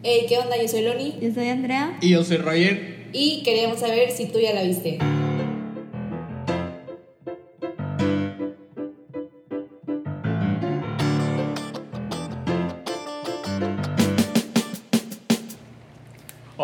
Hey, 0.00 0.26
¿qué 0.28 0.38
onda? 0.38 0.56
Yo 0.56 0.68
soy 0.68 0.82
Loni 0.82 1.16
Yo 1.20 1.34
soy 1.34 1.48
Andrea. 1.48 1.98
Y 2.00 2.10
yo 2.10 2.22
soy 2.22 2.36
Roger. 2.36 3.08
y 3.12 3.42
queríamos 3.42 3.80
saber 3.80 4.12
si 4.12 4.26
tú 4.26 4.38
ya 4.38 4.52
la 4.54 4.62
viste. 4.62 4.98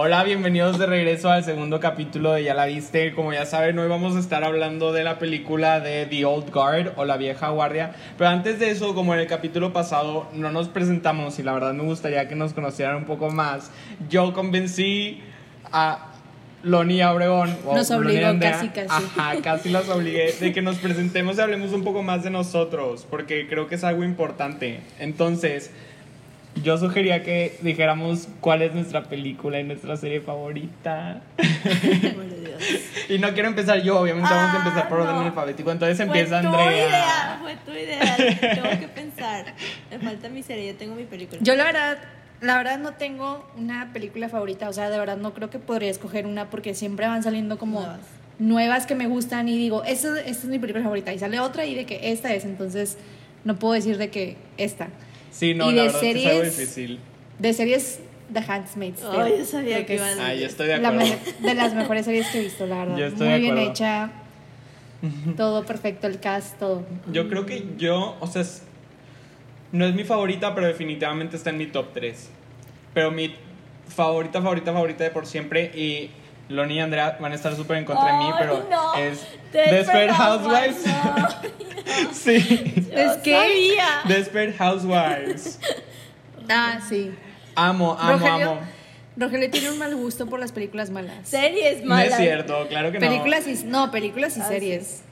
Hola, 0.06 0.22
bienvenidos 0.22 0.78
de 0.78 0.84
regreso 0.84 1.30
al 1.30 1.44
segundo 1.44 1.80
capítulo 1.80 2.34
de 2.34 2.44
Ya 2.44 2.52
la 2.52 2.66
viste. 2.66 3.14
Como 3.14 3.32
ya 3.32 3.46
saben, 3.46 3.78
hoy 3.78 3.88
vamos 3.88 4.14
a 4.16 4.20
estar 4.20 4.44
hablando 4.44 4.92
de 4.92 5.02
la 5.02 5.18
película 5.18 5.80
de 5.80 6.04
The 6.04 6.26
Old 6.26 6.52
Guard 6.52 6.92
o 6.96 7.06
La 7.06 7.16
Vieja 7.16 7.48
Guardia. 7.48 7.94
Pero 8.18 8.28
antes 8.28 8.58
de 8.58 8.70
eso, 8.70 8.94
como 8.94 9.14
en 9.14 9.20
el 9.20 9.26
capítulo 9.26 9.72
pasado 9.72 10.28
no 10.34 10.52
nos 10.52 10.68
presentamos 10.68 11.38
y 11.38 11.42
la 11.42 11.54
verdad 11.54 11.72
me 11.72 11.84
gustaría 11.84 12.28
que 12.28 12.34
nos 12.34 12.52
conocieran 12.52 12.96
un 12.96 13.04
poco 13.06 13.30
más, 13.30 13.70
yo 14.10 14.34
convencí 14.34 15.22
a 15.72 16.12
Loni 16.62 16.96
y 16.96 17.00
a 17.00 17.10
Obregón. 17.10 17.56
o 17.64 17.74
Nos 17.74 17.90
obligó, 17.90 18.26
Andrea, 18.26 18.52
casi, 18.52 18.68
casi. 18.68 19.06
Ajá, 19.16 19.36
casi 19.42 19.70
los 19.70 19.88
obligué 19.88 20.34
de 20.38 20.52
que 20.52 20.60
nos 20.60 20.76
presentemos 20.76 21.38
y 21.38 21.40
hablemos 21.40 21.72
un 21.72 21.82
poco 21.82 22.02
más 22.02 22.22
de 22.22 22.28
nosotros, 22.28 23.06
porque 23.08 23.48
creo 23.48 23.68
que 23.68 23.76
es 23.76 23.84
algo 23.84 24.04
importante. 24.04 24.80
Entonces, 24.98 25.70
yo 26.62 26.78
sugería 26.78 27.22
que 27.22 27.56
dijéramos 27.62 28.28
cuál 28.40 28.62
es 28.62 28.74
nuestra 28.74 29.04
película 29.04 29.58
y 29.60 29.64
nuestra 29.64 29.96
serie 29.96 30.20
favorita. 30.20 31.20
y 33.08 33.18
no 33.18 33.32
quiero 33.32 33.48
empezar 33.48 33.82
yo, 33.82 33.98
obviamente 34.00 34.28
vamos 34.30 34.50
a 34.50 34.54
Ah, 34.54 34.64
empezar 34.64 34.88
por 34.88 35.00
orden 35.00 35.14
no. 35.16 35.20
alfabético. 35.22 35.70
Entonces 35.72 35.98
empieza 36.00 36.40
fue 36.40 36.50
tu 36.50 36.56
Andrea. 36.56 36.86
idea, 36.86 37.38
fue 37.42 37.56
tu 37.64 37.70
idea. 37.72 38.16
Tengo 38.54 38.80
que 38.80 38.88
pensar. 38.88 39.54
Me 39.90 39.98
falta 39.98 40.28
mi 40.28 40.42
serie, 40.42 40.72
yo 40.72 40.76
tengo 40.76 40.94
mi 40.94 41.04
película. 41.04 41.40
Yo 41.42 41.54
la 41.56 41.64
verdad, 41.64 41.98
la 42.40 42.56
verdad 42.56 42.78
no 42.78 42.92
tengo 42.92 43.44
una 43.56 43.92
película 43.92 44.28
favorita, 44.28 44.68
o 44.68 44.72
sea, 44.72 44.90
de 44.90 44.98
verdad 44.98 45.16
no 45.16 45.34
creo 45.34 45.50
que 45.50 45.58
podría 45.58 45.90
escoger 45.90 46.26
una 46.26 46.50
porque 46.50 46.74
siempre 46.74 47.06
van 47.06 47.22
saliendo 47.22 47.58
como 47.58 47.80
Nuevas. 47.80 48.00
nuevas, 48.38 48.86
que 48.86 48.94
me 48.94 49.06
gustan 49.06 49.48
y 49.48 49.56
digo, 49.56 49.82
esta, 49.84 50.18
esta 50.20 50.30
es 50.30 50.44
mi 50.44 50.58
película 50.58 50.82
favorita 50.84 51.12
y 51.12 51.18
sale 51.18 51.40
otra 51.40 51.64
y 51.66 51.74
de 51.74 51.84
que 51.86 52.12
esta 52.12 52.32
es, 52.32 52.44
entonces 52.44 52.96
no 53.44 53.56
puedo 53.58 53.74
decir 53.74 53.98
de 53.98 54.10
que 54.10 54.36
esta. 54.56 54.88
Sí, 55.34 55.52
no, 55.54 55.70
Y 55.70 55.74
la 55.74 55.82
de 55.82 55.88
verdad 55.88 56.04
es 56.04 56.14
que 56.14 56.20
es 56.20 56.26
algo 56.30 56.40
series- 56.44 56.56
difícil. 56.58 56.98
De 57.40 57.52
series 57.52 57.98
The 58.32 58.38
Handmaid's 58.40 59.00
Tale. 59.00 59.22
Ay, 59.22 59.34
yo 59.38 59.44
sabía 59.44 59.74
Creo 59.76 59.86
que 59.86 59.94
iban 59.96 60.20
Ah, 60.20 60.34
yo 60.34 60.46
estoy 60.46 60.66
de 60.68 60.74
acuerdo. 60.74 61.04
de 61.40 61.54
las 61.54 61.74
mejores 61.74 62.04
series 62.06 62.28
que 62.28 62.38
he 62.38 62.42
visto, 62.44 62.66
la 62.66 62.76
verdad. 62.78 62.96
Yo 62.96 63.06
estoy 63.06 63.26
Muy 63.28 63.32
de 63.34 63.40
bien 63.40 63.58
hecha. 63.58 64.10
Todo 65.36 65.66
perfecto, 65.66 66.06
el 66.06 66.18
cast, 66.20 66.58
todo. 66.58 66.86
Yo 67.12 67.28
creo 67.28 67.44
que 67.44 67.64
yo, 67.76 68.16
o 68.20 68.26
sea, 68.26 68.40
es- 68.42 68.62
no 69.72 69.84
es 69.84 69.94
mi 69.94 70.04
favorita, 70.04 70.54
pero 70.54 70.66
definitivamente 70.66 71.36
está 71.36 71.50
en 71.50 71.58
mi 71.58 71.66
top 71.66 71.88
3. 71.92 72.30
Pero 72.94 73.10
mi 73.10 73.34
favorita, 73.88 74.40
favorita, 74.40 74.72
favorita 74.72 75.04
de 75.04 75.10
por 75.10 75.26
siempre 75.26 75.64
y 75.74 76.10
Loni 76.48 76.74
y 76.74 76.80
Andrea 76.80 77.16
van 77.20 77.32
a 77.32 77.34
estar 77.34 77.54
súper 77.56 77.78
en 77.78 77.84
contra 77.84 78.12
de 78.12 78.18
mí, 78.18 78.30
pero 78.38 78.66
no. 78.70 78.94
es 78.96 79.26
Desperate 79.52 80.12
Housewives. 80.12 80.84
Housewives, 80.84 81.54
sí, 82.12 82.86
Yo 82.90 83.14
sabía. 83.14 83.86
Desperate 84.06 84.52
Housewives. 84.54 85.58
Ah, 86.48 86.80
sí. 86.86 87.12
Amo, 87.54 87.96
amo, 87.98 88.12
Rogelio, 88.18 88.50
amo. 88.50 88.60
Rogelio 89.16 89.50
tiene 89.50 89.70
un 89.70 89.78
mal 89.78 89.94
gusto 89.94 90.26
por 90.26 90.40
las 90.40 90.52
películas 90.52 90.90
malas. 90.90 91.28
Series 91.28 91.82
No 91.82 91.90
malas. 91.90 92.10
es 92.10 92.16
cierto, 92.16 92.66
claro 92.68 92.92
que 92.92 92.98
no. 92.98 93.08
Películas 93.08 93.46
y 93.46 93.64
no, 93.64 93.90
películas 93.90 94.36
y 94.36 94.40
Ah, 94.40 94.48
series. 94.48 95.02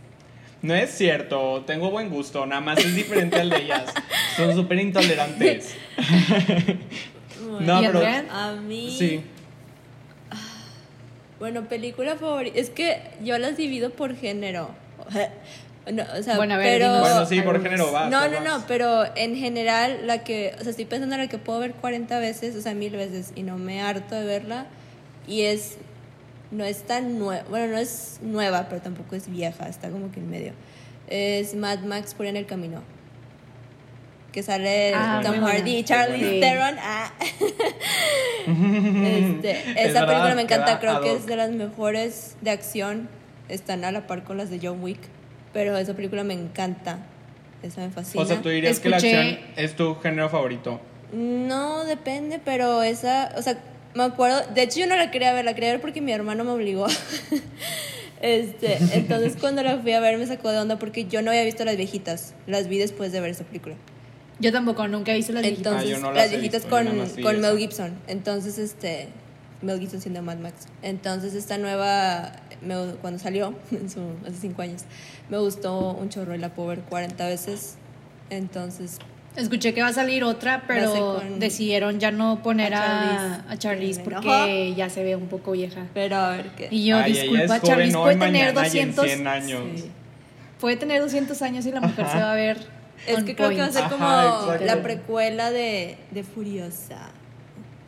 No 0.61 0.75
es 0.75 0.91
cierto, 0.91 1.65
tengo 1.67 1.91
buen 1.91 2.09
gusto, 2.11 2.45
nada 2.47 2.61
más 2.61 2.79
es 2.79 2.95
diferente 2.95 3.41
al 3.41 3.51
de 3.51 3.57
ellas. 3.63 3.85
Son 4.37 4.55
súper 4.55 4.79
intolerantes. 4.81 5.75
Bueno, 5.97 7.61
No, 7.61 7.83
¿Y 7.83 7.87
pero. 7.87 8.03
A 8.31 8.53
mí. 8.53 8.95
Sí. 8.99 9.23
Bueno, 11.43 11.65
película 11.65 12.15
favorita. 12.15 12.57
Es 12.57 12.71
que 12.71 13.03
yo 13.25 13.37
las 13.37 13.57
divido 13.57 13.91
por 13.91 14.15
género. 14.17 14.71
No, 15.93 16.05
o 16.17 16.23
sea, 16.23 16.37
Bueno, 16.37 16.55
a 16.55 16.59
ver, 16.59 16.79
pero. 16.79 17.01
Bueno, 17.01 17.27
sí, 17.27 17.41
por 17.41 17.61
género 17.61 17.91
vas. 17.91 18.09
No, 18.09 18.21
vas, 18.21 18.31
no, 18.31 18.41
no, 18.41 18.65
pero 18.69 19.05
en 19.17 19.35
general 19.35 20.07
la 20.07 20.23
que, 20.23 20.55
o 20.61 20.63
sea, 20.63 20.71
estoy 20.71 20.85
pensando 20.85 21.17
en 21.17 21.23
la 21.23 21.27
que 21.27 21.39
puedo 21.39 21.59
ver 21.59 21.73
40 21.73 22.21
veces, 22.21 22.55
o 22.55 22.61
sea, 22.61 22.73
mil 22.73 22.93
veces, 22.93 23.33
y 23.35 23.43
no 23.43 23.59
me 23.59 23.83
harto 23.83 24.15
de 24.15 24.25
verla, 24.25 24.67
y 25.27 25.41
es, 25.43 25.79
no 26.53 26.63
es 26.63 26.85
tan 26.85 27.19
nueva, 27.19 27.43
bueno, 27.51 27.67
no 27.67 27.79
es 27.79 28.21
nueva, 28.23 28.69
pero 28.69 28.81
tampoco 28.81 29.17
es 29.17 29.29
vieja, 29.29 29.69
está 29.69 29.91
como 29.91 30.13
que 30.13 30.21
en 30.21 30.31
medio. 30.31 30.53
Es 31.09 31.57
Mad 31.57 31.81
Max 31.81 32.15
por 32.15 32.27
en 32.27 32.37
el 32.37 32.47
camino. 32.47 32.85
Que 34.33 34.43
sale 34.43 34.95
Ah, 34.95 35.21
Tom. 35.23 35.41
Hardy 35.45 35.77
y 35.77 35.85
Charlie. 35.85 36.41
Theron. 36.41 36.77
Ah. 36.81 37.13
Este, 38.45 39.51
esa 39.77 40.07
película 40.07 40.35
me 40.35 40.43
encanta, 40.43 40.81
creo 40.81 41.01
que 41.01 41.13
es 41.13 41.27
de 41.27 41.37
las 41.37 41.51
mejores 41.51 42.37
de 42.41 42.51
acción. 42.51 43.09
Están 43.49 43.85
a 43.85 43.93
la 43.93 44.07
par 44.07 44.25
con 44.25 44.37
las 44.37 44.51
de 44.51 44.59
John 44.63 44.83
Wick. 44.83 44.99
Pero 45.53 45.77
esa 45.77 45.95
película 45.95 46.25
me 46.25 46.35
encanta. 46.35 46.99
Esa 47.63 47.83
me 47.83 47.91
fascina. 47.91 48.25
O 48.25 48.27
sea, 48.27 48.41
tú 48.43 48.49
dirías 48.49 48.81
que 48.81 48.89
la 48.89 48.97
acción 48.97 49.39
es 49.57 49.77
tu 49.77 49.95
género 49.97 50.29
favorito. 50.29 50.81
No, 51.13 51.85
depende, 51.85 52.41
pero 52.43 52.83
esa, 52.83 53.33
o 53.37 53.43
sea, 53.43 53.59
me 53.95 54.03
acuerdo, 54.05 54.41
de 54.55 54.63
hecho 54.63 54.81
yo 54.81 54.87
no 54.87 54.97
la 54.97 55.11
quería 55.11 55.33
ver, 55.35 55.45
la 55.45 55.55
quería 55.55 55.71
ver 55.73 55.81
porque 55.81 56.01
mi 56.01 56.11
hermano 56.11 56.43
me 56.43 56.51
obligó. 56.53 56.87
este, 58.23 58.79
entonces 58.95 59.37
cuando 59.39 59.63
la 59.63 59.79
fui 59.79 59.93
a 59.93 60.01
ver 60.01 60.17
me 60.17 60.27
sacó 60.27 60.51
de 60.51 60.59
onda 60.59 60.79
porque 60.79 61.05
yo 61.05 61.21
no 61.23 61.31
había 61.31 61.45
visto 61.45 61.65
las 61.65 61.77
viejitas, 61.77 62.35
las 62.47 62.67
vi 62.69 62.79
después 62.79 63.13
de 63.13 63.21
ver 63.21 63.31
esa 63.31 63.45
película. 63.45 63.75
Yo 64.43 64.53
tampoco, 64.53 64.87
nunca 64.89 65.13
he 65.13 65.17
visto 65.17 65.33
las 65.33 65.43
viejitas. 65.43 65.73
Entonces, 65.73 65.95
Ah, 65.95 65.99
yo 65.99 66.03
no 66.07 66.13
las 66.13 66.31
viejitas 66.31 66.63
visto, 66.63 66.77
con, 66.77 67.23
con. 67.23 67.41
Mel 67.41 67.57
Gibson. 67.59 67.95
Entonces, 68.09 68.59
este, 68.59 69.09
Mel 69.63 69.79
Gibson 69.81 70.01
siendo 70.01 70.21
Mad 70.23 70.37
Max. 70.39 70.67
Entonces, 70.83 71.35
esta 71.35 71.57
nueva, 71.59 72.33
me- 72.61 72.95
cuando 73.01 73.19
salió, 73.19 73.55
en 73.71 73.89
su, 73.89 74.01
hace 74.27 74.37
cinco 74.41 74.63
años, 74.63 74.83
me 75.31 75.39
gustó 75.39 75.93
un 75.93 76.09
chorro 76.11 76.35
y 76.35 76.39
la 76.39 76.51
puedo 76.51 76.69
ver 76.71 76.81
40 76.81 77.27
veces. 77.29 77.77
Entonces, 78.31 78.99
Escuché 79.35 79.73
que 79.73 79.81
va 79.81 79.89
a 79.89 79.93
salir 79.95 80.25
otra, 80.25 80.65
pero 80.67 81.23
decidieron 81.39 81.99
ya 81.99 82.11
no 82.11 82.43
poner 82.43 82.75
a 82.75 82.83
a, 82.83 83.39
Charlize. 83.39 83.49
a 83.49 83.59
Charlize 83.59 83.99
Me 84.01 84.05
porque 84.05 84.29
enojó. 84.67 84.77
ya 84.77 84.91
se 84.91 85.03
ve 85.05 85.17
un 85.17 85.29
poco 85.29 85.53
vieja. 85.53 85.87
pero 85.95 86.17
a 86.17 86.37
ver 86.37 86.49
qué. 86.55 86.69
Y 86.71 86.85
yo, 86.85 86.99
Ay, 86.99 87.13
disculpa, 87.15 87.47
joven 87.47 87.63
Charlize 87.63 87.97
puede 87.97 88.17
tener 88.17 88.55
mañana 88.55 88.69
y 88.69 88.79
en 88.81 88.95
200 88.95 89.07
100 89.07 89.27
años. 89.27 89.63
Sí. 89.77 89.91
puede 90.61 90.77
tener 90.77 91.01
200 91.01 91.41
años 91.41 91.65
y 91.65 91.73
la 91.73 91.81
mujer 91.81 92.05
Ajá. 92.05 92.13
se 92.19 92.23
va 92.25 92.33
a 92.33 92.35
ver 92.45 92.59
Es 93.07 93.25
que 93.25 93.35
creo 93.35 93.51
que 93.51 93.57
va 93.59 93.65
a 93.67 93.73
ser 93.73 93.85
como 93.89 94.07
la 94.65 94.83
precuela 94.83 95.51
de, 95.51 95.97
de 96.11 96.23
Furiosa. 96.23 97.11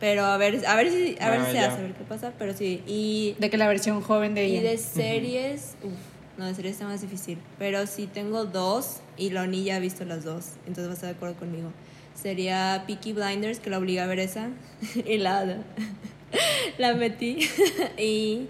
Pero 0.01 0.25
a 0.25 0.37
ver, 0.37 0.67
a 0.67 0.75
ver 0.77 0.91
si, 0.91 1.17
a 1.21 1.31
ver 1.31 1.41
Ah, 1.41 1.47
si 1.47 1.53
se 1.53 1.59
hace, 1.61 1.79
a 1.79 1.83
ver 1.83 1.93
qué 1.95 2.05
pasa. 2.05 2.33
Pero 2.39 2.53
sí, 2.53 2.83
y 2.87 3.37
de 3.39 3.49
que 3.49 3.57
la 3.57 3.69
versión 3.69 4.01
joven 4.03 4.35
de 4.35 4.47
Y 4.49 4.57
ella. 4.59 4.71
de 4.71 4.79
series, 4.79 5.77
uf, 5.83 5.93
no, 6.37 6.47
de 6.47 6.55
series 6.55 6.75
está 6.75 6.85
más 6.87 7.01
difícil. 7.01 7.39
Pero 7.59 7.87
sí 7.87 8.07
tengo 8.13 8.45
dos 8.45 8.99
y 9.17 9.31
Loni 9.31 9.65
ya 9.65 9.77
ha 9.77 9.79
visto 9.79 10.05
las 10.05 10.25
dos, 10.25 10.47
entonces 10.67 10.89
va 10.89 10.91
a 10.91 10.95
estar 10.95 11.11
de 11.11 11.17
acuerdo 11.17 11.37
conmigo. 11.37 11.71
Sería 12.21 12.85
Peaky 12.87 13.13
Blinders, 13.13 13.61
que 13.61 13.71
la 13.71 13.79
obliga 13.79 14.05
a 14.05 14.07
ver 14.07 14.19
esa, 14.19 14.49
y 15.07 15.17
la, 15.19 15.59
la 16.79 16.95
metí. 16.95 17.39
y 17.99 18.49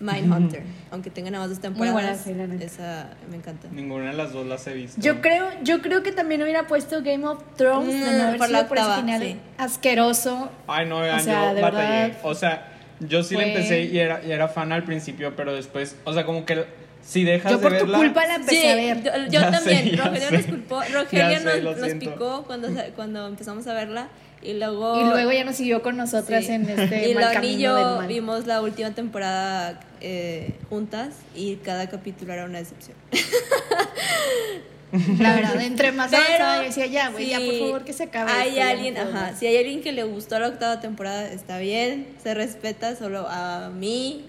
Mindhunter, 0.00 0.62
aunque 0.90 1.10
tenga 1.10 1.30
nada 1.30 1.44
más 1.44 1.50
dos 1.50 1.60
temporadas. 1.60 2.24
buena, 2.24 2.48
sí, 2.58 2.64
esa 2.64 3.10
me 3.30 3.36
encanta. 3.36 3.68
Ninguna 3.72 4.10
de 4.10 4.16
las 4.16 4.32
dos 4.32 4.46
las 4.46 4.66
he 4.66 4.74
visto. 4.74 5.00
Yo 5.00 5.20
creo, 5.20 5.48
yo 5.62 5.80
creo 5.82 6.02
que 6.02 6.12
también 6.12 6.42
hubiera 6.42 6.66
puesto 6.66 7.02
Game 7.02 7.26
of 7.26 7.42
Thrones 7.56 7.92
de 7.92 8.10
Mm, 8.12 8.16
no 8.18 8.22
haber 8.28 8.38
por 8.38 8.50
la 8.50 8.68
por 8.68 8.76
ese 8.78 8.86
octava, 8.86 9.00
final 9.02 9.22
sí. 9.22 9.36
asqueroso. 9.58 10.50
Ay, 10.66 10.86
no, 10.86 10.98
oigan, 10.98 11.20
O 11.20 11.22
sea, 11.22 11.48
yo 11.50 11.54
de 11.54 11.62
batallé. 11.62 12.02
verdad, 12.08 12.18
O 12.22 12.34
sea, 12.34 12.68
yo 13.00 13.22
sí 13.22 13.34
fue- 13.34 13.44
la 13.44 13.52
empecé 13.52 13.82
y 13.84 13.98
era, 13.98 14.24
y 14.24 14.32
era 14.32 14.48
fan 14.48 14.72
al 14.72 14.84
principio, 14.84 15.34
pero 15.36 15.54
después, 15.54 15.96
o 16.04 16.12
sea, 16.12 16.24
como 16.24 16.44
que 16.44 16.64
si 17.02 17.24
dejas 17.24 17.50
Yo 17.52 17.58
de 17.58 17.62
por 17.62 17.72
tu 17.78 17.84
verla. 17.86 17.98
culpa 17.98 18.26
la 18.26 18.34
empecé 18.36 18.60
Sí, 18.60 18.66
a 18.66 18.74
ver. 18.74 19.02
yo, 19.02 19.10
yo 19.30 19.40
también. 19.50 19.90
sé, 19.90 19.96
Rogelio 19.96 20.28
sé. 20.28 20.36
nos 20.36 20.46
culpó. 20.46 20.80
Rogelio 20.92 21.38
sé, 21.40 21.62
nos, 21.62 21.94
picó 21.94 22.44
cuando, 22.44 22.68
cuando 22.96 23.26
empezamos 23.28 23.66
a 23.66 23.72
verla. 23.74 24.08
Y 24.42 24.54
luego. 24.54 25.00
Y 25.00 25.04
luego 25.10 25.32
ya 25.32 25.44
nos 25.44 25.56
siguió 25.56 25.82
con 25.82 25.96
nosotras 25.96 26.44
Sí. 26.46 26.52
en 26.52 26.68
este 26.68 27.10
y 27.10 27.14
mal 27.14 27.34
Loni 27.34 27.46
y 27.48 27.50
del 27.52 27.60
yo 27.60 27.74
mal. 27.96 28.06
vimos 28.06 28.46
la 28.46 28.62
última 28.62 28.92
temporada 28.94 29.80
eh, 30.00 30.54
juntas 30.70 31.14
y 31.34 31.56
cada 31.56 31.88
capítulo 31.88 32.32
era 32.32 32.44
una 32.44 32.58
decepción. 32.58 32.96
La 35.18 35.34
verdad, 35.34 35.60
entre 35.60 35.92
más 35.92 36.10
Pero 36.10 36.22
avanzaba 36.22 36.56
yo 36.56 36.62
decía, 36.62 36.86
ya, 36.86 37.08
güey, 37.10 37.28
ya 37.28 37.38
por 37.38 37.50
si 37.52 37.58
favor 37.60 37.84
que 37.84 37.92
se 37.92 38.04
acabe. 38.04 38.30
Hay 38.32 38.48
esto, 38.48 38.56
ya 38.56 38.64
no 38.64 38.70
alguien, 38.70 38.94
puedo 38.94 39.08
ajá, 39.10 39.20
más". 39.30 39.38
si 39.38 39.46
hay 39.46 39.56
alguien 39.58 39.82
que 39.82 39.92
le 39.92 40.04
gustó 40.04 40.38
la 40.38 40.48
octava 40.48 40.80
temporada, 40.80 41.28
está 41.30 41.58
bien, 41.58 42.06
se 42.22 42.32
respeta, 42.34 42.96
solo 42.96 43.26
a 43.28 43.68
mí 43.68 44.24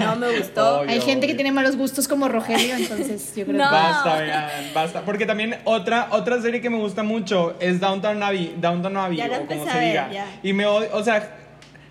no 0.00 0.16
me 0.16 0.30
gustó. 0.38 0.80
Obvio. 0.80 0.90
Hay 0.90 1.00
gente 1.00 1.26
que 1.26 1.34
tiene 1.34 1.50
malos 1.52 1.76
gustos 1.76 2.08
como 2.08 2.28
Rogelio, 2.28 2.76
entonces 2.76 3.32
yo 3.34 3.44
creo 3.46 3.56
No. 3.58 3.64
que... 3.70 3.74
Basta, 3.74 4.16
vean, 4.20 4.50
basta. 4.74 5.00
Porque 5.02 5.24
también 5.24 5.56
otra, 5.64 6.08
otra 6.10 6.42
serie 6.42 6.60
que 6.60 6.68
me 6.68 6.76
gusta 6.78 7.02
mucho 7.02 7.56
es 7.60 7.80
Downtown 7.80 8.22
Abbey, 8.22 8.56
Downtown 8.60 8.96
Abbey, 8.98 9.16
Ya 9.16 9.26
o 9.40 9.46
como 9.46 9.66
se 9.66 9.78
ver, 9.78 9.88
diga. 9.88 10.10
ya. 10.12 10.26
Y 10.42 10.52
me, 10.52 10.66
od- 10.66 10.88
o 10.92 11.02
sea, 11.02 11.36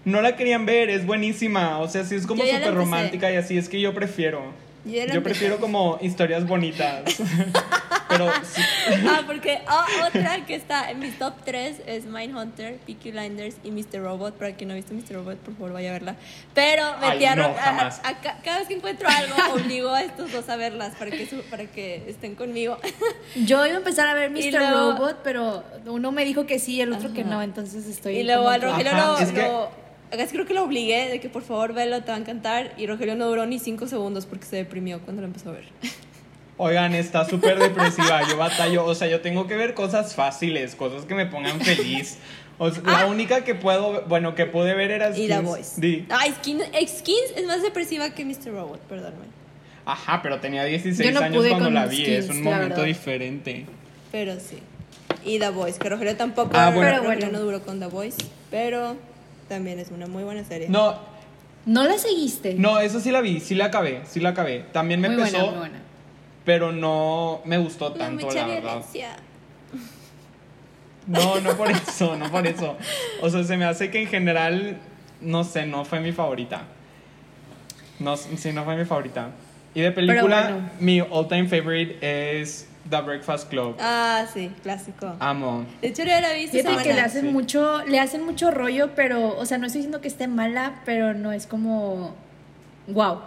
no 0.06 0.22
la 0.22 0.36
querían 0.36 0.66
ver, 0.68 0.90
es 0.92 1.06
buenísima. 1.08 1.80
O 1.80 1.88
sea, 1.88 2.04
sí 2.04 2.16
es 2.16 2.28
como 2.28 2.44
súper 2.44 2.74
romántica 2.76 3.32
y 3.32 3.36
así, 3.38 3.58
es 3.58 3.68
que 3.68 3.82
yo 3.82 3.94
prefiero. 3.96 4.44
Yo 4.84 5.06
Yo 5.06 5.22
prefiero 5.22 5.58
como 5.60 6.00
historias 6.02 6.48
bonitas. 6.48 7.04
Pero 8.12 8.32
sí. 8.44 8.62
Ah, 9.08 9.22
porque 9.26 9.62
ah, 9.68 9.86
otra 10.08 10.46
que 10.46 10.56
está 10.56 10.92
en 10.92 11.00
mis 11.00 11.18
top 11.18 11.34
3 11.46 11.82
es 11.86 12.06
Mindhunter, 12.06 12.78
Peaky 12.86 13.12
Blinders 13.12 13.56
y 13.64 13.72
Mr. 13.72 14.02
Robot. 14.04 14.36
Para 14.36 14.54
quien 14.56 14.68
no 14.68 14.74
ha 14.74 14.78
visto 14.78 14.94
Mr. 14.94 15.16
Robot, 15.16 15.38
por 15.40 15.54
favor 15.56 15.74
vaya 15.74 15.90
a 15.90 15.94
verla. 15.94 16.16
Pero 16.54 16.84
Ay, 17.00 17.12
metieron. 17.12 17.52
no, 17.54 17.58
a- 17.60 17.88
a- 18.04 18.22
ca- 18.22 18.38
cada 18.44 18.60
vez 18.60 18.68
que 18.68 18.74
encuentro 18.76 19.08
algo, 19.10 19.36
obligo 19.56 19.90
a 19.94 20.02
estos 20.04 20.32
dos 20.32 20.48
a 20.50 20.56
verlas 20.56 20.94
para 20.96 21.12
que, 21.12 21.26
su- 21.26 21.42
para 21.44 21.66
que 21.66 22.04
estén 22.08 22.36
conmigo. 22.36 22.78
Yo 23.36 23.66
iba 23.66 23.76
a 23.76 23.78
empezar 23.80 24.08
a 24.08 24.14
ver 24.14 24.30
Mr. 24.30 24.52
luego- 24.60 24.92
Robot, 24.94 25.20
pero 25.24 25.64
uno 25.86 26.12
me 26.12 26.26
dijo 26.26 26.46
que 26.46 26.60
sí 26.60 26.76
y 26.76 26.82
el 26.82 26.94
otro 26.94 27.14
que 27.14 27.22
Ajá. 27.22 27.30
no, 27.30 27.42
entonces 27.42 27.86
estoy. 27.88 28.18
Y 28.18 28.24
luego 28.24 28.50
al 28.50 28.60
que- 28.60 28.66
Rogelio 28.68 28.94
lo, 28.96 29.18
es 29.20 29.32
que- 29.32 29.42
lo- 29.42 29.72
casi 30.12 30.34
creo 30.34 30.46
que 30.46 30.54
lo 30.54 30.64
obligué 30.64 31.08
de 31.08 31.20
que 31.22 31.30
por 31.30 31.42
favor 31.42 31.74
velo, 31.74 32.02
te 32.02 32.12
va 32.12 32.18
a 32.18 32.20
encantar. 32.20 32.74
Y 32.78 32.86
Rogelio 32.88 33.16
no 33.16 33.28
duró 33.28 33.46
ni 33.46 33.60
5 33.60 33.88
segundos 33.88 34.26
porque 34.26 34.46
se 34.46 34.58
deprimió 34.58 35.00
cuando 35.02 35.22
lo 35.22 35.28
empezó 35.28 35.50
a 35.50 35.54
ver. 35.54 35.66
Oigan, 36.64 36.94
está 36.94 37.26
súper 37.26 37.58
depresiva. 37.58 38.22
Yo 38.30 38.38
batallo, 38.38 38.86
o 38.86 38.94
sea, 38.94 39.08
yo 39.08 39.20
tengo 39.22 39.48
que 39.48 39.56
ver 39.56 39.74
cosas 39.74 40.14
fáciles, 40.14 40.76
cosas 40.76 41.06
que 41.06 41.16
me 41.16 41.26
pongan 41.26 41.60
feliz. 41.62 42.20
O 42.60 42.70
sea, 42.70 42.84
La 42.84 43.08
única 43.08 43.44
que 43.44 43.56
puedo, 43.56 44.04
bueno, 44.04 44.36
que 44.36 44.46
pude 44.46 44.76
ver 44.76 44.92
era 44.92 45.08
Ah. 45.08 45.18
Y 45.18 45.28
la 45.28 45.38
Skins. 45.38 45.50
voice. 45.50 45.82
Di. 45.82 46.06
Ay, 46.12 46.32
Skins, 46.38 46.64
Skins 47.00 47.34
es 47.36 47.46
más 47.48 47.64
depresiva 47.64 48.12
que 48.12 48.24
Mr. 48.24 48.52
Robot, 48.54 48.80
perdóname. 48.82 49.26
Ajá, 49.86 50.22
pero 50.22 50.40
tenía 50.40 50.64
16 50.64 51.10
Yo 51.12 51.20
no 51.20 51.26
años 51.26 51.48
cuando 51.48 51.72
la 51.72 51.88
vi. 51.88 52.06
es 52.06 52.26
Skins, 52.26 52.38
un 52.38 52.46
la 52.46 52.52
momento 52.58 52.84
diferente. 52.84 53.66
Pero 54.12 54.36
sí. 54.40 54.60
Y 55.26 55.40
The 55.40 55.50
Voice, 55.50 55.80
que 55.80 55.90
Rogelio 55.90 56.16
tampoco. 56.16 56.52
Ah, 56.54 56.70
bueno. 56.70 56.82
Pero 56.92 57.04
bueno. 57.04 57.28
no 57.32 57.40
duró 57.40 57.64
con 57.64 57.80
The 57.80 57.88
Voice, 57.88 58.18
pero 58.52 58.96
también 59.50 59.80
es 59.80 59.90
una 59.90 60.06
muy 60.06 60.22
buena 60.24 60.44
serie. 60.44 60.70
No, 60.70 61.00
¿No 61.66 61.84
la 61.86 61.98
seguiste? 61.98 62.54
no, 62.54 62.80
eso 62.80 63.00
sí 63.00 63.10
la 63.10 63.22
vi, 63.22 63.40
sí 63.40 63.56
la 63.56 63.66
acabé, 63.66 64.02
sí 64.08 64.20
la 64.20 64.30
acabé. 64.30 64.66
También 64.72 65.02
me 65.02 65.10
muy 65.10 65.18
empezó, 65.18 65.38
buena, 65.38 65.52
muy 65.52 65.60
buena. 65.60 65.80
Pero 66.46 66.72
no 66.72 67.42
me 67.46 67.58
gustó 67.58 67.92
tanto, 67.94 68.30
la 68.32 68.46
verdad. 68.48 68.62
violencia. 68.62 69.16
No, 71.08 71.40
no 71.42 71.58
por 71.58 71.70
eso, 71.72 72.16
no 72.16 72.30
por 72.32 72.46
eso. 72.46 72.78
O 73.22 73.30
sea, 73.30 73.44
se 73.44 73.58
me 73.58 73.66
hace 73.66 73.90
que 73.90 74.02
en 74.04 74.08
general, 74.08 74.78
no 75.20 75.44
sé, 75.44 75.66
no 75.66 75.84
fue 75.84 76.00
mi 76.00 76.12
favorita. 76.12 76.64
No, 78.00 78.18
sí, 78.18 78.52
no 78.54 78.64
fue 78.64 78.76
mi 78.78 78.86
favorita. 78.86 79.30
Y 79.74 79.82
de 79.82 79.92
película, 79.92 80.42
bueno. 80.52 80.70
mi 80.80 81.02
all 81.02 81.28
time 81.28 81.48
favorite 81.48 81.98
es 82.02 82.68
The 82.90 83.02
Breakfast 83.02 83.50
Club. 83.50 83.76
Ah, 83.80 84.26
sí, 84.32 84.52
clásico. 84.64 85.16
Amo. 85.20 85.66
De 85.82 85.90
hecho, 85.90 86.04
ya 86.04 86.20
la 86.22 86.34
vi 86.34 86.44
esta 86.44 86.58
Fíjate 86.58 86.84
que 86.84 86.94
le 86.94 87.02
hacen 87.02 87.22
Sí. 87.22 87.32
mucho, 87.32 87.84
le 87.86 88.00
hacen 88.00 88.26
mucho 88.26 88.52
rollo, 88.52 88.92
pero, 88.96 89.38
o 89.38 89.46
sea, 89.46 89.58
no 89.58 89.68
estoy 89.68 89.80
diciendo 89.80 90.02
que 90.02 90.08
esté 90.08 90.28
mala, 90.28 90.82
pero 90.86 91.14
no 91.14 91.32
es 91.32 91.48
como 91.48 92.16
wow. 92.88 93.20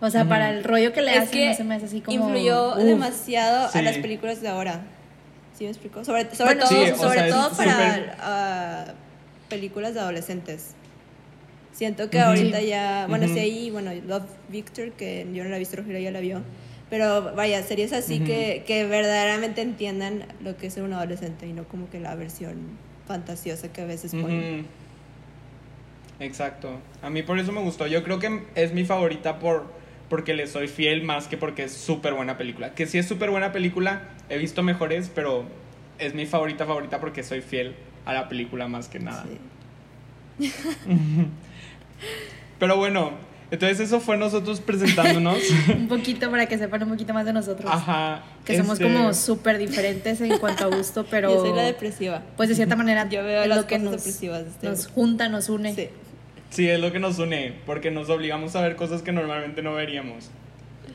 O 0.00 0.10
sea, 0.10 0.24
para 0.26 0.50
el 0.50 0.62
rollo 0.64 0.92
que 0.92 1.02
le 1.02 1.12
Es 1.12 1.22
hacen 1.24 1.30
que 1.32 1.48
no 1.48 1.54
se 1.54 1.64
me 1.64 1.74
hace 1.74 1.86
así 1.86 2.00
como 2.00 2.16
influyó 2.28 2.70
uf. 2.72 2.76
demasiado 2.84 3.68
Sí. 3.70 3.78
a 3.78 3.82
las 3.82 3.98
películas 3.98 4.40
de 4.40 4.48
ahora. 4.48 4.82
¿Sí 5.56 5.64
me 5.64 5.70
explico? 5.70 6.04
Sobre, 6.04 6.32
sobre 6.34 6.54
Bueno, 6.54 6.68
todo, 6.68 6.84
sí, 6.86 6.92
sobre 6.94 7.18
sea, 7.18 7.28
todo 7.30 7.56
para 7.56 7.72
súper- 7.72 8.12
ah, 8.20 8.84
películas 9.48 9.94
de 9.94 10.00
adolescentes. 10.00 10.74
Siento 11.72 12.10
que 12.10 12.18
Ujú. 12.18 12.26
ahorita 12.28 12.60
Sí. 12.60 12.66
ya, 12.68 13.06
bueno, 13.08 13.24
Ujú. 13.26 13.34
sí 13.34 13.40
hay, 13.40 13.70
bueno, 13.70 13.90
Love 14.06 14.26
Victor, 14.50 14.92
que 14.92 15.26
yo 15.32 15.42
no 15.42 15.50
la 15.50 15.56
he 15.56 15.58
visto, 15.58 15.76
Rogelio 15.76 15.98
ya 15.98 16.10
la 16.12 16.20
vio. 16.20 16.42
Pero 16.90 17.34
vaya, 17.34 17.62
series 17.64 17.92
así 17.92 18.16
Ujú. 18.18 18.26
que, 18.26 18.64
que 18.66 18.86
verdaderamente 18.86 19.60
entiendan 19.62 20.24
lo 20.42 20.56
que 20.56 20.68
es 20.68 20.74
ser 20.74 20.84
un 20.84 20.92
adolescente 20.92 21.46
y 21.46 21.52
no 21.52 21.64
como 21.64 21.90
que 21.90 21.98
la 22.00 22.14
versión 22.14 22.78
fantasiosa 23.06 23.68
que 23.72 23.80
a 23.82 23.84
veces 23.84 24.12
ponen. 24.12 24.66
Exacto. 26.20 26.70
A 27.02 27.10
mí 27.10 27.22
por 27.22 27.38
eso 27.38 27.52
me 27.52 27.60
gustó. 27.60 27.86
Yo 27.86 28.02
creo 28.04 28.18
que 28.18 28.42
es 28.54 28.72
mi 28.72 28.84
favorita 28.84 29.38
por 29.38 29.77
porque 30.08 30.34
le 30.34 30.46
soy 30.46 30.68
fiel 30.68 31.02
más 31.02 31.28
que 31.28 31.36
porque 31.36 31.64
es 31.64 31.72
súper 31.72 32.14
buena 32.14 32.38
película. 32.38 32.74
Que 32.74 32.86
sí 32.86 32.98
es 32.98 33.06
súper 33.06 33.30
buena 33.30 33.52
película, 33.52 34.02
he 34.28 34.38
visto 34.38 34.62
mejores, 34.62 35.10
pero 35.14 35.44
es 35.98 36.14
mi 36.14 36.26
favorita 36.26 36.66
favorita 36.66 37.00
porque 37.00 37.22
soy 37.22 37.40
fiel 37.40 37.74
a 38.04 38.12
la 38.12 38.28
película 38.28 38.68
más 38.68 38.88
que 38.88 39.00
nada. 39.00 39.26
Sí. 40.38 40.52
Pero 42.58 42.76
bueno, 42.76 43.12
entonces 43.50 43.80
eso 43.80 44.00
fue 44.00 44.16
nosotros 44.16 44.60
presentándonos. 44.60 45.38
un 45.74 45.88
poquito 45.88 46.30
para 46.30 46.46
que 46.46 46.58
sepan 46.58 46.82
un 46.82 46.90
poquito 46.90 47.14
más 47.14 47.24
de 47.24 47.32
nosotros. 47.32 47.70
Ajá. 47.70 48.22
Que 48.44 48.56
somos 48.56 48.80
este, 48.80 48.92
como 48.92 49.14
súper 49.14 49.58
diferentes 49.58 50.20
en 50.20 50.38
cuanto 50.38 50.64
a 50.64 50.76
gusto, 50.76 51.06
pero 51.10 51.30
Yo 51.34 51.40
soy 51.40 51.54
la 51.54 51.62
depresiva. 51.62 52.22
pues 52.36 52.48
de 52.48 52.54
cierta 52.54 52.76
manera 52.76 53.08
Yo 53.08 53.24
veo 53.24 53.42
es 53.42 53.48
las 53.48 53.58
lo 53.58 53.66
que 53.66 53.76
cosas 53.76 53.84
nos, 53.84 53.96
depresivas 53.96 54.44
de 54.44 54.50
este 54.50 54.68
nos 54.68 54.86
junta, 54.86 55.28
nos 55.28 55.48
une. 55.48 55.74
Sí. 55.74 55.88
Sí, 56.50 56.68
es 56.68 56.80
lo 56.80 56.92
que 56.92 56.98
nos 56.98 57.18
une, 57.18 57.54
porque 57.66 57.90
nos 57.90 58.08
obligamos 58.08 58.56
a 58.56 58.62
ver 58.62 58.76
cosas 58.76 59.02
que 59.02 59.12
normalmente 59.12 59.62
no 59.62 59.74
veríamos. 59.74 60.30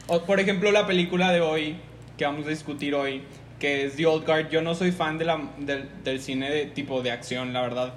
O, 0.08 0.24
por 0.24 0.40
ejemplo, 0.40 0.72
la 0.72 0.88
película 0.88 1.32
de 1.32 1.42
hoy, 1.42 1.78
que 2.18 2.26
vamos 2.26 2.46
a 2.48 2.50
discutir 2.50 2.96
hoy, 2.96 3.22
que 3.60 3.86
es 3.86 3.96
The 3.96 4.06
Old 4.06 4.26
Guard. 4.26 4.50
Yo 4.50 4.62
no 4.62 4.76
soy 4.76 4.92
fan 4.92 5.18
de 5.18 5.26
la, 5.26 5.40
del, 5.58 5.90
del 6.04 6.20
cine 6.20 6.50
de 6.50 6.66
tipo 6.66 7.02
de 7.02 7.12
acción, 7.12 7.54
la 7.54 7.62
verdad. 7.62 7.94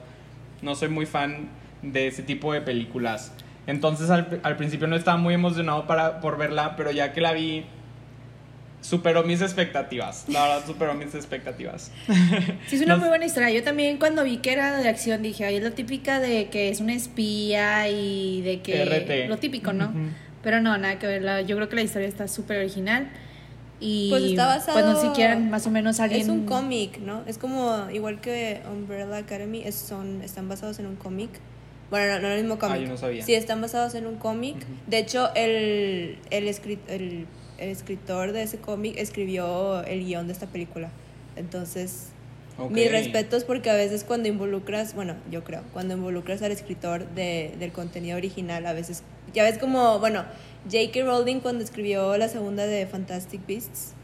No 0.62 0.74
soy 0.74 0.88
muy 0.88 1.06
fan 1.06 1.48
de 1.82 2.06
ese 2.06 2.22
tipo 2.22 2.52
de 2.52 2.60
películas. 2.60 3.32
Entonces 3.66 4.10
al, 4.10 4.40
al 4.42 4.56
principio 4.56 4.86
no 4.86 4.94
estaba 4.94 5.16
muy 5.16 5.34
emocionado 5.34 5.86
para, 5.86 6.20
por 6.20 6.38
verla, 6.38 6.76
pero 6.76 6.92
ya 6.92 7.12
que 7.12 7.20
la 7.20 7.32
vi, 7.32 7.64
superó 8.88 9.22
mis 9.24 9.40
expectativas. 9.42 10.24
La 10.28 10.42
verdad, 10.42 10.66
superó 10.66 10.94
mis 10.94 11.14
expectativas. 11.14 11.90
Sí, 12.68 12.76
es 12.76 12.82
una 12.82 12.94
Nos- 12.94 13.00
muy 13.00 13.08
buena 13.08 13.24
historia. 13.26 13.50
Yo 13.50 13.62
también 13.62 13.98
cuando 13.98 14.22
vi 14.24 14.38
que 14.38 14.52
era 14.52 14.76
de 14.78 14.88
acción 14.88 15.22
dije, 15.22 15.44
ay, 15.44 15.56
es 15.56 15.62
lo 15.62 15.72
típica 15.72 16.20
de 16.20 16.48
que 16.48 16.68
es 16.68 16.80
una 16.80 16.94
espía 16.94 17.88
y 17.88 18.42
de 18.42 18.60
que... 18.60 18.84
RT. 18.84 19.28
Lo 19.28 19.38
típico, 19.38 19.72
¿no? 19.72 19.92
Pero 20.42 20.60
no, 20.60 20.76
nada 20.78 20.98
que 20.98 21.06
ver. 21.06 21.22
la- 21.22 21.42
yo 21.42 21.56
creo 21.56 21.68
que 21.68 21.76
la 21.76 21.82
historia 21.82 22.06
está 22.08 22.28
súper 22.28 22.58
original. 22.58 23.08
Y 23.80 24.08
Pues 24.10 24.22
está 24.22 24.46
basado. 24.46 24.72
pues 24.72 24.86
no 24.86 25.00
siquiera 25.00 25.36
más 25.38 25.66
o 25.66 25.70
menos 25.70 26.00
alguien... 26.00 26.22
Es 26.22 26.28
un 26.28 26.46
cómic, 26.46 26.98
¿no? 26.98 27.22
Es 27.26 27.36
como 27.36 27.90
igual 27.90 28.20
que 28.22 28.62
Umbrella 28.72 29.16
Academy, 29.18 29.62
es, 29.64 29.74
son, 29.74 30.22
están 30.22 30.48
basados 30.48 30.78
en 30.78 30.86
un 30.86 30.96
cómic. 30.96 31.28
Bueno, 31.90 32.14
no, 32.14 32.20
no 32.20 32.28
el 32.28 32.40
mismo 32.42 32.58
cómic. 32.58 32.76
Ah, 32.76 32.80
yo 32.82 32.88
no 32.88 32.96
sabía. 32.96 33.22
Sí, 33.24 33.34
están 33.34 33.60
basados 33.60 33.94
en 33.94 34.06
un 34.06 34.16
cómic. 34.16 34.56
De 34.86 34.98
hecho, 34.98 35.28
el, 35.34 36.18
el, 36.30 36.48
escrit- 36.48 36.78
el, 36.88 37.26
el 37.58 37.70
escritor 37.70 38.32
de 38.32 38.42
ese 38.42 38.58
cómic 38.58 38.96
escribió 38.98 39.82
el 39.84 40.04
guion 40.04 40.26
de 40.26 40.32
esta 40.32 40.46
película. 40.46 40.90
Entonces, 41.36 42.08
mis 42.70 42.90
respetos 42.90 43.44
porque 43.44 43.70
a 43.70 43.74
veces 43.74 44.04
cuando 44.04 44.28
involucras, 44.28 44.94
bueno, 44.94 45.16
yo 45.30 45.44
creo, 45.44 45.62
cuando 45.72 45.94
involucras 45.94 46.42
al 46.42 46.52
escritor 46.52 47.06
de, 47.14 47.54
del 47.58 47.72
contenido 47.72 48.16
original, 48.16 48.66
a 48.66 48.72
veces, 48.72 49.02
ya 49.34 49.44
ves 49.44 49.58
como, 49.58 49.98
bueno, 49.98 50.24
J.K. 50.70 51.04
Rowling 51.04 51.40
cuando 51.40 51.62
escribió 51.62 52.16
la 52.16 52.28
segunda 52.28 52.66
de 52.66 52.86
Fantastic 52.86 53.46
Beasts, 53.46 53.95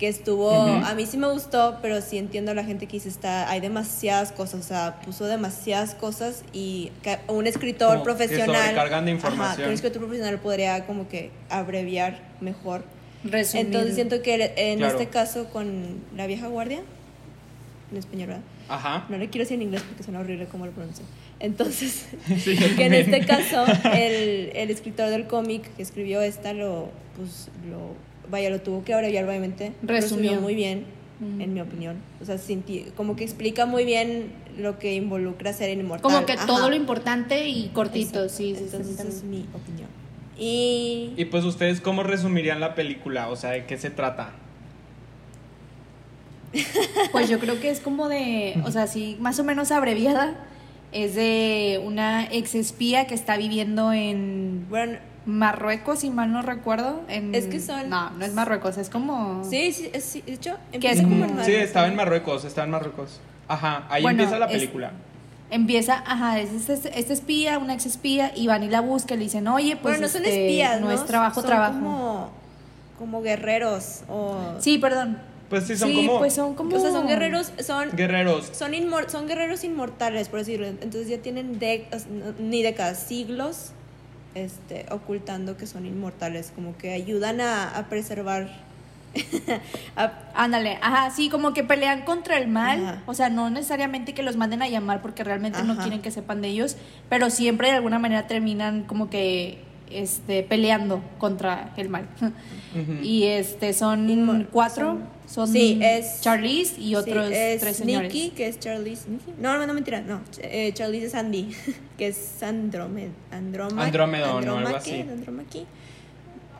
que 0.00 0.08
estuvo, 0.08 0.50
a 0.50 0.94
mí 0.94 1.04
sí 1.04 1.18
me 1.18 1.30
gustó, 1.30 1.76
pero 1.82 2.00
sí 2.00 2.16
entiendo 2.16 2.52
a 2.52 2.54
la 2.54 2.64
gente 2.64 2.86
que 2.86 2.94
dice, 2.94 3.10
está, 3.10 3.50
hay 3.50 3.60
demasiadas 3.60 4.32
cosas, 4.32 4.60
o 4.60 4.62
sea, 4.66 4.98
puso 5.04 5.26
demasiadas 5.26 5.94
cosas 5.94 6.42
y 6.54 6.90
un 7.28 7.46
escritor 7.46 7.90
Como 7.90 8.04
profesional, 8.04 8.62
sobrecargan 8.62 9.04
de 9.04 9.12
ajá, 9.12 9.56
que 9.56 9.64
un 9.66 9.72
escritor 9.72 9.98
profesional 10.00 10.38
podría 10.38 10.86
como 10.86 11.06
que 11.06 11.30
abreviar 11.50 12.18
mejor. 12.40 12.82
Resumir. 13.24 13.66
Entonces 13.66 13.94
siento 13.94 14.22
que 14.22 14.54
en 14.56 14.78
Claro. 14.78 14.98
este 14.98 15.10
caso 15.10 15.50
con 15.50 16.00
la 16.16 16.26
vieja 16.26 16.46
guardia, 16.48 16.80
en 17.90 17.96
español, 17.98 18.28
¿verdad? 18.28 18.42
Ajá. 18.70 19.04
No 19.10 19.18
le 19.18 19.28
quiero 19.28 19.44
decir 19.44 19.56
en 19.56 19.62
inglés 19.64 19.82
porque 19.86 20.02
suena 20.02 20.20
horrible 20.20 20.46
como 20.46 20.64
lo 20.64 20.72
pronuncio. 20.72 21.04
Entonces, 21.40 22.06
Sí, 22.38 22.56
que 22.76 22.86
en 22.86 22.94
este 22.94 23.26
caso 23.26 23.66
el, 23.92 24.50
el 24.54 24.70
escritor 24.70 25.10
del 25.10 25.26
cómic 25.26 25.74
que 25.76 25.82
escribió 25.82 26.22
esta 26.22 26.54
lo, 26.54 26.88
pues, 27.18 27.48
lo, 27.68 28.08
vaya, 28.30 28.50
lo 28.50 28.60
tuvo 28.60 28.84
que 28.84 28.94
abreviar 28.94 29.24
obviamente. 29.24 29.72
Resumió. 29.82 30.40
muy 30.40 30.54
bien, 30.54 30.84
en 31.38 31.52
mi 31.52 31.60
opinión. 31.60 31.96
O 32.20 32.24
sea, 32.24 32.36
sinti- 32.36 32.92
como 32.96 33.14
que 33.16 33.24
explica 33.24 33.66
muy 33.66 33.84
bien 33.84 34.32
lo 34.58 34.78
que 34.78 34.94
involucra 34.94 35.52
ser 35.52 35.70
inmortal. 35.76 36.02
Como 36.02 36.24
que 36.26 36.32
Ajá. 36.34 36.46
todo 36.46 36.70
lo 36.70 36.76
importante 36.76 37.48
y 37.48 37.68
cortito, 37.68 38.22
Exacto. 38.24 38.28
sí, 38.36 38.54
Entonces, 38.56 38.86
sí. 38.86 38.92
esa 38.94 39.08
es 39.08 39.22
mi 39.24 39.44
opinión. 39.52 39.88
Y 40.38 41.12
Y 41.18 41.26
pues 41.26 41.44
ustedes 41.44 41.80
cómo 41.82 42.02
resumirían 42.02 42.60
la 42.60 42.74
película, 42.74 43.28
o 43.28 43.36
sea, 43.36 43.50
¿de 43.50 43.66
qué 43.66 43.76
se 43.76 43.90
trata? 43.90 44.32
Pues 47.12 47.28
yo 47.28 47.38
creo 47.38 47.60
que 47.60 47.70
es 47.70 47.80
como 47.80 48.08
de, 48.08 48.54
o 48.64 48.70
sea, 48.70 48.86
sí, 48.86 49.16
más 49.20 49.38
o 49.38 49.44
menos 49.44 49.70
abreviada. 49.70 50.46
Es 50.92 51.14
de 51.14 51.80
una 51.84 52.26
ex 52.32 52.56
espía 52.56 53.06
que 53.06 53.14
está 53.14 53.36
viviendo 53.36 53.92
en 53.92 54.66
bueno, 54.68 54.98
Marruecos, 55.26 56.00
si 56.00 56.10
mal 56.10 56.32
no 56.32 56.42
recuerdo. 56.42 57.00
En... 57.08 57.34
Es 57.34 57.46
que 57.46 57.60
son- 57.60 57.88
No, 57.90 58.10
no 58.10 58.24
es 58.24 58.32
Marruecos, 58.34 58.78
es 58.78 58.88
como... 58.90 59.44
sí, 59.48 59.72
sí, 59.72 59.90
es- 59.92 60.04
sí, 60.04 60.22
de 60.22 60.32
hecho, 60.34 60.56
Que 60.70 60.76
empieza 60.76 60.96
es 60.96 61.02
como 61.02 61.14
en 61.24 61.30
Sí, 61.30 61.34
Marruecos, 61.36 61.62
estaba 61.64 61.86
en. 61.88 61.96
Marruecos, 61.96 62.44
estaba 62.44 62.64
en 62.64 62.70
Marruecos. 62.70 63.20
Ajá, 63.48 63.86
ahí 63.90 64.02
Bueno, 64.02 64.22
empieza 64.22 64.38
la 64.38 64.46
es- 64.46 64.52
película. 64.52 64.92
Empieza, 65.52 66.02
ajá, 66.06 66.38
es 66.38 66.68
este, 66.70 66.98
este 66.98 67.12
espía, 67.12 67.58
una 67.58 67.74
ex 67.74 67.84
espía, 67.84 68.30
y 68.36 68.46
van 68.46 68.62
y 68.62 68.68
la 68.68 68.80
buscan 68.80 69.16
y 69.16 69.18
le 69.18 69.24
dicen, 69.24 69.48
oye, 69.48 69.72
pues 69.76 69.94
bueno, 69.96 70.02
no 70.02 70.08
son 70.08 70.22
este, 70.24 70.46
espías, 70.46 70.80
no, 70.80 70.86
¿no? 70.86 70.92
es 70.92 71.04
trabajo, 71.06 71.40
Son 71.40 71.46
trabajo. 71.50 71.72
Como, 71.74 72.30
como 72.98 73.20
guerreros 73.22 74.02
o... 74.08 74.36
Sí, 74.60 74.78
perdón. 74.78 75.18
Pues 75.48 75.64
sí, 75.66 75.76
son 75.76 75.88
sí, 75.90 75.96
como 76.06 76.18
pues 76.20 76.34
son 76.34 76.54
como... 76.54 76.76
O 76.76 76.78
sea, 76.80 76.92
son 76.92 77.08
guerreros, 77.08 77.52
son, 77.66 77.90
guerreros. 77.90 78.50
son, 78.52 78.72
inmor- 78.74 79.08
son 79.08 79.26
guerreros 79.26 79.64
inmortales, 79.64 80.28
por 80.28 80.38
decirlo. 80.38 80.68
Entonces 80.68 81.08
ya 81.08 81.18
tienen 81.18 81.58
décadas, 81.58 82.06
ni 82.38 82.62
décadas, 82.62 83.00
siglos 83.00 83.72
este, 84.34 84.86
ocultando 84.90 85.56
que 85.56 85.66
son 85.66 85.86
inmortales. 85.86 86.52
Como 86.54 86.76
que 86.76 86.92
ayudan 86.92 87.40
a, 87.40 87.76
a 87.76 87.88
preservar 87.88 88.48
Ándale, 90.34 90.78
ajá, 90.80 91.10
sí, 91.10 91.28
como 91.28 91.52
que 91.52 91.64
pelean 91.64 92.02
contra 92.02 92.38
el 92.38 92.48
mal, 92.48 92.84
Ajá. 92.84 93.02
o 93.06 93.14
sea, 93.14 93.28
no 93.28 93.50
necesariamente 93.50 94.14
que 94.14 94.22
los 94.22 94.36
manden 94.36 94.62
a 94.62 94.68
llamar 94.68 95.02
porque 95.02 95.24
realmente 95.24 95.62
no 95.62 95.76
quieren 95.76 96.00
que 96.00 96.10
sepan 96.10 96.40
de 96.40 96.48
ellos, 96.48 96.76
pero 97.08 97.30
siempre 97.30 97.68
de 97.68 97.76
alguna 97.76 97.98
manera 97.98 98.26
terminan 98.26 98.84
como 98.84 99.10
que 99.10 99.58
este 99.90 100.42
peleando 100.42 101.02
contra 101.18 101.72
el 101.76 101.88
mal. 101.88 102.08
Y 103.02 103.24
este 103.24 103.72
son 103.72 104.46
cuatro, 104.52 104.98
son, 105.26 105.48
Sí, 105.48 105.80
es- 105.82 106.20
Charlize 106.20 106.80
y 106.80 106.94
otros 106.94 107.26
sí, 107.26 107.34
es 107.34 107.60
tres 107.60 107.76
señores. 107.78 108.12
Nicky, 108.14 108.30
que 108.30 108.46
es 108.46 108.60
Charlize. 108.60 109.06
No, 109.40 109.58
no, 109.58 109.66
no, 109.66 109.74
mentira. 109.74 110.00
No, 110.02 110.20
eh, 110.40 110.70
Charlize 110.72 111.06
es 111.06 111.14
Andy, 111.16 111.50
que 111.98 112.06
es 112.08 112.40
Andrómeda. 112.42 113.10
Androma, 113.32 113.84
Andrómedo, 113.86 114.40
¿no? 114.40 114.58
Algo 114.58 114.76
así. 114.76 115.00
Andromaqui. 115.00 115.66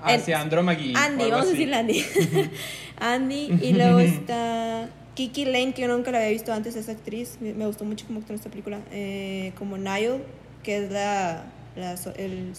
Hacia 0.03 0.37
en- 0.37 0.43
Andromagui. 0.43 0.95
Andy, 0.97 1.31
vamos 1.31 1.47
a 1.47 1.51
decirle 1.51 1.77
Andy. 1.77 2.05
Andy, 2.99 3.59
y 3.63 3.73
luego 3.75 4.01
está 4.01 4.89
Kiki 5.15 5.45
Lane, 5.45 5.75
que 5.75 5.83
yo 5.83 5.89
nunca 5.89 6.11
la 6.11 6.19
había 6.19 6.31
visto 6.31 6.53
antes, 6.53 6.75
esa 6.75 6.91
actriz. 6.93 7.39
Me, 7.41 7.55
me 7.55 7.67
gustó 7.67 7.85
mucho 7.85 8.05
cómo 8.07 8.19
actuó 8.19 8.33
en 8.35 8.39
esta 8.39 8.51
película. 8.51 8.81
Eh, 8.91 9.53
como 9.59 9.77
Niall, 9.79 10.23
que 10.65 10.79
es 10.85 10.91
la, 10.91 11.45
la 11.81 11.93
el, 12.17 12.53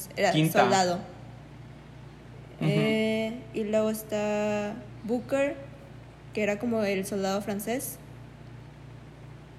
soldado. 0.52 1.00
Eh, 2.62 3.34
y 3.54 3.64
luego 3.64 3.90
está 3.90 4.74
Booker, 5.04 5.56
que 6.34 6.44
era 6.44 6.60
como 6.60 6.84
el 6.84 7.06
soldado 7.06 7.42
francés. 7.42 7.98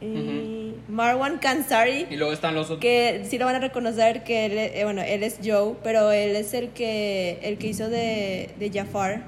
Y 0.01 0.75
Marwan 0.89 1.39
Kansari, 1.39 2.07
Y 2.11 2.17
luego 2.17 2.33
están 2.33 2.55
los 2.55 2.67
otros. 2.67 2.81
que 2.81 3.23
sí 3.25 3.39
lo 3.39 3.45
van 3.47 3.55
a 3.55 3.61
reconocer 3.61 4.25
que 4.25 4.47
él, 4.47 4.59
es- 4.59 4.73
eh, 4.75 4.85
bueno, 4.85 5.01
él 5.03 5.23
es 5.23 5.39
Joe, 5.45 5.75
pero 5.85 6.11
él 6.11 6.35
es 6.35 6.55
el 6.55 6.71
que 6.71 7.39
el 7.43 7.57
que 7.59 7.69
hizo 7.69 7.89
de, 7.89 8.51
de 8.59 8.71
Jafar 8.73 9.23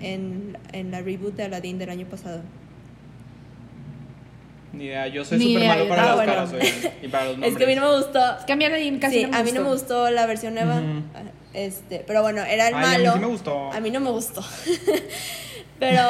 en, 0.00 0.56
en 0.72 0.90
la 0.90 1.02
reboot 1.02 1.34
de 1.34 1.42
Aladdin 1.44 1.78
del 1.78 1.90
año 1.90 2.06
pasado. 2.06 2.40
Ni 4.76 4.84
idea, 4.84 5.06
yo 5.08 5.24
soy 5.24 5.40
súper 5.40 5.68
malo 5.68 5.88
para 5.88 6.02
las 6.02 6.16
tampoco. 6.16 6.26
caras 6.36 6.52
oigan, 6.52 6.92
y 7.02 7.08
para 7.08 7.24
los 7.24 7.32
nombres. 7.38 7.52
Es 7.52 7.58
que 7.58 7.64
a 7.64 7.66
mí 7.66 7.74
no 7.74 7.80
me 7.90 7.96
gustó. 7.96 8.36
Es 8.38 8.44
que 8.44 8.52
a 8.52 8.56
mí 8.56 8.98
casi 9.00 9.14
sí, 9.16 9.22
no 9.24 9.28
me 9.30 9.36
a 9.38 9.42
mí 9.42 9.52
no 9.52 9.60
me 9.62 9.68
gustó 9.70 10.10
la 10.10 10.26
versión 10.26 10.54
nueva. 10.54 10.76
Ujú. 10.80 11.02
Este, 11.54 12.04
pero 12.06 12.20
bueno, 12.22 12.42
era 12.42 12.68
el 12.68 12.74
Ay, 12.74 12.84
a 12.84 12.98
mí 12.98 13.04
malo. 13.04 13.12
sí 13.14 13.18
me 13.20 13.26
gustó. 13.26 13.72
A 13.72 13.80
mí 13.80 13.90
no 13.90 14.00
me 14.00 14.10
gustó. 14.10 14.44
pero 15.78 16.00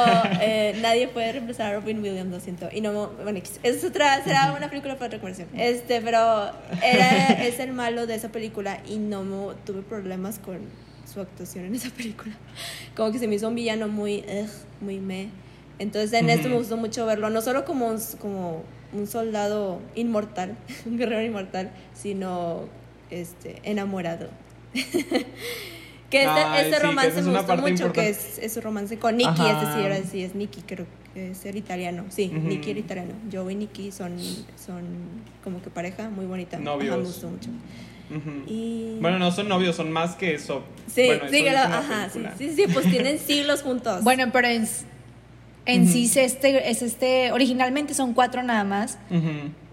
eh, 0.41 0.77
nadie 0.81 1.07
puede 1.07 1.31
reemplazar 1.33 1.73
a 1.73 1.79
Robin 1.79 2.01
Williams, 2.01 2.31
lo 2.31 2.39
siento. 2.39 2.69
Y 2.71 2.81
no, 2.81 3.07
bueno, 3.23 3.39
es 3.63 3.83
otra, 3.83 4.23
será 4.23 4.53
una 4.57 4.69
película 4.69 4.95
para 4.95 5.07
otra 5.07 5.19
conversación. 5.19 5.49
Este, 5.59 6.01
pero 6.01 6.51
era, 6.83 7.27
es 7.45 7.59
el 7.59 7.73
malo 7.73 8.07
de 8.07 8.15
esa 8.15 8.29
película 8.29 8.79
y 8.87 8.97
no 8.97 9.23
me- 9.23 9.53
tuve 9.65 9.81
problemas 9.81 10.39
con 10.39 10.59
su 11.11 11.21
actuación 11.21 11.65
en 11.65 11.75
esa 11.75 11.89
película. 11.89 12.33
Como 12.95 13.11
que 13.11 13.19
se 13.19 13.27
me 13.27 13.35
hizo 13.35 13.47
un 13.47 13.55
villano 13.55 13.87
muy, 13.87 14.25
ugh, 14.27 14.49
muy 14.81 14.99
me. 14.99 15.29
Entonces 15.79 16.13
en 16.13 16.29
esto 16.29 16.47
Ujú. 16.47 16.49
me 16.49 16.57
gustó 16.57 16.77
mucho 16.77 17.05
verlo, 17.05 17.29
no 17.29 17.41
solo 17.41 17.65
como 17.65 17.87
un, 17.87 17.99
como 18.19 18.63
un 18.93 19.07
soldado 19.07 19.79
inmortal, 19.95 20.57
un 20.85 20.97
guerrero 20.97 21.23
inmortal, 21.23 21.71
sino 21.93 22.65
este, 23.11 23.59
enamorado. 23.63 24.29
que 24.73 26.23
este, 26.23 26.27
Ay, 26.27 26.61
este 26.65 26.75
sí, 26.75 26.81
que 26.81 26.87
romance 26.87 27.09
esa 27.09 27.19
es 27.19 27.25
me 27.25 27.31
gustó 27.37 27.57
mucho, 27.57 27.67
que 27.67 27.73
importante. 27.73 28.09
es, 28.09 28.39
es 28.39 28.53
su 28.53 28.61
romance 28.61 28.97
con 28.97 29.17
Nicky, 29.17 29.29
Ajá. 29.29 29.61
es 29.61 29.67
decir, 29.67 29.91
es, 29.91 30.09
sí, 30.09 30.23
es 30.23 30.35
Nicky, 30.35 30.61
creo 30.61 30.85
que 31.13 31.31
es 31.31 31.45
el 31.45 31.57
italiano. 31.57 32.05
Sí, 32.09 32.31
Ujú. 32.35 32.47
Nicky 32.47 32.71
era 32.71 32.79
italiano. 32.79 33.13
Joe 33.31 33.51
y 33.51 33.55
Nicky 33.55 33.91
son, 33.91 34.17
son 34.63 34.83
como 35.43 35.61
que 35.61 35.69
pareja 35.69 36.09
muy 36.09 36.25
bonita. 36.25 36.57
Novios. 36.59 36.93
Ajá, 36.93 36.97
me 37.01 37.07
gustó 37.07 37.29
mucho. 37.29 37.49
Ujú. 38.09 38.43
Y... 38.47 38.97
Bueno, 39.01 39.19
no 39.19 39.31
son 39.31 39.49
novios, 39.49 39.75
son 39.75 39.91
más 39.91 40.15
que 40.15 40.33
eso. 40.33 40.63
Sí, 40.87 41.05
bueno, 41.07 41.27
sí, 41.29 41.35
eso 41.37 41.43
que 41.43 41.49
ajá, 41.49 42.09
sí, 42.09 42.21
sí, 42.37 42.55
sí, 42.55 42.63
pues 42.73 42.89
tienen 42.89 43.19
siglos 43.25 43.61
juntos. 43.63 44.03
Bueno, 44.03 44.29
pero 44.31 44.47
en, 44.47 44.65
en 45.67 45.87
sí 45.87 46.05
es 46.05 46.17
este, 46.17 46.69
es 46.69 46.81
este, 46.81 47.31
originalmente 47.31 47.93
son 47.93 48.13
cuatro 48.13 48.41
nada 48.43 48.63
más 48.63 48.97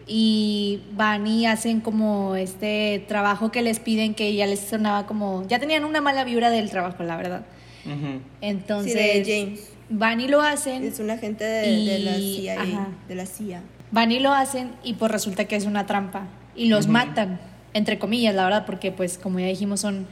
y 0.06 0.82
van 0.92 1.26
y 1.26 1.46
hacen 1.46 1.80
como 1.80 2.36
este 2.36 3.04
trabajo 3.08 3.50
que 3.50 3.62
les 3.62 3.80
piden 3.80 4.14
que 4.14 4.34
ya 4.34 4.46
les 4.46 4.60
sonaba 4.60 5.06
como, 5.06 5.46
ya 5.48 5.58
tenían 5.58 5.84
una 5.84 6.00
mala 6.02 6.24
vibra 6.24 6.50
del 6.50 6.68
trabajo, 6.70 7.02
la 7.04 7.16
verdad. 7.16 7.46
Ujú. 7.86 8.20
Entonces, 8.42 8.92
Sí, 8.92 8.98
de 9.32 9.46
James. 9.46 9.70
van 9.88 10.20
y 10.20 10.28
lo 10.28 10.42
hacen, 10.42 10.84
Es 10.84 10.98
un 11.00 11.10
agente 11.10 11.44
de, 11.44 11.84
de 11.84 11.98
la 12.00 12.14
CIA. 12.16 12.60
ajá. 12.62 12.88
De 13.08 13.14
la 13.14 13.26
CIA. 13.26 13.62
van 13.90 14.12
y 14.12 14.18
lo 14.20 14.32
hacen 14.32 14.72
y 14.82 14.94
pues 14.94 15.10
resulta 15.10 15.44
que 15.46 15.56
es 15.56 15.64
una 15.64 15.86
trampa 15.86 16.26
y 16.56 16.66
los 16.68 16.86
matan, 16.88 17.40
entre 17.72 17.98
comillas, 17.98 18.34
la 18.34 18.44
verdad, 18.44 18.66
porque 18.66 18.92
pues 18.92 19.16
como 19.18 19.40
ya 19.40 19.46
dijimos 19.46 19.80
son 19.80 20.06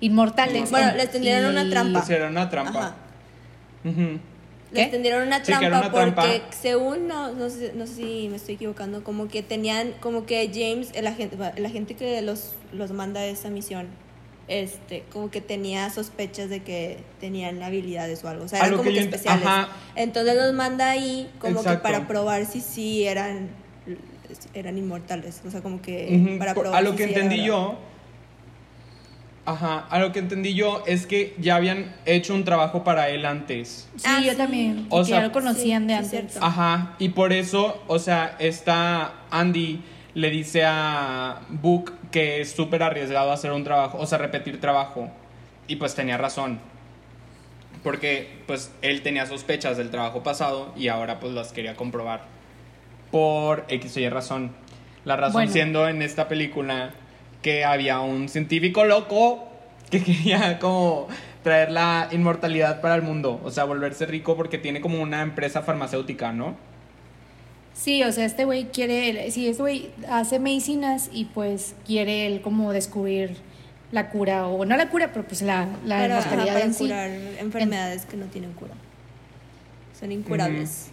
inmortales. 0.00 0.70
Bueno, 0.70 0.90
En- 0.90 0.96
les 0.98 1.10
tendieron 1.10 1.50
una 1.52 1.68
trampa. 1.70 2.00
Pues 2.00 2.10
era 2.10 2.28
una 2.28 2.48
trampa. 2.50 2.70
Ajá. 2.80 2.94
Ujú. 4.70 4.74
Les 4.76 4.84
¿Qué? 4.86 4.90
tendieron 4.90 5.26
una 5.26 5.38
Sí, 5.38 5.44
que 5.44 5.58
trampa 5.58 5.66
era 5.66 5.78
una 5.78 5.90
porque 5.90 6.10
trampa. 6.40 6.52
según 6.52 7.08
no, 7.08 7.32
no 7.32 7.48
sé, 7.50 7.72
no 7.74 7.86
sé 7.86 7.94
si 7.94 8.28
me 8.30 8.36
estoy 8.36 8.56
equivocando, 8.56 9.02
como 9.02 9.28
que 9.28 9.42
tenían, 9.42 9.92
como 10.00 10.26
que 10.26 10.50
James, 10.52 10.90
el 10.94 11.06
agente, 11.06 11.36
el 11.56 11.64
agente 11.66 11.94
que 11.94 12.20
los, 12.22 12.54
los 12.72 12.90
manda 12.92 13.20
a 13.20 13.26
esa 13.26 13.48
misión, 13.48 13.86
este, 14.46 15.04
como 15.12 15.30
que 15.30 15.40
tenía 15.40 15.88
sospechas 15.90 16.48
de 16.50 16.62
que 16.62 16.98
tenían 17.20 17.62
habilidades 17.62 18.24
o 18.24 18.28
algo, 18.28 18.44
o 18.44 18.48
sea, 18.48 18.60
eran 18.60 18.76
como 18.76 18.90
que 18.90 18.98
especiales. 19.00 19.46
ajá. 19.46 19.68
Entonces 19.96 20.34
los 20.36 20.52
manda 20.54 20.90
ahí 20.90 21.30
como 21.38 21.60
Exacto. 21.60 21.78
que 21.78 21.82
para 21.82 22.06
probar 22.08 22.44
si 22.46 22.60
sí 22.60 23.04
eran 23.04 23.48
eran 24.52 24.76
inmortales, 24.76 25.40
o 25.46 25.50
sea, 25.50 25.62
como 25.62 25.80
que 25.80 26.20
Ujú, 26.22 26.38
para 26.38 26.52
por- 26.54 26.64
probar 26.64 26.78
a 26.78 26.82
lo 26.82 26.90
si 26.90 26.96
que 26.98 27.04
sí 27.04 27.10
era 27.12 27.20
entendí 27.22 27.36
verdad. 27.42 27.46
yo 27.48 27.78
ajá 29.50 29.86
a 29.90 29.98
lo 29.98 30.12
que 30.12 30.18
entendí 30.18 30.54
yo 30.54 30.82
es 30.86 31.06
que 31.06 31.34
ya 31.38 31.56
habían 31.56 31.94
hecho 32.06 32.34
un 32.34 32.44
trabajo 32.44 32.84
para 32.84 33.08
él 33.08 33.24
antes 33.24 33.88
Sí, 33.96 34.04
Ah, 34.06 34.20
yo 34.20 34.32
sí. 34.32 34.36
también, 34.36 34.86
O 34.90 34.98
que 35.00 35.04
sea, 35.06 35.20
ya 35.20 35.26
lo 35.26 35.32
conocían 35.32 35.82
sí, 35.82 35.88
de 35.88 35.92
sí, 35.94 35.98
antes. 35.98 36.10
cierto. 36.32 36.38
ajá 36.46 36.94
y 36.98 37.08
por 37.10 37.32
eso 37.32 37.82
o 37.86 37.98
sea 37.98 38.36
está 38.38 39.12
Andy 39.30 39.80
le 40.14 40.30
dice 40.30 40.64
a 40.66 41.40
Book 41.48 41.92
que 42.10 42.40
es 42.40 42.50
súper 42.52 42.82
arriesgado 42.82 43.30
hacer 43.32 43.52
un 43.52 43.64
trabajo 43.64 43.98
o 43.98 44.06
sea 44.06 44.18
repetir 44.18 44.60
trabajo 44.60 45.10
y 45.66 45.76
pues 45.76 45.94
tenía 45.94 46.16
razón 46.18 46.58
porque 47.82 48.42
pues 48.46 48.72
él 48.82 49.02
tenía 49.02 49.26
sospechas 49.26 49.76
del 49.76 49.90
trabajo 49.90 50.22
pasado 50.22 50.72
y 50.76 50.88
ahora 50.88 51.20
pues 51.20 51.32
las 51.32 51.52
quería 51.52 51.74
comprobar 51.76 52.22
por 53.10 53.64
X 53.68 53.96
o 53.96 54.00
Y 54.00 54.08
razón. 54.08 54.52
La 55.04 55.16
razón 55.16 55.32
Bueno. 55.34 55.52
siendo 55.52 55.88
en 55.88 56.02
esta 56.02 56.28
película 56.28 56.90
que 57.48 57.64
había 57.64 58.00
un 58.00 58.28
científico 58.28 58.84
loco 58.84 59.48
que 59.88 60.02
quería 60.04 60.58
como 60.58 61.08
traer 61.42 61.70
la 61.70 62.08
inmortalidad 62.12 62.82
para 62.82 62.94
el 62.94 63.00
mundo, 63.00 63.40
o 63.42 63.50
sea, 63.50 63.64
volverse 63.64 64.04
rico 64.04 64.36
porque 64.36 64.58
tiene 64.58 64.82
como 64.82 65.00
una 65.00 65.22
empresa 65.22 65.62
farmacéutica, 65.62 66.30
¿no? 66.30 66.56
Sí, 67.72 68.02
o 68.02 68.12
sea, 68.12 68.26
este 68.26 68.44
güey 68.44 68.64
quiere, 68.64 69.30
sí, 69.30 69.48
este 69.48 69.62
güey 69.62 69.90
hace 70.10 70.38
medicinas 70.38 71.08
y 71.10 71.24
pues 71.26 71.74
quiere 71.86 72.26
él 72.26 72.42
como 72.42 72.70
descubrir 72.72 73.36
la 73.92 74.10
cura, 74.10 74.46
o 74.46 74.66
no 74.66 74.76
la 74.76 74.90
cura, 74.90 75.10
pero 75.14 75.26
pues 75.26 75.40
la, 75.40 75.68
la 75.86 76.04
ajá, 76.04 76.06
inmortalidad 76.06 76.52
para 76.52 76.64
en 76.66 76.74
sí. 76.74 76.84
curar 76.84 77.10
enfermedades 77.38 78.04
que 78.04 78.18
no 78.18 78.26
tienen 78.26 78.52
cura. 78.52 78.74
Son 79.98 80.12
incurables. 80.12 80.90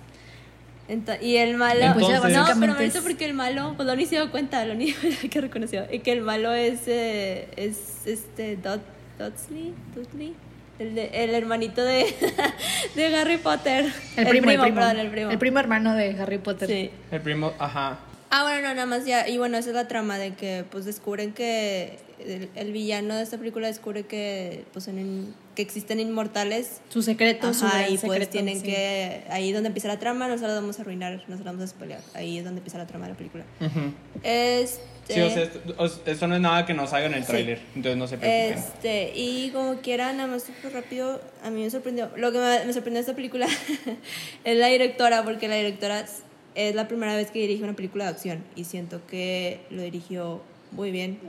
Y 1.22 1.38
el 1.38 1.58
malo. 1.58 1.94
Pues 1.94 2.08
ya 2.08 2.20
no, 2.20 2.46
pero 2.60 2.74
me 2.76 2.86
es- 2.86 2.98
porque 2.98 3.26
el 3.26 3.34
malo. 3.34 3.74
Pues 3.76 3.88
Loni 3.88 4.06
se 4.06 4.16
dio 4.16 4.30
cuenta, 4.32 4.64
Loni 4.66 4.94
que 5.32 5.42
reconoció. 5.42 5.86
Y 5.92 6.00
que 6.00 6.12
el 6.12 6.22
malo 6.22 6.54
es. 6.54 6.82
eh, 6.88 7.48
es 7.56 8.06
este. 8.06 8.56
Dot, 8.58 8.82
Dudley. 9.18 9.74
Dudley. 9.96 10.34
El, 10.78 10.94
de- 10.94 11.10
el 11.24 11.34
hermanito 11.34 11.84
de, 11.84 12.14
de 12.96 13.16
Harry 13.16 13.38
Potter. 13.38 13.86
El 14.18 14.28
primo, 14.28 14.52
el 14.52 14.60
primo, 14.60 14.76
perdón, 14.76 15.00
el 15.00 15.38
primo. 15.38 15.60
hermano 15.60 15.96
de 15.96 16.12
Harry 16.22 16.38
Potter. 16.38 16.68
Sí. 16.68 16.92
El 17.12 17.22
primo, 17.22 17.54
ajá. 17.60 17.98
Ah, 18.30 18.44
bueno, 18.44 18.68
no, 18.68 18.74
nada 18.76 18.86
más 18.86 19.06
ya. 19.06 19.28
Y 19.30 19.38
bueno, 19.38 19.58
esa 19.58 19.70
es 19.70 19.76
la 19.76 19.88
trama 19.88 20.18
de 20.18 20.34
que 20.34 20.66
pues 20.70 20.84
descubren 20.84 21.32
que 21.32 21.98
el, 22.20 22.50
el 22.56 22.74
villano 22.74 23.16
de 23.16 23.24
esta 23.24 23.38
película 23.38 23.68
descubre 23.68 24.04
que 24.04 24.66
pues 24.74 24.84
son 24.86 25.00
in- 25.00 25.34
que 25.56 25.62
existen 25.62 26.00
inmortales. 26.00 26.82
Su 26.90 27.02
secreto, 27.02 27.54
su 27.54 27.66
Ajá, 27.66 27.84
y 27.88 27.98
pues 27.98 28.02
secreto, 28.02 28.32
tienen 28.32 28.60
sí. 28.60 28.66
que 28.68 29.24
ahí 29.30 29.50
es 29.50 29.54
donde 29.54 29.68
empieza 29.68 29.88
la 29.88 29.98
trama, 30.00 30.28
no 30.28 30.38
se 30.38 30.46
la 30.48 30.54
vamos 30.54 30.78
a 30.78 30.82
arruinar, 30.82 31.24
no 31.28 31.38
se 31.38 31.44
la 31.44 31.52
vamos 31.52 31.64
a 31.64 31.68
spoilear. 31.68 32.02
Ahí 32.14 32.38
es 32.38 32.44
donde 32.46 32.60
empieza 32.60 32.78
la 32.78 32.86
trama 32.88 33.06
de 33.06 33.12
la 33.14 33.18
película. 33.18 33.46
Ujú. 33.62 33.94
Este 34.24 35.14
Sí, 35.14 35.22
o 35.22 35.30
sea, 35.30 35.44
esto, 35.44 35.60
o- 35.78 36.10
esto 36.10 36.28
no 36.28 36.36
es 36.36 36.42
nada 36.42 36.66
que 36.66 36.74
no 36.74 36.88
salga 36.88 37.06
en 37.08 37.14
el 37.14 37.22
Sí. 37.24 37.28
tráiler, 37.28 37.60
entonces 37.76 37.96
no 37.98 38.08
se 38.08 38.18
preocupen. 38.18 38.58
Este, 38.58 39.12
y 39.16 39.52
como 39.52 39.76
quiera, 39.82 40.12
nada 40.14 40.28
más 40.28 40.44
súper 40.44 40.74
rápido, 40.74 41.22
a 41.44 41.50
mí 41.52 41.62
me 41.62 41.70
sorprendió. 41.70 42.10
Lo 42.18 42.32
que 42.32 42.40
me, 42.40 42.66
me 42.66 42.74
sorprendió 42.74 42.94
de 42.96 43.00
esta 43.02 43.14
película 43.16 43.48
es 44.44 44.58
la 44.58 44.68
directora, 44.68 45.24
porque 45.24 45.48
la 45.48 45.56
directora 45.58 46.00
es, 46.00 46.24
es 46.56 46.74
la 46.74 46.88
primera 46.88 47.16
vez 47.16 47.30
que 47.30 47.40
dirige 47.40 47.64
una 47.64 47.74
película 47.76 48.06
de 48.06 48.10
acción 48.12 48.44
y 48.56 48.64
siento 48.64 49.06
que 49.06 49.60
lo 49.70 49.84
dirigió 49.84 50.42
muy 50.72 50.90
bien. 50.92 51.20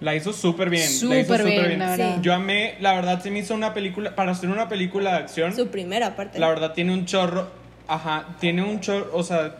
La 0.00 0.14
hizo 0.14 0.32
súper 0.32 0.70
bien. 0.70 0.82
la 0.82 1.18
hizo 1.20 1.34
Súper 1.34 1.44
bien, 1.44 1.66
bien. 1.66 1.78
la 1.78 1.90
verdad. 1.90 2.22
Yo 2.22 2.32
amé, 2.34 2.76
la 2.80 2.94
verdad, 2.94 3.22
se 3.22 3.30
me 3.30 3.40
hizo 3.40 3.54
una 3.54 3.74
película, 3.74 4.14
para 4.14 4.32
hacer 4.32 4.48
una 4.48 4.68
película 4.68 5.12
de 5.12 5.16
acción, 5.18 5.54
Su 5.54 5.68
primera 5.68 6.16
parte. 6.16 6.38
la 6.38 6.48
verdad 6.48 6.72
tiene 6.72 6.92
un 6.94 7.04
chorro, 7.04 7.48
ajá, 7.86 8.24
tiene 8.40 8.62
un 8.62 8.80
chorro, 8.80 9.10
o 9.12 9.22
sea, 9.22 9.56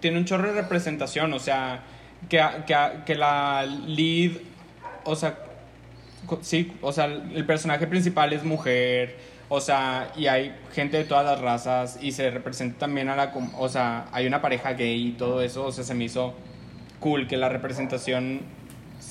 tiene 0.00 0.18
un 0.18 0.24
chorro 0.24 0.52
de 0.52 0.60
representación, 0.62 1.32
o 1.32 1.38
sea, 1.38 1.80
que, 2.28 2.42
que, 2.66 2.76
que 3.06 3.14
la 3.14 3.64
lead, 3.86 4.32
o 5.04 5.14
sea, 5.14 5.38
sí, 6.40 6.72
o 6.80 6.92
sea, 6.92 7.04
el 7.06 7.44
personaje 7.46 7.86
principal 7.86 8.32
es 8.32 8.42
mujer, 8.44 9.16
O 9.54 9.60
sea, 9.60 10.10
y 10.16 10.28
hay 10.28 10.54
gente 10.74 10.96
de 10.96 11.04
todas 11.04 11.26
las 11.26 11.38
razas 11.40 11.98
y 12.00 12.12
se 12.12 12.30
representa 12.30 12.78
también 12.78 13.10
a 13.10 13.16
la... 13.16 13.32
com- 13.32 13.52
O 13.58 13.68
sea, 13.68 14.06
hay 14.10 14.26
una 14.26 14.40
pareja 14.40 14.72
gay 14.72 15.08
y 15.08 15.12
todo 15.12 15.42
eso. 15.42 15.66
O 15.66 15.72
sea, 15.72 15.84
se 15.84 15.92
me 15.94 16.04
hizo 16.04 16.32
cool 17.00 17.26
que 17.28 17.36
la 17.36 17.50
representación... 17.50 18.40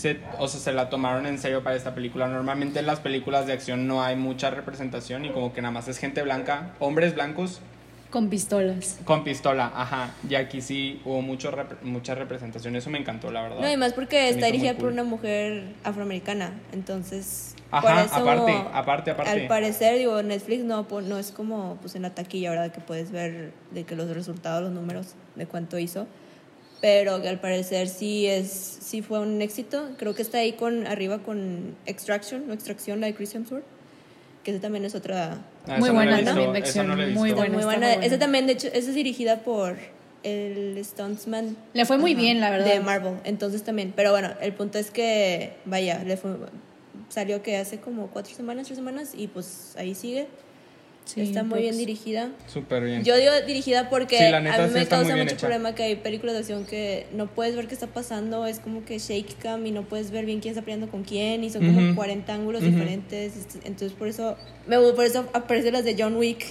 Se, 0.01 0.19
o 0.39 0.47
sea, 0.47 0.59
se 0.59 0.71
la 0.73 0.89
tomaron 0.89 1.27
en 1.27 1.37
serio 1.37 1.61
para 1.63 1.75
esta 1.75 1.93
película. 1.93 2.27
Normalmente 2.27 2.79
en 2.79 2.87
las 2.87 2.99
películas 2.99 3.45
de 3.45 3.53
acción 3.53 3.85
no 3.85 4.01
hay 4.03 4.15
mucha 4.15 4.49
representación 4.49 5.25
y 5.25 5.29
como 5.29 5.53
que 5.53 5.61
nada 5.61 5.71
más 5.71 5.87
es 5.87 5.99
gente 5.99 6.23
blanca, 6.23 6.71
hombres 6.79 7.13
blancos 7.13 7.61
Con 8.09 8.29
pistolas. 8.29 8.99
con 9.05 9.23
pistola, 9.23 9.71
ajá. 9.75 10.09
Y 10.27 10.33
aquí 10.35 10.61
sí 10.61 10.99
hubo 11.05 11.21
mucho 11.21 11.51
rep- 11.51 11.81
mucha 11.83 12.15
representación. 12.15 12.75
Eso 12.75 12.89
me 12.89 12.97
encantó, 12.97 13.31
la 13.31 13.43
verdad. 13.43 13.59
No, 13.61 13.71
y 13.71 13.77
más 13.77 13.93
porque 13.93 14.29
está 14.29 14.47
dirigida 14.47 14.71
cool. 14.73 14.81
por 14.85 14.91
una 14.93 15.03
mujer 15.03 15.65
afroamericana, 15.83 16.51
entonces... 16.73 17.55
Ajá, 17.73 17.81
por 17.87 18.05
eso, 18.05 18.15
aparte, 18.15 18.51
aparte, 18.73 19.11
aparte. 19.11 19.31
Al 19.31 19.47
parecer, 19.47 19.97
digo, 19.97 20.21
Netflix 20.23 20.63
no, 20.65 20.85
no 21.07 21.17
es 21.17 21.31
como 21.31 21.77
pues 21.79 21.95
en 21.95 22.01
la 22.01 22.09
taquilla, 22.09 22.49
¿verdad? 22.49 22.71
Que 22.73 22.81
puedes 22.81 23.11
ver 23.11 23.53
de 23.71 23.83
que 23.85 23.95
los 23.95 24.09
resultados, 24.13 24.61
los 24.63 24.71
números 24.73 25.13
de 25.35 25.45
cuánto 25.45 25.77
hizo. 25.79 26.05
Pero 26.81 27.21
que 27.21 27.29
al 27.29 27.39
parecer 27.39 27.87
sí 27.87 28.25
es 28.27 28.49
sí 28.81 29.01
fue 29.01 29.19
un 29.19 29.41
éxito. 29.41 29.89
Creo 29.97 30.15
que 30.15 30.21
está 30.21 30.39
ahí 30.39 30.53
con 30.53 30.87
arriba 30.87 31.19
con 31.19 31.75
Extraction, 31.85 32.49
o 32.49 32.53
Extracción, 32.53 32.99
la 32.99 33.07
de 33.07 33.13
Chris 33.13 33.35
Hemsworth. 33.35 33.63
Que 34.43 34.51
esa 34.51 34.59
también 34.59 34.83
es 34.85 34.95
otra... 34.95 35.37
Ah, 35.67 35.77
Muy 35.77 35.89
no 35.89 35.95
buena 35.95 36.23
también 36.23 36.51
no 36.87 36.95
muy 37.13 37.31
buena. 37.31 37.53
muy 37.53 37.63
buena. 37.63 37.93
Esa 37.93 38.17
también, 38.17 38.47
de 38.47 38.53
hecho, 38.53 38.67
esa 38.69 38.89
es 38.89 38.95
dirigida 38.95 39.43
por 39.43 39.77
el 40.23 40.79
Stuntsman. 40.83 41.55
Le 41.73 41.85
fue 41.85 41.99
muy 41.99 42.15
bien, 42.15 42.39
la 42.39 42.49
verdad. 42.49 42.65
De 42.65 42.79
Marvel, 42.79 43.15
entonces 43.23 43.63
también. 43.63 43.93
Pero 43.95 44.11
bueno, 44.11 44.31
el 44.41 44.53
punto 44.53 44.79
es 44.79 44.89
que, 44.89 45.53
vaya, 45.65 46.03
le 46.03 46.17
fue, 46.17 46.31
salió 47.09 47.43
que 47.43 47.57
hace 47.57 47.79
como 47.79 48.07
cuatro 48.07 48.33
semanas, 48.33 48.65
tres 48.65 48.77
semanas, 48.77 49.11
y 49.15 49.27
pues 49.27 49.75
ahí 49.77 49.93
sigue. 49.93 50.27
Sí, 51.05 51.21
está 51.21 51.43
muy 51.43 51.61
bien 51.61 51.77
dirigida. 51.77 52.29
Súper 52.47 52.83
bien. 52.85 53.03
Yo 53.03 53.17
digo 53.17 53.31
dirigida 53.45 53.89
porque 53.89 54.17
Sí, 54.17 54.29
la 54.31 54.39
neta 54.39 54.55
a 54.55 54.67
mí 54.67 54.67
sí 54.69 54.73
me 54.79 54.87
causa 54.87 55.15
mucho 55.15 55.23
hecha. 55.33 55.37
problema 55.39 55.75
que 55.75 55.83
hay 55.83 55.95
películas 55.97 56.33
de 56.35 56.39
acción 56.39 56.65
que 56.65 57.07
no 57.11 57.27
puedes 57.27 57.55
ver 57.55 57.67
qué 57.67 57.73
está 57.73 57.87
pasando, 57.87 58.45
es 58.45 58.59
como 58.59 58.85
que 58.85 58.97
shake 58.99 59.35
cam 59.39 59.65
y 59.65 59.71
no 59.71 59.83
puedes 59.83 60.11
ver 60.11 60.25
bien 60.25 60.39
quién 60.39 60.53
está 60.53 60.61
peleando 60.61 60.89
con 60.89 61.03
quién 61.03 61.43
y 61.43 61.49
son 61.49 61.65
como 61.65 61.81
Ujú. 61.87 61.95
40 61.95 62.33
ángulos 62.33 62.63
diferentes, 62.63 63.35
este, 63.35 63.59
entonces 63.67 63.91
por 63.93 64.07
eso 64.07 64.37
me 64.67 64.77
por 64.77 65.03
eso 65.03 65.27
aparecen 65.33 65.73
las 65.73 65.83
de 65.83 65.95
John 65.97 66.15
Wick 66.15 66.45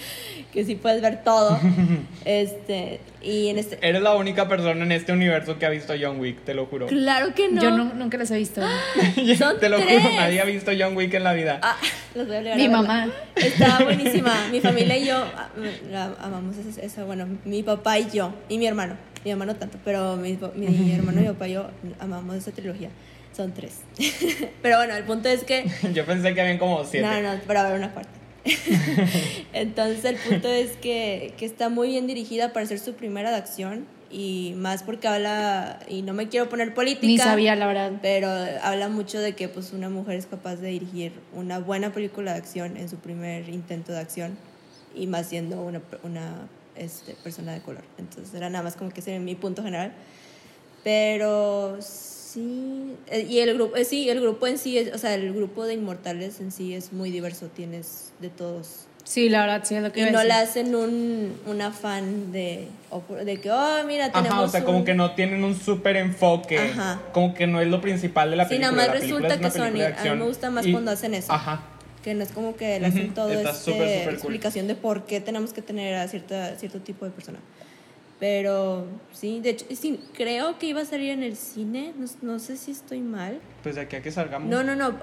que 0.52 0.64
sí 0.64 0.74
puedes 0.74 1.00
ver 1.00 1.22
todo. 1.24 1.58
este, 2.24 3.00
y 3.24 3.48
en 3.48 3.58
este 3.58 3.78
Eres 3.86 4.02
la 4.02 4.14
única 4.14 4.48
persona 4.48 4.84
en 4.84 4.92
este 4.92 5.12
universo 5.12 5.58
que 5.58 5.66
ha 5.66 5.70
visto 5.70 5.94
John 6.00 6.18
Wick, 6.20 6.44
te 6.44 6.54
lo 6.54 6.66
juro. 6.66 6.86
Claro 6.86 7.34
que 7.34 7.48
no. 7.50 7.60
Yo 7.62 7.70
nu- 7.70 7.92
nunca 7.94 8.18
las 8.18 8.30
he 8.30 8.36
visto. 8.38 8.60
Son 9.38 9.58
te 9.60 9.68
lo 9.68 9.78
tres. 9.78 10.02
juro, 10.02 10.14
nadie 10.16 10.40
ha 10.40 10.44
visto 10.44 10.70
John 10.78 10.96
Wick 10.96 11.14
en 11.14 11.24
la 11.24 11.32
vida. 11.32 11.60
Ah, 11.62 11.76
los 12.14 12.26
voy 12.26 12.36
a 12.36 12.56
Mi 12.56 12.66
a 12.66 12.70
mamá. 12.70 13.08
Está 13.36 13.78
buenísima. 13.84 14.48
Mi 14.50 14.60
familia 14.60 14.96
y 14.96 15.06
yo 15.06 15.16
ah, 15.16 15.48
la 15.90 16.14
amamos 16.20 16.56
esa, 16.56 16.80
esa- 16.82 17.04
Bueno, 17.04 17.26
mi 17.44 17.62
papá 17.62 17.98
y 17.98 18.10
yo. 18.10 18.34
Y 18.48 18.58
mi 18.58 18.66
hermano. 18.66 18.96
Mi 19.24 19.30
hermano 19.30 19.54
tanto. 19.56 19.78
Pero 19.84 20.16
mi, 20.16 20.38
mi 20.56 20.92
hermano 20.92 21.20
y 21.20 21.24
mi 21.24 21.28
papá 21.28 21.48
y 21.48 21.52
yo 21.52 21.68
amamos 22.00 22.36
esa 22.36 22.50
trilogía. 22.50 22.88
Son 23.36 23.52
tres. 23.54 23.80
Pero 24.60 24.76
bueno, 24.76 24.94
el 24.94 25.04
punto 25.04 25.28
es 25.28 25.44
que. 25.44 25.64
Yo 25.94 26.04
pensé 26.04 26.34
que 26.34 26.40
habían 26.42 26.58
como 26.58 26.84
siete. 26.84 27.06
No, 27.06 27.20
no, 27.22 27.40
pero 27.46 27.60
haber 27.60 27.78
una 27.78 27.90
cuarta. 27.92 28.10
Entonces 29.52 30.04
el 30.04 30.16
punto 30.16 30.48
es 30.48 30.72
que, 30.72 31.34
que 31.36 31.44
está 31.44 31.68
muy 31.68 31.88
bien 31.88 32.06
dirigida 32.06 32.52
para 32.52 32.66
ser 32.66 32.78
su 32.78 32.94
primera 32.94 33.30
de 33.30 33.36
acción. 33.36 33.86
Y 34.14 34.52
más 34.58 34.82
porque 34.82 35.08
habla. 35.08 35.80
Y 35.88 36.02
no 36.02 36.12
me 36.12 36.28
quiero 36.28 36.50
poner 36.50 36.74
política. 36.74 37.06
Ni 37.06 37.16
sabía, 37.16 37.56
la 37.56 37.66
verdad. 37.66 37.92
Pero 38.02 38.28
habla 38.62 38.90
mucho 38.90 39.18
de 39.18 39.32
que 39.34 39.48
pues 39.48 39.72
una 39.72 39.88
mujer 39.88 40.16
es 40.16 40.26
capaz 40.26 40.56
de 40.56 40.68
dirigir 40.68 41.12
una 41.32 41.58
buena 41.58 41.92
película 41.94 42.32
de 42.32 42.38
acción 42.38 42.76
en 42.76 42.90
su 42.90 42.96
primer 42.96 43.48
intento 43.48 43.92
de 43.92 44.00
acción 44.00 44.36
y 44.94 45.06
más 45.06 45.28
siendo 45.28 45.62
una, 45.62 45.80
una 46.02 46.46
este, 46.76 47.14
persona 47.14 47.54
de 47.54 47.62
color. 47.62 47.84
Entonces 47.96 48.34
era 48.34 48.50
nada 48.50 48.62
más 48.62 48.76
como 48.76 48.90
que 48.90 49.00
ese 49.00 49.18
mi 49.18 49.34
punto 49.34 49.62
general. 49.62 49.94
Pero 50.84 51.78
sí, 52.32 52.94
eh, 53.08 53.26
y 53.28 53.38
el 53.40 53.54
grupo, 53.54 53.76
eh, 53.76 53.84
sí, 53.84 54.08
el 54.08 54.20
grupo 54.20 54.46
en 54.46 54.58
sí, 54.58 54.78
es, 54.78 54.94
o 54.94 54.98
sea, 54.98 55.14
el 55.14 55.32
grupo 55.32 55.64
de 55.64 55.74
inmortales 55.74 56.40
en 56.40 56.52
sí 56.52 56.74
es 56.74 56.92
muy 56.92 57.10
diverso, 57.10 57.46
tienes 57.54 58.12
de 58.20 58.28
todos. 58.28 58.86
Sí, 59.04 59.28
la 59.28 59.40
verdad, 59.40 59.62
sí 59.64 59.74
es 59.74 59.82
lo 59.82 59.90
que 59.90 60.00
Y 60.00 60.10
no 60.12 60.22
le 60.22 60.32
hacen 60.32 60.76
un, 60.76 61.34
un 61.46 61.60
afán 61.60 62.30
de, 62.30 62.68
de 63.24 63.40
que, 63.40 63.50
oh, 63.50 63.82
mira, 63.84 64.12
tenemos 64.12 64.30
Ajá, 64.32 64.40
o 64.42 64.48
sea, 64.48 64.64
como 64.64 64.84
que 64.84 64.94
no 64.94 65.12
tienen 65.16 65.42
un 65.42 65.58
súper 65.58 65.96
enfoque. 65.96 66.56
Ajá. 66.58 67.00
Como 67.12 67.34
que 67.34 67.48
no 67.48 67.60
es 67.60 67.66
lo 67.66 67.80
principal 67.80 68.30
de 68.30 68.36
la 68.36 68.44
Sí, 68.44 68.50
película. 68.50 68.70
nada 68.76 68.88
más 68.92 69.00
resulta 69.00 69.38
que 69.40 69.50
son- 69.50 69.62
a 69.66 69.70
mí 69.70 69.80
me 70.18 70.24
gusta 70.24 70.50
más 70.50 70.66
y- 70.66 70.72
cuando 70.72 70.92
hacen 70.92 71.14
eso. 71.14 71.32
Ajá. 71.32 71.62
que 72.04 72.14
no 72.14 72.24
es 72.24 72.32
como 72.32 72.56
que 72.56 72.80
le 72.80 72.86
hacen 72.88 73.04
Ujú, 73.06 73.14
todo 73.14 73.30
está 73.30 73.50
este 73.52 74.02
cool. 74.04 74.12
explicación 74.14 74.66
de 74.66 74.74
por 74.74 75.04
qué 75.06 75.20
tenemos 75.20 75.52
que 75.52 75.62
tener 75.62 75.94
a 75.94 76.08
cierta, 76.08 76.56
cierto 76.58 76.80
tipo 76.80 77.04
de 77.04 77.12
persona. 77.12 77.38
Pero 78.22 78.86
sí, 79.12 79.40
de 79.40 79.50
hecho, 79.50 79.66
sí, 79.74 79.98
creo 80.14 80.56
que 80.56 80.66
iba 80.66 80.80
a 80.82 80.84
salir 80.84 81.10
en 81.10 81.24
el 81.24 81.34
cine, 81.36 81.92
no, 81.98 82.06
no 82.22 82.38
sé 82.38 82.56
si 82.56 82.70
estoy 82.70 83.00
mal. 83.00 83.40
Pues 83.64 83.74
de 83.74 83.80
aquí 83.80 83.96
a 83.96 84.00
que 84.02 84.12
salgamos. 84.12 84.48
No, 84.48 84.62
no, 84.62 84.76
no, 84.76 84.96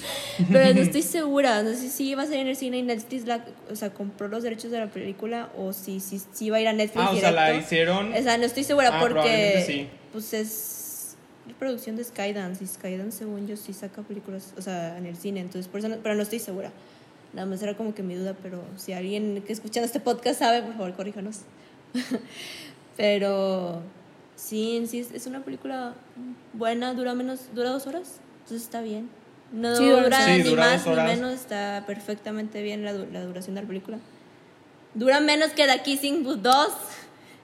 pero 0.52 0.74
no 0.74 0.80
estoy 0.80 1.02
segura, 1.02 1.62
no 1.62 1.70
sé 1.70 1.88
si 1.88 2.08
iba 2.08 2.24
a 2.24 2.26
salir 2.26 2.40
en 2.40 2.48
el 2.48 2.56
cine 2.56 2.78
y 2.78 2.82
Netflix 2.82 3.26
la, 3.28 3.44
o 3.70 3.76
sea, 3.76 3.90
compró 3.94 4.26
los 4.26 4.42
derechos 4.42 4.72
de 4.72 4.80
la 4.80 4.88
película 4.88 5.50
o 5.56 5.72
si, 5.72 6.00
si, 6.00 6.20
si 6.32 6.46
iba 6.46 6.56
a 6.56 6.60
ir 6.62 6.66
a 6.66 6.72
Netflix 6.72 7.04
Ah, 7.06 7.10
o 7.12 7.16
sea, 7.16 7.30
la 7.30 7.46
directo. 7.46 7.64
hicieron. 7.64 8.12
O 8.12 8.22
sea, 8.24 8.38
no 8.38 8.44
estoy 8.44 8.64
segura 8.64 8.90
Ah, 8.92 9.00
porque 9.00 9.62
sí. 9.64 9.88
pues 10.12 10.34
es 10.34 11.16
producción 11.60 11.94
de 11.94 12.02
Skydance 12.02 12.64
y 12.64 12.66
Skydance 12.66 13.18
según 13.18 13.46
yo 13.46 13.56
sí 13.56 13.72
saca 13.72 14.02
películas, 14.02 14.52
o 14.58 14.62
sea, 14.62 14.98
en 14.98 15.06
el 15.06 15.16
cine, 15.16 15.38
entonces 15.38 15.68
por 15.68 15.78
eso 15.78 15.88
no- 15.90 15.98
pero 16.02 16.16
no 16.16 16.22
estoy 16.22 16.40
segura. 16.40 16.72
Nada 17.34 17.46
más 17.46 17.62
era 17.62 17.76
como 17.76 17.94
que 17.94 18.02
mi 18.02 18.16
duda, 18.16 18.34
pero 18.42 18.64
si 18.76 18.92
alguien 18.94 19.44
que 19.46 19.52
escuchando 19.52 19.86
este 19.86 20.00
podcast 20.00 20.40
sabe, 20.40 20.62
por 20.62 20.72
favor, 20.72 20.92
corríjanos. 20.94 21.42
pero 22.96 23.82
sí, 24.36 24.76
en 24.76 24.88
sí 24.88 25.00
es, 25.00 25.10
es 25.12 25.26
una 25.26 25.40
película 25.44 25.94
buena, 26.52 26.94
dura 26.94 27.14
menos, 27.14 27.54
dura 27.54 27.70
dos 27.70 27.86
horas, 27.86 28.20
entonces 28.42 28.62
está 28.62 28.80
bien. 28.80 29.08
No 29.52 29.74
Sí, 29.76 29.88
dura- 29.88 30.24
Sí, 30.24 30.30
ni 30.42 30.50
dura 30.50 30.66
más 30.66 30.86
ni 30.86 30.92
menos, 31.06 31.32
está 31.32 31.84
perfectamente 31.86 32.62
bien 32.62 32.84
la, 32.84 32.92
la 32.92 33.24
duración 33.24 33.54
de 33.54 33.62
la 33.62 33.68
película. 33.68 33.98
Dura 34.94 35.20
menos 35.20 35.50
que 35.52 35.66
The 35.66 35.82
Kissing 35.82 36.22
Booth 36.24 36.38
2. 36.40 36.68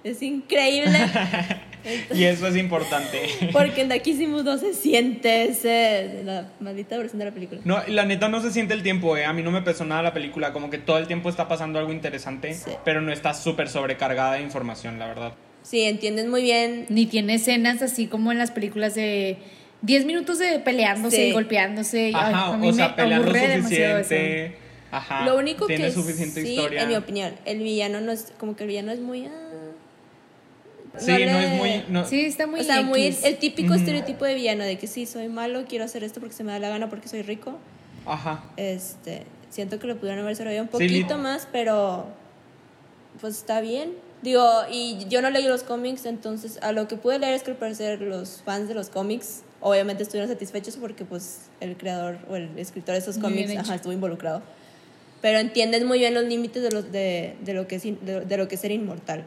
Es 0.04 0.22
increíble. 0.22 0.98
Y 2.14 2.24
eso 2.24 2.46
es 2.46 2.56
importante. 2.56 3.18
Porque 3.52 3.82
en 3.82 3.88
The 3.88 4.00
Kissing 4.02 4.30
Booth 4.32 4.44
2 4.44 4.60
se 4.60 4.74
siente 4.74 5.44
ese, 5.44 6.22
la 6.24 6.48
maldita 6.60 6.96
versión 6.98 7.18
de 7.18 7.24
la 7.26 7.30
película. 7.32 7.60
No, 7.64 7.78
la 7.88 8.04
neta 8.04 8.28
no 8.28 8.40
se 8.42 8.50
siente 8.50 8.74
el 8.74 8.82
tiempo, 8.82 9.16
eh. 9.16 9.24
A 9.24 9.32
mí 9.32 9.42
no 9.42 9.50
me 9.50 9.62
pesó 9.62 9.84
nada 9.84 10.02
la 10.02 10.12
película. 10.12 10.52
Como 10.52 10.70
que 10.70 10.78
todo 10.78 10.98
el 10.98 11.06
tiempo 11.06 11.28
está 11.28 11.48
pasando 11.48 11.78
algo 11.78 11.92
interesante, 11.92 12.54
Sí. 12.54 12.70
pero 12.84 13.00
no 13.00 13.12
está 13.12 13.34
súper 13.34 13.68
sobrecargada 13.68 14.34
de 14.34 14.42
información, 14.42 14.98
la 14.98 15.06
verdad. 15.06 15.32
Sí, 15.62 15.82
entiendes 15.82 16.26
muy 16.26 16.42
bien. 16.42 16.86
Ni 16.88 17.06
tiene 17.06 17.34
escenas 17.34 17.82
así 17.82 18.06
como 18.06 18.32
en 18.32 18.38
las 18.38 18.50
películas 18.50 18.94
de 18.94 19.36
10 19.82 20.04
minutos 20.06 20.38
de 20.38 20.58
peleándose 20.58 21.16
Sí. 21.16 21.22
y 21.22 21.32
golpeándose. 21.32 22.00
y, 22.10 22.14
ay, 22.14 22.32
Ajá, 22.34 22.46
a 22.54 22.56
mí 22.56 22.68
o 22.68 22.72
sea, 22.72 22.88
me 22.88 22.94
peleando 22.94 23.32
suficiente. 23.32 24.56
Ajá. 24.92 25.24
Lo 25.24 25.36
único 25.38 25.66
tiene 25.66 25.84
que 25.84 25.92
suficiente 25.92 26.42
sí, 26.42 26.48
historia. 26.54 26.82
en 26.82 26.88
mi 26.88 26.96
opinión, 26.96 27.32
el 27.44 27.58
villano 27.60 28.00
no 28.00 28.10
es, 28.10 28.32
como 28.38 28.56
que 28.56 28.64
el 28.64 28.68
villano 28.68 28.90
es 28.90 28.98
muy... 28.98 29.26
ah, 29.26 29.39
Sí, 31.00 31.10
no, 31.12 31.16
le- 31.16 31.44
es 31.44 31.50
muy. 31.58 31.84
No, 31.88 32.04
Sí, 32.06 32.24
está 32.24 32.46
muy 32.46 32.60
o 32.60 32.64
sea, 32.64 32.82
muy 32.82 33.04
X. 33.06 33.24
el 33.24 33.36
típico 33.38 33.74
estereotipo 33.74 34.24
de 34.24 34.34
villano 34.34 34.64
de 34.64 34.78
que 34.78 34.86
sí, 34.86 35.06
soy 35.06 35.28
malo, 35.28 35.64
quiero 35.68 35.84
hacer 35.84 36.04
esto 36.04 36.20
porque 36.20 36.34
se 36.34 36.44
me 36.44 36.52
da 36.52 36.58
la 36.58 36.68
gana 36.68 36.88
porque 36.88 37.08
soy 37.08 37.22
rico. 37.22 37.58
Ajá. 38.06 38.44
Este, 38.56 39.24
siento 39.50 39.78
que 39.78 39.86
lo 39.86 39.96
pudieron 39.96 40.20
haber 40.20 40.32
desarrollado 40.34 40.62
un 40.64 40.68
Sí, 40.68 40.72
poquito 40.88 41.18
más, 41.18 41.48
pero 41.50 42.06
pues 43.20 43.36
está 43.38 43.60
bien. 43.60 43.92
Digo, 44.22 44.46
y 44.70 45.06
yo 45.08 45.22
no 45.22 45.30
leí 45.30 45.46
los 45.46 45.62
cómics, 45.62 46.04
entonces 46.04 46.58
a 46.62 46.72
lo 46.72 46.86
que 46.88 46.96
pude 46.96 47.18
leer 47.18 47.34
es 47.34 47.42
que 47.42 47.52
al 47.52 47.56
parecer 47.56 48.02
los 48.02 48.42
fans 48.44 48.68
de 48.68 48.74
los 48.74 48.90
cómics 48.90 49.40
obviamente 49.62 50.02
estuvieron 50.02 50.28
satisfechos 50.30 50.76
porque 50.76 51.04
pues 51.06 51.46
el 51.60 51.76
creador 51.76 52.18
o 52.28 52.36
el 52.36 52.50
escritor 52.58 52.94
de 52.94 52.98
esos 53.00 53.16
cómics 53.18 53.54
ajá, 53.56 53.74
estuvo 53.76 53.92
involucrado. 53.94 54.42
Pero 55.22 55.38
entienden 55.38 55.86
muy 55.86 55.98
bien 55.98 56.14
los 56.14 56.24
límites 56.24 56.62
de, 56.62 56.70
los, 56.70 56.92
de, 56.92 57.36
de, 57.42 57.54
lo 57.54 57.66
que 57.66 57.76
es, 57.76 57.84
in- 57.84 57.98
de, 58.02 58.20
de 58.20 58.36
lo 58.38 58.48
que 58.48 58.54
es 58.54 58.60
ser 58.60 58.70
inmortal. 58.72 59.26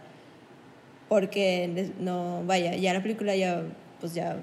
Porque 1.14 1.92
no, 2.00 2.42
vaya, 2.44 2.76
ya 2.76 2.92
la 2.92 3.04
película 3.04 3.36
ya, 3.36 3.62
pues 4.02 4.16
ya, 4.16 4.38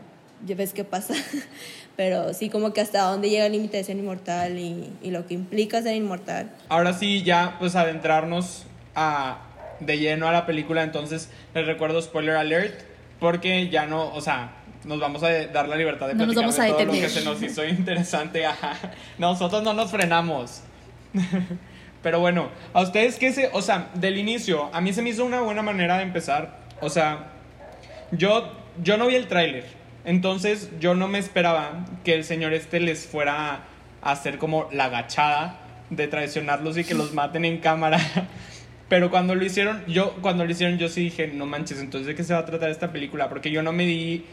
ya 0.47 0.55
ves 0.55 0.73
qué 0.73 0.85
pasa. 0.85 1.15
Pero 1.97 2.33
sí 2.33 2.49
como 2.49 2.73
que 2.73 2.81
hasta 2.81 3.03
dónde 3.03 3.29
llega 3.29 3.47
el 3.47 3.51
límite 3.51 3.79
de 3.79 3.83
ser 3.83 3.97
inmortal 3.97 4.57
y, 4.57 4.89
y 5.03 5.11
lo 5.11 5.27
que 5.27 5.35
implica 5.35 5.83
ser 5.83 5.97
inmortal. 5.97 6.49
Ahora 6.69 6.93
sí, 6.93 7.25
ya 7.25 7.57
pues 7.59 7.75
adentrarnos 7.75 8.67
a, 8.95 9.39
de 9.81 9.99
lleno 9.99 10.29
a 10.29 10.33
la 10.33 10.47
película, 10.47 10.85
entonces 10.85 11.29
les 11.57 11.67
recuerdo 11.67 12.01
spoiler 12.01 12.37
alert, 12.37 12.83
porque 13.19 13.69
ya 13.69 13.87
no, 13.87 14.15
o 14.15 14.21
sea, 14.21 14.53
nos 14.85 15.01
vamos 15.01 15.25
a 15.25 15.31
dar 15.47 15.69
la 15.69 15.75
libertad 15.75 16.07
de 16.07 16.15
No 16.15 16.27
nos 16.27 16.37
platicar 16.37 16.45
vamos 16.45 16.59
a 16.61 16.63
de 16.63 16.71
todo 16.71 16.85
lo 16.85 16.93
que 16.93 17.01
detener. 17.01 17.21
se 17.21 17.25
nos 17.29 17.43
hizo 17.43 17.65
interesante. 17.65 18.47
Ajá. 18.47 18.77
Nosotros 19.19 19.65
no 19.65 19.75
nos 19.75 19.91
frenamos. 19.91 20.61
Pero 22.05 22.21
bueno, 22.21 22.49
a 22.73 22.83
ustedes 22.83 23.17
qué 23.17 23.33
se, 23.33 23.51
o 23.53 23.61
sea, 23.61 23.91
del 23.95 24.19
inicio, 24.19 24.71
a 24.73 24.81
mí 24.81 24.93
se 24.93 25.03
me 25.03 25.11
hizo 25.11 25.25
una 25.25 25.41
buena 25.41 25.63
manera 25.63 25.97
de 25.97 26.05
empezar. 26.05 26.60
O 26.81 26.89
sea, 26.89 27.33
yo, 28.13 28.53
yo 28.83 28.97
no 28.97 29.07
vi 29.07 29.17
el 29.17 29.27
tráiler, 29.27 29.67
entonces 30.05 30.71
yo 30.81 30.95
no 30.95 31.09
me 31.09 31.19
esperaba 31.19 31.85
que 32.05 32.15
el 32.15 32.25
señor 32.25 32.53
este 32.53 32.81
les 32.81 33.07
fuera 33.07 33.65
a 34.03 34.11
hacer 34.11 34.39
como 34.39 34.69
la 34.73 34.87
agachada 34.87 35.59
de 35.91 36.07
traicionarlos 36.07 36.79
y 36.79 36.85
que 36.85 36.95
los 36.95 37.13
maten 37.13 37.45
en 37.45 37.59
cámara. 37.59 37.99
Pero 38.89 39.11
cuando 39.11 39.35
lo 39.35 39.45
hicieron, 39.45 39.85
yo 39.87 40.17
cuando 40.21 40.45
lo 40.45 40.51
hicieron 40.51 40.79
yo 40.79 40.89
sí 40.89 41.03
dije, 41.03 41.29
no 41.29 41.47
manches, 41.47 41.79
entonces 41.79 42.09
de 42.09 42.15
qué 42.15 42.25
se 42.25 42.33
va 42.33 42.41
a 42.41 42.45
tratar 42.45 42.71
esta 42.71 42.91
película, 42.91 43.29
porque 43.29 43.51
yo 43.51 43.63
no 43.63 43.73
me 43.73 43.87
di 43.87 44.25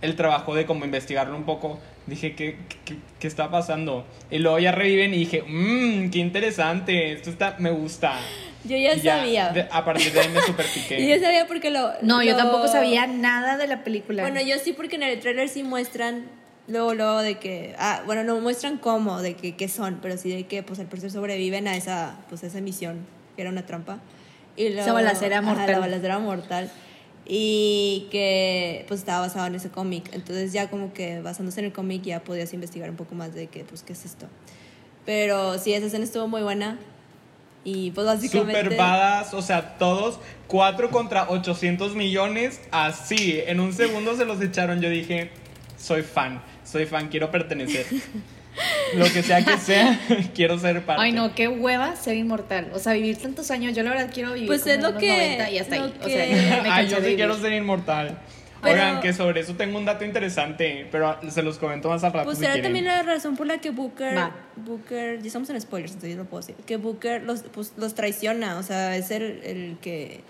el 0.00 0.16
trabajo 0.16 0.54
de 0.54 0.64
como 0.64 0.84
investigarlo 0.84 1.36
un 1.36 1.44
poco. 1.44 1.80
Dije, 2.06 2.34
¿qué, 2.34 2.56
qué, 2.84 2.96
qué 3.18 3.26
está 3.26 3.50
pasando? 3.50 4.06
Y 4.30 4.38
luego 4.38 4.58
ya 4.58 4.72
reviven 4.72 5.12
y 5.12 5.18
dije, 5.18 5.42
mmm, 5.46 6.10
qué 6.10 6.18
interesante, 6.18 7.12
esto 7.12 7.30
está, 7.30 7.56
me 7.58 7.70
gusta. 7.70 8.18
Yo 8.64 8.76
ya 8.76 8.98
sabía. 8.98 9.50
de- 9.50 9.68
a 9.70 9.84
partir 9.84 10.12
de 10.12 10.20
ahí 10.20 10.28
me 10.30 10.40
super 10.40 10.66
piqué. 10.66 11.00
Y 11.00 11.08
yo 11.08 11.20
sabía 11.20 11.46
porque 11.46 11.70
lo. 11.70 11.92
No, 12.02 12.22
yo 12.22 12.36
tampoco 12.36 12.68
sabía 12.68 13.06
nada 13.06 13.56
de 13.56 13.66
la 13.66 13.84
película. 13.84 14.22
Bueno, 14.22 14.40
yo 14.40 14.56
sí, 14.58 14.72
porque 14.72 14.96
en 14.96 15.02
el 15.02 15.20
trailer 15.20 15.48
sí 15.48 15.62
muestran. 15.62 16.24
Luego, 16.66 16.94
luego 16.94 17.20
de 17.20 17.38
que. 17.38 17.74
Ah, 17.78 18.02
bueno, 18.06 18.24
no 18.24 18.40
muestran 18.40 18.78
cómo, 18.78 19.20
de 19.20 19.34
que 19.34 19.54
qué 19.54 19.68
son, 19.68 19.98
pero 20.00 20.16
sí 20.16 20.30
de 20.30 20.44
que 20.46 20.62
pues 20.62 20.78
al 20.80 20.86
parecer 20.86 21.10
sobreviven 21.10 21.68
a 21.68 21.76
esa, 21.76 22.16
pues, 22.30 22.42
a 22.42 22.46
esa 22.46 22.60
misión, 22.62 23.06
que 23.36 23.42
era 23.42 23.50
una 23.50 23.66
trampa. 23.66 23.98
Y 24.56 24.68
luego, 24.68 24.80
Esa 24.82 24.92
balacera 24.94 25.38
Ajá, 25.40 25.46
mortal. 25.48 25.72
la 25.72 25.78
balacera 25.80 26.18
mortal. 26.18 26.70
Y 27.26 28.06
que 28.10 28.84
pues 28.88 29.00
estaba 29.00 29.20
basado 29.26 29.46
en 29.46 29.54
ese 29.54 29.68
cómic. 29.70 30.08
Entonces 30.12 30.52
ya 30.52 30.68
como 30.70 30.92
que 30.92 31.20
basándose 31.20 31.60
en 31.60 31.66
el 31.66 31.72
cómic 31.72 32.02
ya 32.02 32.22
podías 32.22 32.52
investigar 32.54 32.88
un 32.90 32.96
poco 32.96 33.14
más 33.14 33.34
de 33.34 33.46
que, 33.48 33.64
pues, 33.64 33.82
qué 33.82 33.92
es 33.94 34.04
esto. 34.04 34.26
Pero 35.04 35.58
sí, 35.58 35.72
esa 35.74 35.86
escena 35.86 36.04
estuvo 36.04 36.28
muy 36.28 36.42
buena. 36.42 36.78
Y 37.64 37.90
pues 37.92 38.06
básicamente... 38.06 38.62
Super 38.62 38.76
badass, 38.76 39.32
o 39.34 39.40
sea, 39.42 39.78
todos 39.78 40.20
4 40.48 40.90
contra 40.90 41.30
800 41.30 41.94
millones, 41.94 42.60
así, 42.70 43.40
en 43.46 43.58
un 43.60 43.72
segundo 43.72 44.16
se 44.16 44.24
los 44.26 44.40
echaron. 44.42 44.80
Yo 44.82 44.90
dije, 44.90 45.30
soy 45.78 46.02
fan, 46.02 46.42
soy 46.64 46.84
fan, 46.86 47.08
quiero 47.08 47.30
pertenecer. 47.30 47.86
Lo 48.94 49.04
que 49.06 49.22
sea 49.24 49.44
que 49.44 49.58
sea, 49.58 49.98
quiero 50.34 50.58
ser 50.60 50.84
parte. 50.84 51.02
Ay, 51.02 51.10
no, 51.12 51.34
qué 51.34 51.48
hueva 51.48 51.96
ser 51.96 52.16
inmortal. 52.16 52.70
O 52.72 52.78
sea, 52.78 52.92
vivir 52.92 53.16
tantos 53.16 53.50
años. 53.50 53.74
Yo 53.74 53.82
la 53.82 53.90
verdad 53.90 54.10
quiero 54.14 54.32
vivir 54.34 54.46
Pues 54.46 54.60
como 54.62 54.74
es 54.74 54.80
lo 54.82 54.88
unos 54.90 55.00
que- 55.00 55.08
90 55.12 55.50
y 55.50 55.58
hasta 55.58 55.76
lo 55.76 55.84
ahí. 55.84 55.94
O 56.00 56.04
que- 56.04 56.12
sea, 56.12 56.26
ya 56.56 56.62
me 56.62 56.68
Ay, 56.70 56.86
yo 56.88 56.96
sí 56.96 57.02
vivir. 57.02 57.16
quiero 57.16 57.36
ser 57.40 57.52
inmortal. 57.54 58.16
Pero- 58.64 58.74
Oigan, 58.82 59.00
que 59.00 59.12
sobre 59.12 59.40
eso 59.42 59.54
tengo 59.54 59.78
un 59.78 59.84
dato 59.84 60.04
interesante, 60.04 60.86
pero 60.90 61.16
se 61.30 61.42
los 61.42 61.58
comento 61.58 61.88
más 61.88 62.02
al 62.04 62.12
rato. 62.12 62.24
Pues 62.24 62.38
si 62.38 62.44
era 62.44 62.54
quieren. 62.54 62.72
también 62.72 62.84
la 62.86 63.02
razón 63.02 63.36
por 63.36 63.46
la 63.46 63.58
que 63.58 63.70
Booker, 63.70 64.16
Va. 64.16 64.32
Booker, 64.56 65.20
ya 65.20 65.26
estamos 65.26 65.48
en 65.50 65.60
spoilers, 65.60 65.92
entonces 65.92 66.16
yo 66.16 66.22
lo 66.22 66.28
puedo 66.28 66.40
decir, 66.40 66.56
que 66.66 66.76
Booker 66.76 67.22
los, 67.22 67.42
pues, 67.42 67.72
los 67.76 67.94
traiciona, 67.94 68.58
o 68.58 68.62
sea, 68.62 68.96
es 68.96 69.10
el, 69.10 69.40
el 69.44 69.76
que... 69.80 70.20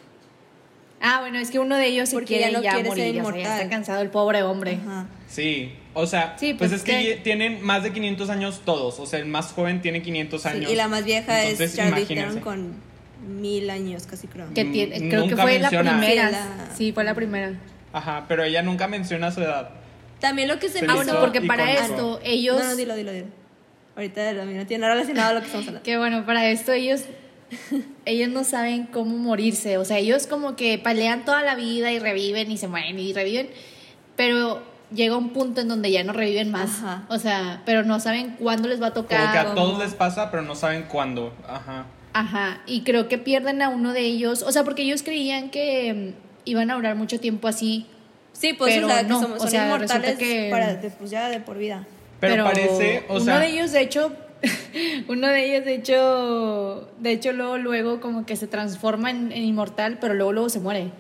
Ah, 1.01 1.21
bueno, 1.21 1.39
es 1.39 1.51
que 1.51 1.59
uno 1.59 1.77
de 1.77 1.87
ellos 1.87 2.09
se 2.09 2.15
Porque 2.17 2.37
quiere 2.39 2.51
ya 2.53 2.59
no 2.59 2.63
ya 2.65 2.73
quiere 2.75 2.89
morir. 2.89 3.05
ser 3.05 3.11
o 3.11 3.15
sea, 3.15 3.23
ya 3.23 3.29
inmortal. 3.37 3.59
está 3.61 3.69
cansado 3.69 4.01
el 4.03 4.09
pobre 4.11 4.43
hombre. 4.43 4.79
Ajá. 4.87 5.07
Sí, 5.29 5.73
o 5.93 6.07
sea, 6.07 6.35
Sí, 6.39 6.55
pues, 6.55 6.71
pues 6.71 6.81
es 6.81 6.83
que 6.85 6.93
que- 7.17 7.21
tienen 7.23 7.63
más 7.63 7.83
de 7.83 7.93
500 7.93 8.31
años 8.31 8.63
todos. 8.65 8.99
O 9.01 9.05
sea, 9.05 9.19
el 9.19 9.27
más 9.27 9.53
joven 9.53 9.83
tiene 9.83 10.01
500 10.01 10.43
Sí, 10.43 10.49
años. 10.49 10.71
y 10.71 10.75
la 10.77 10.89
más 10.89 11.05
vieja 11.05 11.43
Entonces, 11.43 11.73
es 11.79 11.87
imagínense. 11.87 12.15
Theron 12.15 12.41
con 12.41 12.75
mil 13.29 13.69
años 13.69 14.07
casi 14.07 14.29
creo. 14.29 14.47
Que 14.55 14.65
Mm, 14.65 14.73
tiene, 14.73 15.09
creo 15.11 15.29
que 15.29 15.37
fue 15.37 15.59
menciona. 15.59 15.93
la 15.93 15.99
primera. 15.99 16.29
Sí, 16.29 16.33
la- 16.33 16.77
Sí, 16.77 16.93
fue 16.93 17.05
la 17.05 17.15
primera. 17.15 17.53
Ajá, 17.95 18.27
pero 18.29 18.45
ella 18.45 18.61
nunca 18.63 18.87
menciona 18.89 19.31
su 19.31 19.41
edad. 19.41 19.71
También 20.21 20.49
lo 20.49 20.59
que 20.59 20.69
se, 20.69 20.85
Ah, 20.87 20.95
bueno, 20.95 21.19
porque 21.21 21.41
para 21.41 21.73
icónico. 21.73 21.95
esto 21.95 22.21
ellos... 22.25 22.59
No, 22.59 22.65
no, 22.71 22.77
dilo, 22.77 22.95
dilo, 22.97 23.13
dilo. 23.13 23.27
Ahorita 23.97 24.33
no 24.33 24.67
tiene 24.67 24.83
nada 24.83 24.95
relacionado 24.95 25.31
a 25.31 25.35
lo 25.35 25.41
que 25.41 25.47
estamos 25.47 25.67
hablando. 25.69 25.83
Que 25.87 25.97
bueno, 25.97 26.27
para 26.27 26.47
esto 26.51 26.73
ellos 26.73 27.05
ellos 28.05 28.29
no 28.31 28.43
saben 28.43 28.87
cómo 28.87 29.17
morirse, 29.17 29.79
o 29.79 29.85
sea, 29.85 29.99
ellos 29.99 30.27
como 30.27 30.57
que 30.57 30.77
pelean 30.79 31.25
toda 31.25 31.43
la 31.43 31.55
vida 31.55 31.93
y 31.93 31.99
reviven 32.01 32.51
y 32.51 32.57
se 32.59 32.67
mueren 32.69 32.99
y 32.99 33.13
reviven, 33.13 33.49
pero 34.17 34.63
llega 34.93 35.17
un 35.17 35.31
punto 35.31 35.61
en 35.61 35.69
donde 35.69 35.91
ya 35.93 36.03
no 36.03 36.13
reviven 36.13 36.51
más, 36.51 36.79
Ajá. 36.83 37.05
o 37.09 37.19
sea, 37.19 37.63
pero 37.65 37.85
no 37.85 38.01
saben 38.01 38.37
cuándo 38.41 38.67
les 38.69 38.83
va 38.83 38.89
a 38.89 38.91
Como 38.95 39.07
que 39.07 39.15
a 39.15 39.27
tocar. 39.27 39.45
cómo- 39.49 39.55
todos 39.57 39.79
les 39.79 39.95
pasa, 39.95 40.31
pero 40.33 40.43
no 40.43 40.57
saben 40.57 40.85
cuándo. 40.89 41.33
Ajá. 41.47 41.87
Ajá, 42.13 42.63
y 42.67 42.81
creo 42.83 43.09
que 43.09 43.19
pierden 43.19 43.63
a 43.63 43.69
uno 43.69 43.93
de 43.93 44.01
ellos, 44.01 44.43
o 44.43 44.51
sea, 44.51 44.65
porque 44.65 44.83
ellos 44.83 45.03
creían 45.03 45.51
que 45.51 46.15
iban 46.45 46.71
a 46.71 46.75
durar 46.75 46.97
mucho 46.97 47.19
tiempo 47.21 47.49
así, 47.49 47.87
Sí, 48.33 48.53
pues 48.53 48.75
Pero 48.75 48.87
o 48.89 48.91
sea, 48.91 49.03
no, 49.05 49.09
que 49.21 49.23
somos, 49.25 49.37
o 49.39 49.41
son 49.43 49.51
sea, 49.51 49.65
inmortales 49.67 50.19
que- 50.19 50.49
para, 50.51 50.75
de- 50.75 50.91
pues 50.91 51.09
ya 51.09 51.29
de 51.29 51.39
por 51.39 51.57
vida. 51.57 51.87
Pero, 52.19 52.43
parece, 52.45 53.05
o 53.09 53.15
uno 53.15 53.25
sea, 53.25 53.39
de 53.39 53.47
ellos 53.47 53.71
de 53.71 53.81
hecho 53.81 54.13
uno 55.09 55.29
de 55.29 55.45
ellos 55.47 55.65
de 55.65 55.75
hecho 55.75 56.91
de 56.99 57.13
hecho 57.13 57.33
luego 57.33 57.59
luego 57.59 58.01
como 58.01 58.27
que 58.27 58.35
se 58.37 58.47
transforma 58.49 59.11
en, 59.11 59.31
en 59.31 59.45
inmortal 59.45 59.99
pero 60.01 60.15
luego 60.15 60.33
luego 60.33 60.49
se 60.49 60.59
muere 60.59 60.91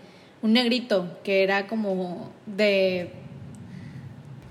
un 0.42 0.52
negrito 0.52 1.18
que 1.24 1.42
era 1.42 1.66
como 1.66 2.30
de 2.46 3.10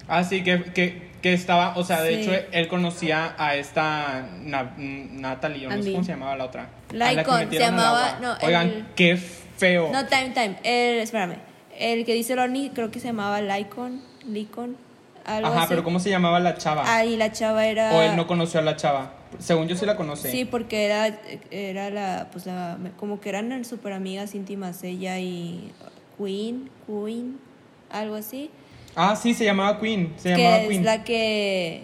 así 0.08 0.44
que, 0.44 0.64
que, 0.74 1.12
que 1.22 1.34
estaba, 1.34 1.78
o 1.78 1.84
sea, 1.84 2.02
de 2.02 2.16
Sí. 2.16 2.22
hecho, 2.30 2.46
él 2.52 2.68
conocía 2.68 3.34
a 3.38 3.56
esta 3.56 4.28
Na- 4.42 4.74
Natalie, 4.78 5.68
o 5.68 5.70
no 5.70 5.82
sé 5.82 5.92
cómo 5.92 6.04
se 6.04 6.12
llamaba 6.12 6.36
la 6.36 6.46
otra. 6.46 6.64
A 6.92 6.94
la 6.96 7.10
que 7.12 7.16
Lycon, 7.18 7.50
se 7.50 7.60
llamaba- 7.60 8.20
no, 8.22 8.36
Oigan, 8.46 8.68
el- 8.68 8.86
qué 8.96 9.18
feo. 9.64 9.90
No, 9.92 10.06
time, 10.06 10.30
time. 10.30 10.56
El, 10.64 11.00
espérame. 11.00 11.38
El 11.78 12.06
que 12.06 12.14
dice 12.14 12.36
Lonnie 12.36 12.72
creo 12.74 12.92
que 12.92 13.00
se 13.00 13.08
llamaba 13.08 13.42
Lycon. 13.42 14.02
Lycon. 14.28 14.78
Algo 15.26 15.48
Ajá, 15.48 15.60
así. 15.62 15.70
pero 15.70 15.84
¿cómo 15.84 16.00
se 16.00 16.10
llamaba 16.10 16.40
la 16.40 16.58
chava? 16.58 16.84
Ah, 16.86 17.06
y 17.06 17.16
la 17.16 17.32
chava 17.32 17.66
era. 17.66 17.94
O 17.96 18.02
él 18.02 18.16
no 18.16 18.28
conoció 18.28 18.60
a 18.60 18.64
la 18.64 18.76
chava. 18.76 19.14
Según 19.40 19.68
yo 19.68 19.76
sí 19.76 19.86
la 19.86 19.96
conoce. 19.96 20.30
Sí, 20.30 20.46
porque 20.46 20.86
era, 20.86 21.18
era 21.50 21.90
la, 21.90 22.28
pues 22.32 22.46
la, 22.46 22.78
como 22.98 23.20
que 23.22 23.30
eran 23.30 23.64
súper 23.66 23.94
amigas 23.94 24.36
íntimas 24.36 24.84
ella 24.84 25.18
y 25.20 25.72
Queen, 26.18 26.70
Queen, 26.86 27.40
algo 27.90 28.16
así. 28.16 28.52
Ah, 28.96 29.16
sí, 29.16 29.34
se 29.34 29.46
llamaba 29.46 29.80
Queen. 29.80 30.14
Se 30.18 30.34
que 30.34 30.42
llamaba 30.42 30.62
es 30.62 30.68
Queen. 30.68 30.86
la 30.86 31.04
que, 31.04 31.84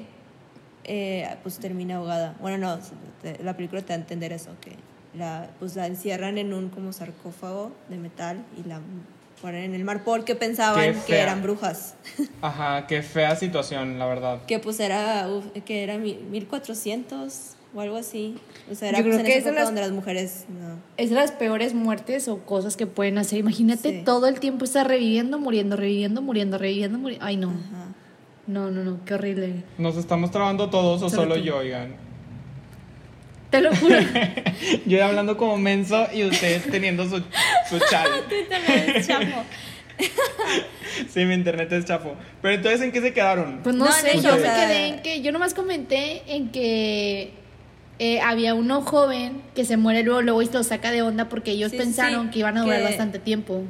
eh, 0.83 1.35
pues 1.41 1.59
termina 1.59 1.95
ahogada. 1.95 2.35
Bueno, 2.41 2.57
no, 2.57 2.79
la 3.41 3.55
película 3.55 3.81
te 3.81 3.87
da 3.87 3.95
a 3.95 3.97
entender 3.97 4.33
eso, 4.33 4.51
que 4.61 4.73
la, 5.17 5.49
pues 5.59 5.75
la 5.75 5.87
encierran 5.87 6.37
en 6.37 6.53
un 6.53 6.69
como 6.69 6.93
sarcófago 6.93 7.71
de 7.89 7.97
metal 7.97 8.43
y 8.63 8.67
la 8.67 8.79
ponen 9.41 9.63
en 9.63 9.73
el 9.73 9.83
mar 9.85 10.03
porque 10.03 10.35
pensaban 10.35 10.95
que 11.07 11.17
eran 11.19 11.41
brujas. 11.41 11.95
Ajá, 12.41 12.85
qué 12.87 13.01
fea 13.01 13.35
situación, 13.35 13.97
la 13.97 14.05
verdad. 14.05 14.41
que 14.45 14.59
pues 14.59 14.79
era, 14.79 15.27
uf, 15.29 15.45
que 15.65 15.83
era 15.83 15.97
mil- 15.97 16.19
1400 16.29 17.55
o 17.73 17.81
algo 17.81 17.97
así. 17.97 18.35
O 18.71 18.75
sea, 18.75 18.89
era 18.89 18.97
Yo 18.99 19.05
pues, 19.05 19.15
creo 19.15 19.19
en 19.19 19.31
que 19.31 19.37
esa 19.37 19.37
es 19.37 19.43
de 19.45 19.49
época 19.51 19.59
las- 19.61 19.67
donde 19.67 19.81
las 19.81 19.91
mujeres 19.91 20.45
no. 20.49 20.75
es 20.97 21.09
de 21.09 21.15
las 21.15 21.31
peores 21.31 21.73
muertes 21.73 22.27
o 22.27 22.39
cosas 22.39 22.75
que 22.75 22.85
pueden 22.87 23.17
hacer 23.17 23.39
imagínate 23.39 23.99
Sí. 23.99 24.01
todo 24.03 24.27
el 24.27 24.39
tiempo 24.39 24.65
estar 24.65 24.87
reviviendo 24.87 25.37
muriendo 25.39 25.75
reviviendo 25.75 26.21
muriendo 26.21 26.57
reviviendo 26.57 26.97
muriendo 26.97 27.25
ay 27.25 27.37
no 27.37 27.49
Ajá. 27.51 27.85
no 28.47 28.71
no 28.71 28.83
no 28.83 29.05
qué 29.05 29.13
horrible 29.13 29.63
¿Nos 29.77 29.97
estamos 29.97 30.31
trabando 30.31 30.69
todos 30.71 31.01
o 31.03 31.09
Solo 31.09 31.21
solo 31.21 31.35
yo, 31.37 31.57
oigan? 31.57 31.95
Te 33.49 33.61
lo 33.61 33.75
juro 33.75 33.95
Yo 34.85 35.03
hablando 35.05 35.37
como 35.37 35.57
menso 35.57 36.07
y 36.13 36.23
ustedes 36.23 36.63
teniendo 36.69 37.03
su, 37.09 37.17
su 37.69 37.79
chal. 37.89 38.07
Sí, 41.09 41.25
mi 41.25 41.33
internet 41.33 41.71
es 41.71 41.85
chafo. 41.85 42.15
Pero 42.41 42.55
entonces, 42.55 42.81
¿en 42.81 42.91
qué 42.91 43.01
se 43.01 43.13
quedaron? 43.13 43.59
Pues 43.63 43.75
no, 43.75 43.85
No, 43.85 43.91
sé, 43.91 44.19
yo 44.21 44.35
me 44.35 44.41
quedé 44.43 44.87
en 44.87 45.01
que, 45.01 45.21
yo 45.21 45.31
nomás 45.31 45.53
comenté 45.53 46.23
en 46.27 46.49
que 46.51 47.31
eh, 47.99 48.21
había 48.21 48.53
uno 48.53 48.81
joven 48.81 49.41
que 49.55 49.65
se 49.65 49.77
muere 49.77 50.03
luego, 50.03 50.21
luego 50.21 50.41
y 50.41 50.49
lo 50.49 50.63
saca 50.63 50.91
de 50.91 51.01
onda 51.01 51.29
porque 51.29 51.51
ellos 51.51 51.71
Sí, 51.71 51.77
pensaron 51.77 52.27
sí, 52.27 52.31
que 52.33 52.39
iban 52.39 52.57
a 52.57 52.63
durar 52.63 52.79
que- 52.79 52.83
bastante 52.85 53.19
tiempo. 53.19 53.63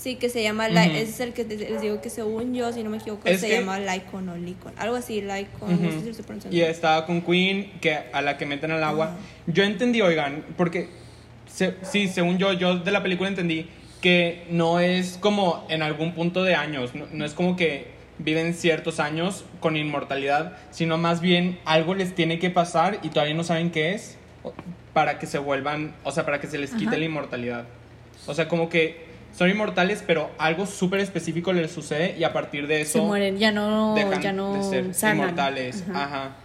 Sí, 0.00 0.16
que 0.16 0.30
se 0.30 0.42
llama, 0.42 0.66
Ly- 0.68 0.78
Ujú. 0.88 0.96
ese 0.96 1.10
es 1.10 1.20
el 1.20 1.32
que 1.34 1.44
les 1.44 1.82
digo 1.82 2.00
que 2.00 2.08
según 2.08 2.54
yo, 2.54 2.72
si 2.72 2.82
no 2.82 2.88
me 2.88 2.96
equivoco, 2.96 3.28
Es 3.28 3.40
se 3.40 3.48
que- 3.48 3.56
llama 3.60 3.78
Lycon 3.78 4.30
o 4.30 4.36
Lycon. 4.36 4.72
Algo 4.78 4.96
así, 4.96 5.20
Lycon, 5.20 5.82
no 5.82 5.90
sé 5.90 5.98
si 5.98 6.04
lo 6.06 6.10
estoy 6.12 6.24
pronunciando. 6.24 6.56
Y 6.56 6.62
estaba 6.62 7.04
con 7.04 7.20
Queen, 7.20 7.70
que 7.82 7.98
a 8.10 8.22
la 8.22 8.38
que 8.38 8.46
meten 8.46 8.70
al 8.70 8.82
agua. 8.82 9.18
Yo 9.46 9.62
entendí, 9.62 10.00
oigan, 10.00 10.42
porque 10.56 10.88
se- 11.46 11.74
sí, 11.82 12.08
según 12.08 12.38
yo, 12.38 12.54
yo 12.54 12.78
de 12.78 12.90
la 12.90 13.02
película 13.02 13.28
entendí 13.28 13.68
que 14.00 14.46
no 14.48 14.80
es 14.80 15.18
como 15.20 15.66
en 15.68 15.82
algún 15.82 16.14
punto 16.14 16.44
de 16.44 16.54
años, 16.54 16.94
no, 16.94 17.04
no 17.12 17.26
es 17.26 17.34
como 17.34 17.54
que 17.56 17.88
viven 18.16 18.54
ciertos 18.54 19.00
años 19.00 19.44
con 19.60 19.76
inmortalidad, 19.76 20.56
sino 20.70 20.96
más 20.96 21.20
bien 21.20 21.58
algo 21.66 21.94
les 21.94 22.14
tiene 22.14 22.38
que 22.38 22.48
pasar 22.48 23.00
y 23.02 23.10
todavía 23.10 23.34
no 23.34 23.44
saben 23.44 23.70
qué 23.70 23.92
es 23.92 24.16
para 24.94 25.18
que 25.18 25.26
se 25.26 25.36
vuelvan, 25.38 25.94
o 26.04 26.10
sea, 26.10 26.24
para 26.24 26.40
que 26.40 26.46
se 26.46 26.56
les 26.56 26.70
quite 26.72 26.96
la 26.96 27.04
inmortalidad. 27.04 27.66
O 28.26 28.32
sea, 28.32 28.48
como 28.48 28.70
que 28.70 29.09
son 29.40 29.48
inmortales, 29.48 30.04
pero 30.06 30.28
algo 30.36 30.66
súper 30.66 31.00
específico 31.00 31.50
les 31.54 31.70
sucede 31.70 32.14
y 32.18 32.24
a 32.24 32.32
partir 32.34 32.66
de 32.66 32.82
eso 32.82 32.98
se 32.98 33.00
mueren, 33.00 33.38
ya 33.38 33.50
no, 33.52 33.94
dejan 33.94 34.20
ya 34.20 34.32
no 34.34 34.52
de 34.52 34.62
ser 34.84 34.94
sanan. 34.94 35.16
inmortales. 35.16 35.82
Ajá. 35.88 36.04
Ajá. 36.04 36.36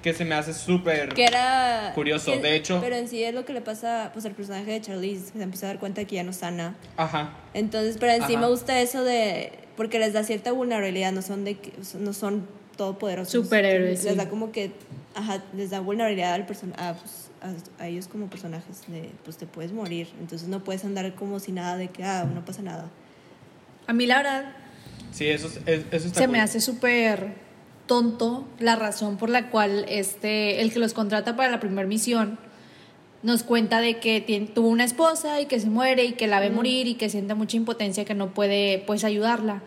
Que 0.00 0.14
se 0.14 0.24
me 0.24 0.36
hace 0.36 0.54
súper. 0.54 1.08
Que 1.08 1.24
era... 1.24 1.90
Curioso, 1.96 2.30
que- 2.30 2.38
de 2.40 2.54
hecho- 2.54 2.78
Pero 2.80 2.94
en 2.94 3.08
sí 3.08 3.24
es 3.24 3.34
lo 3.34 3.44
que 3.44 3.52
le 3.52 3.62
pasa 3.62 4.10
pues 4.12 4.24
al 4.26 4.30
personaje 4.32 4.70
de 4.70 4.80
Charlize, 4.80 5.32
que 5.32 5.38
se 5.38 5.42
empieza 5.42 5.66
a 5.66 5.70
dar 5.70 5.80
cuenta 5.80 6.04
que 6.04 6.14
ya 6.14 6.22
no 6.22 6.32
sana. 6.32 6.76
Ajá. 6.96 7.30
Entonces, 7.52 7.96
pero 7.98 8.12
en 8.12 8.24
sí 8.28 8.34
Ajá. 8.34 8.42
me 8.42 8.48
gusta 8.48 8.80
eso 8.80 9.02
de... 9.02 9.50
Porque 9.76 9.98
les 9.98 10.12
da 10.12 10.22
cierta 10.22 10.52
vulnerabilidad, 10.52 11.10
no 11.10 11.22
son 11.22 11.44
de 11.44 11.56
que- 11.56 11.72
no 11.98 12.12
son 12.12 12.46
todopoderosos. 12.76 13.32
Superhéroes, 13.32 14.04
Les 14.04 14.12
sí. 14.12 14.16
da 14.16 14.28
como 14.28 14.52
que... 14.52 14.70
Ajá, 15.16 15.42
les 15.54 15.70
da 15.70 15.80
vulnerabilidad 15.80 16.34
al 16.34 16.44
person 16.46 16.72
a, 16.76 16.92
pues, 16.92 17.30
a, 17.40 17.82
a 17.82 17.88
ellos 17.88 18.06
como 18.06 18.28
personajes 18.28 18.82
de... 18.86 19.10
Pues 19.24 19.38
te 19.38 19.46
puedes 19.46 19.72
morir, 19.72 20.08
entonces 20.20 20.46
no 20.46 20.62
puedes 20.62 20.84
andar 20.84 21.14
como 21.14 21.40
si 21.40 21.52
nada 21.52 21.76
de 21.78 21.88
que, 21.88 22.04
ah, 22.04 22.24
no 22.32 22.44
pasa 22.44 22.60
nada. 22.62 22.90
A 23.86 23.92
mí 23.94 24.06
la 24.06 24.18
verdad 24.18 24.44
Sí, 25.12 25.26
eso, 25.26 25.46
es- 25.46 25.56
es- 25.66 25.84
eso 25.90 26.06
está 26.08 26.20
se 26.20 26.26
cool. 26.26 26.32
me 26.32 26.40
hace 26.40 26.60
súper 26.60 27.32
tonto 27.86 28.46
la 28.58 28.76
razón 28.76 29.16
por 29.16 29.30
la 29.30 29.48
cual 29.50 29.86
este, 29.88 30.60
el 30.60 30.70
que 30.72 30.78
los 30.80 30.92
contrata 30.92 31.34
para 31.36 31.50
la 31.50 31.60
primera 31.60 31.86
misión 31.88 32.38
nos 33.22 33.42
cuenta 33.42 33.80
de 33.80 33.98
que 34.00 34.20
tiene- 34.20 34.46
tuvo 34.48 34.68
una 34.68 34.84
esposa 34.84 35.40
y 35.40 35.46
que 35.46 35.58
se 35.60 35.70
muere 35.70 36.04
y 36.04 36.12
que 36.12 36.26
la 36.26 36.40
ve 36.40 36.50
morir 36.50 36.86
y 36.88 36.94
que 36.96 37.08
siente 37.08 37.34
mucha 37.34 37.56
impotencia 37.56 38.04
que 38.04 38.14
no 38.14 38.34
puede 38.34 38.82
pues 38.86 39.02
ayudarla 39.04 39.62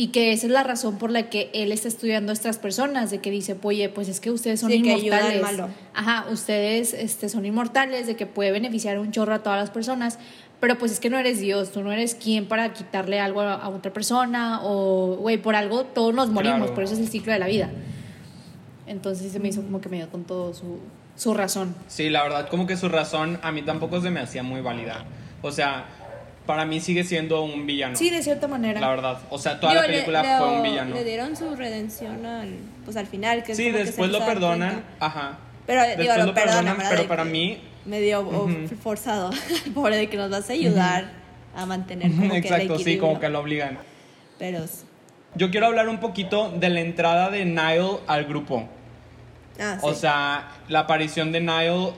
y 0.00 0.08
que 0.08 0.32
esa 0.32 0.46
es 0.46 0.52
la 0.52 0.62
razón 0.62 0.98
por 0.98 1.10
la 1.10 1.28
que 1.30 1.50
él 1.54 1.72
está 1.72 1.88
estudiando 1.88 2.30
a 2.30 2.34
estas 2.34 2.58
personas 2.58 3.10
de 3.10 3.18
que 3.18 3.30
dice 3.30 3.56
oye 3.62 3.88
pues 3.88 4.08
es 4.08 4.20
que 4.20 4.30
ustedes 4.30 4.60
son 4.60 4.70
Sí, 4.70 4.82
que 4.82 4.92
inmortales 4.92 5.42
malo. 5.42 5.68
ajá 5.94 6.26
ustedes 6.30 6.94
este 6.94 7.28
son 7.28 7.44
inmortales 7.46 8.06
de 8.06 8.14
que 8.16 8.26
puede 8.26 8.52
beneficiar 8.52 8.98
un 8.98 9.10
chorro 9.10 9.34
a 9.34 9.42
todas 9.42 9.58
las 9.58 9.70
personas 9.70 10.18
pero 10.60 10.76
pues 10.78 10.92
es 10.92 11.00
que 11.00 11.10
no 11.10 11.18
eres 11.18 11.40
Dios 11.40 11.72
tú 11.72 11.82
no 11.82 11.90
eres 11.92 12.14
quien 12.14 12.46
para 12.46 12.72
quitarle 12.72 13.18
algo 13.18 13.40
a, 13.40 13.54
a 13.54 13.68
otra 13.70 13.92
persona 13.92 14.60
o 14.62 15.16
güey 15.16 15.38
por 15.38 15.54
algo 15.56 15.84
todos 15.84 16.14
nos 16.14 16.28
morimos 16.30 16.58
Claro. 16.58 16.74
por 16.74 16.84
eso 16.84 16.94
es 16.94 17.00
el 17.00 17.08
ciclo 17.08 17.32
de 17.32 17.38
la 17.40 17.46
vida 17.46 17.70
entonces 18.86 19.32
se 19.32 19.40
me 19.40 19.48
hizo 19.48 19.62
como 19.62 19.80
que 19.80 19.88
me 19.88 19.96
dio 19.98 20.08
con 20.10 20.24
todo 20.24 20.54
su, 20.54 20.78
su 21.16 21.34
razón 21.34 21.74
Sí, 21.88 22.08
la 22.10 22.22
verdad, 22.22 22.48
como 22.48 22.66
que 22.66 22.76
su 22.76 22.88
razón 22.88 23.38
a 23.42 23.52
mí 23.52 23.62
tampoco 23.62 24.00
se 24.00 24.10
me 24.10 24.20
hacía 24.20 24.42
muy 24.42 24.60
válida. 24.60 25.04
O 25.42 25.52
sea, 25.52 25.86
para 26.48 26.64
mí 26.64 26.80
sigue 26.80 27.04
siendo 27.04 27.42
un 27.42 27.66
villano. 27.66 27.94
sí 27.94 28.08
de 28.08 28.22
cierta 28.22 28.48
manera 28.48 28.80
La 28.80 28.88
verdad. 28.88 29.18
O 29.28 29.38
sea, 29.38 29.60
toda 29.60 29.72
Digo, 29.74 29.82
la 29.82 29.88
película 29.88 30.22
le- 30.22 30.38
fue 30.38 30.48
un 30.56 30.62
villano. 30.62 30.94
Le 30.94 31.04
dieron 31.04 31.36
su 31.36 31.54
redención 31.54 32.24
al, 32.24 32.48
pues 32.86 32.96
al 32.96 33.06
final. 33.06 33.44
Que 33.44 33.52
es 33.52 33.58
Sí, 33.58 33.64
que 33.70 33.72
después 33.84 34.10
lo 34.10 34.24
perdonan. 34.24 34.70
cuenta. 34.70 34.88
Ajá. 35.06 35.38
Pero 35.66 35.82
digo, 35.82 35.96
Después 35.98 36.18
lo, 36.18 36.24
lo 36.26 36.34
perdonan, 36.34 36.54
perdonan, 36.64 36.76
¿verdad? 36.78 36.90
pero 36.96 37.08
para 37.08 37.24
mí- 37.24 37.58
Medio 37.84 38.20
o, 38.20 38.44
Ujú. 38.46 38.66
forzado. 38.82 39.30
Pobre 39.74 39.98
de 39.98 40.08
que 40.08 40.16
nos 40.16 40.30
vas 40.30 40.48
a 40.48 40.54
ayudar 40.54 41.12
a 41.54 41.66
mantener 41.66 42.10
como 42.12 42.30
que 42.30 42.38
el 42.38 42.44
Exacto, 42.44 42.78
sí, 42.78 42.96
como 42.96 43.20
que 43.20 43.28
lo 43.28 43.40
obligan. 43.40 43.78
Pero. 44.38 44.64
Yo 45.34 45.50
quiero 45.50 45.66
hablar 45.66 45.88
un 45.90 46.00
poquito 46.00 46.50
de 46.50 46.70
la 46.70 46.80
entrada 46.80 47.28
de 47.30 47.44
Niall 47.44 47.98
al 48.06 48.24
grupo. 48.24 48.66
Ah, 49.60 49.76
sí. 49.78 49.86
O 49.86 49.92
sea, 49.94 50.48
la 50.68 50.80
aparición 50.80 51.30
de 51.32 51.40
Niall 51.40 51.92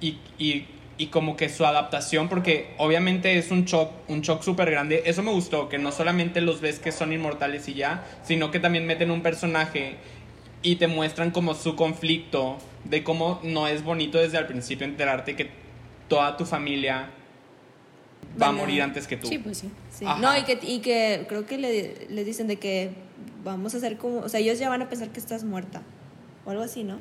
y, 0.00 0.18
y, 0.38 0.66
y 1.02 1.08
como 1.08 1.36
que 1.36 1.48
su 1.48 1.66
adaptación, 1.66 2.28
porque 2.28 2.74
obviamente 2.78 3.36
es 3.36 3.50
un 3.50 3.64
shock, 3.64 3.90
un 4.06 4.20
shock 4.20 4.44
súper 4.44 4.70
grande. 4.70 5.02
Eso 5.04 5.24
me 5.24 5.32
gustó, 5.32 5.68
que 5.68 5.76
no 5.76 5.90
solamente 5.90 6.40
los 6.40 6.60
ves 6.60 6.78
que 6.78 6.92
son 6.92 7.12
inmortales 7.12 7.66
y 7.66 7.74
ya, 7.74 8.06
sino 8.22 8.52
que 8.52 8.60
también 8.60 8.86
meten 8.86 9.10
un 9.10 9.20
personaje 9.20 9.96
y 10.62 10.76
te 10.76 10.86
muestran 10.86 11.32
como 11.32 11.56
su 11.56 11.74
conflicto 11.74 12.56
de 12.84 13.02
cómo 13.02 13.40
no 13.42 13.66
es 13.66 13.82
bonito 13.82 14.18
desde 14.18 14.38
el 14.38 14.46
principio 14.46 14.86
enterarte 14.86 15.34
que 15.34 15.50
toda 16.06 16.36
tu 16.36 16.44
familia 16.44 17.10
va 18.40 18.50
a 18.50 18.52
morir 18.52 18.80
antes 18.80 19.08
que 19.08 19.16
tú. 19.16 19.26
sí 19.26 19.38
pues 19.38 19.58
sí. 19.58 20.04
No, 20.20 20.38
y 20.38 20.44
que, 20.44 20.60
y 20.62 20.78
que 20.78 21.26
creo 21.28 21.46
que 21.46 21.58
le, 21.58 22.06
les 22.10 22.24
dicen 22.24 22.46
de 22.46 22.60
que 22.60 22.92
vamos 23.42 23.74
a 23.74 23.78
hacer 23.78 23.96
como. 23.96 24.20
O 24.20 24.28
sea, 24.28 24.38
ellos 24.38 24.60
ya 24.60 24.68
van 24.68 24.82
a 24.82 24.88
pensar 24.88 25.08
que 25.08 25.18
estás 25.18 25.42
muerta. 25.42 25.82
O 26.44 26.50
algo 26.50 26.62
así, 26.64 26.82
¿no? 26.82 26.98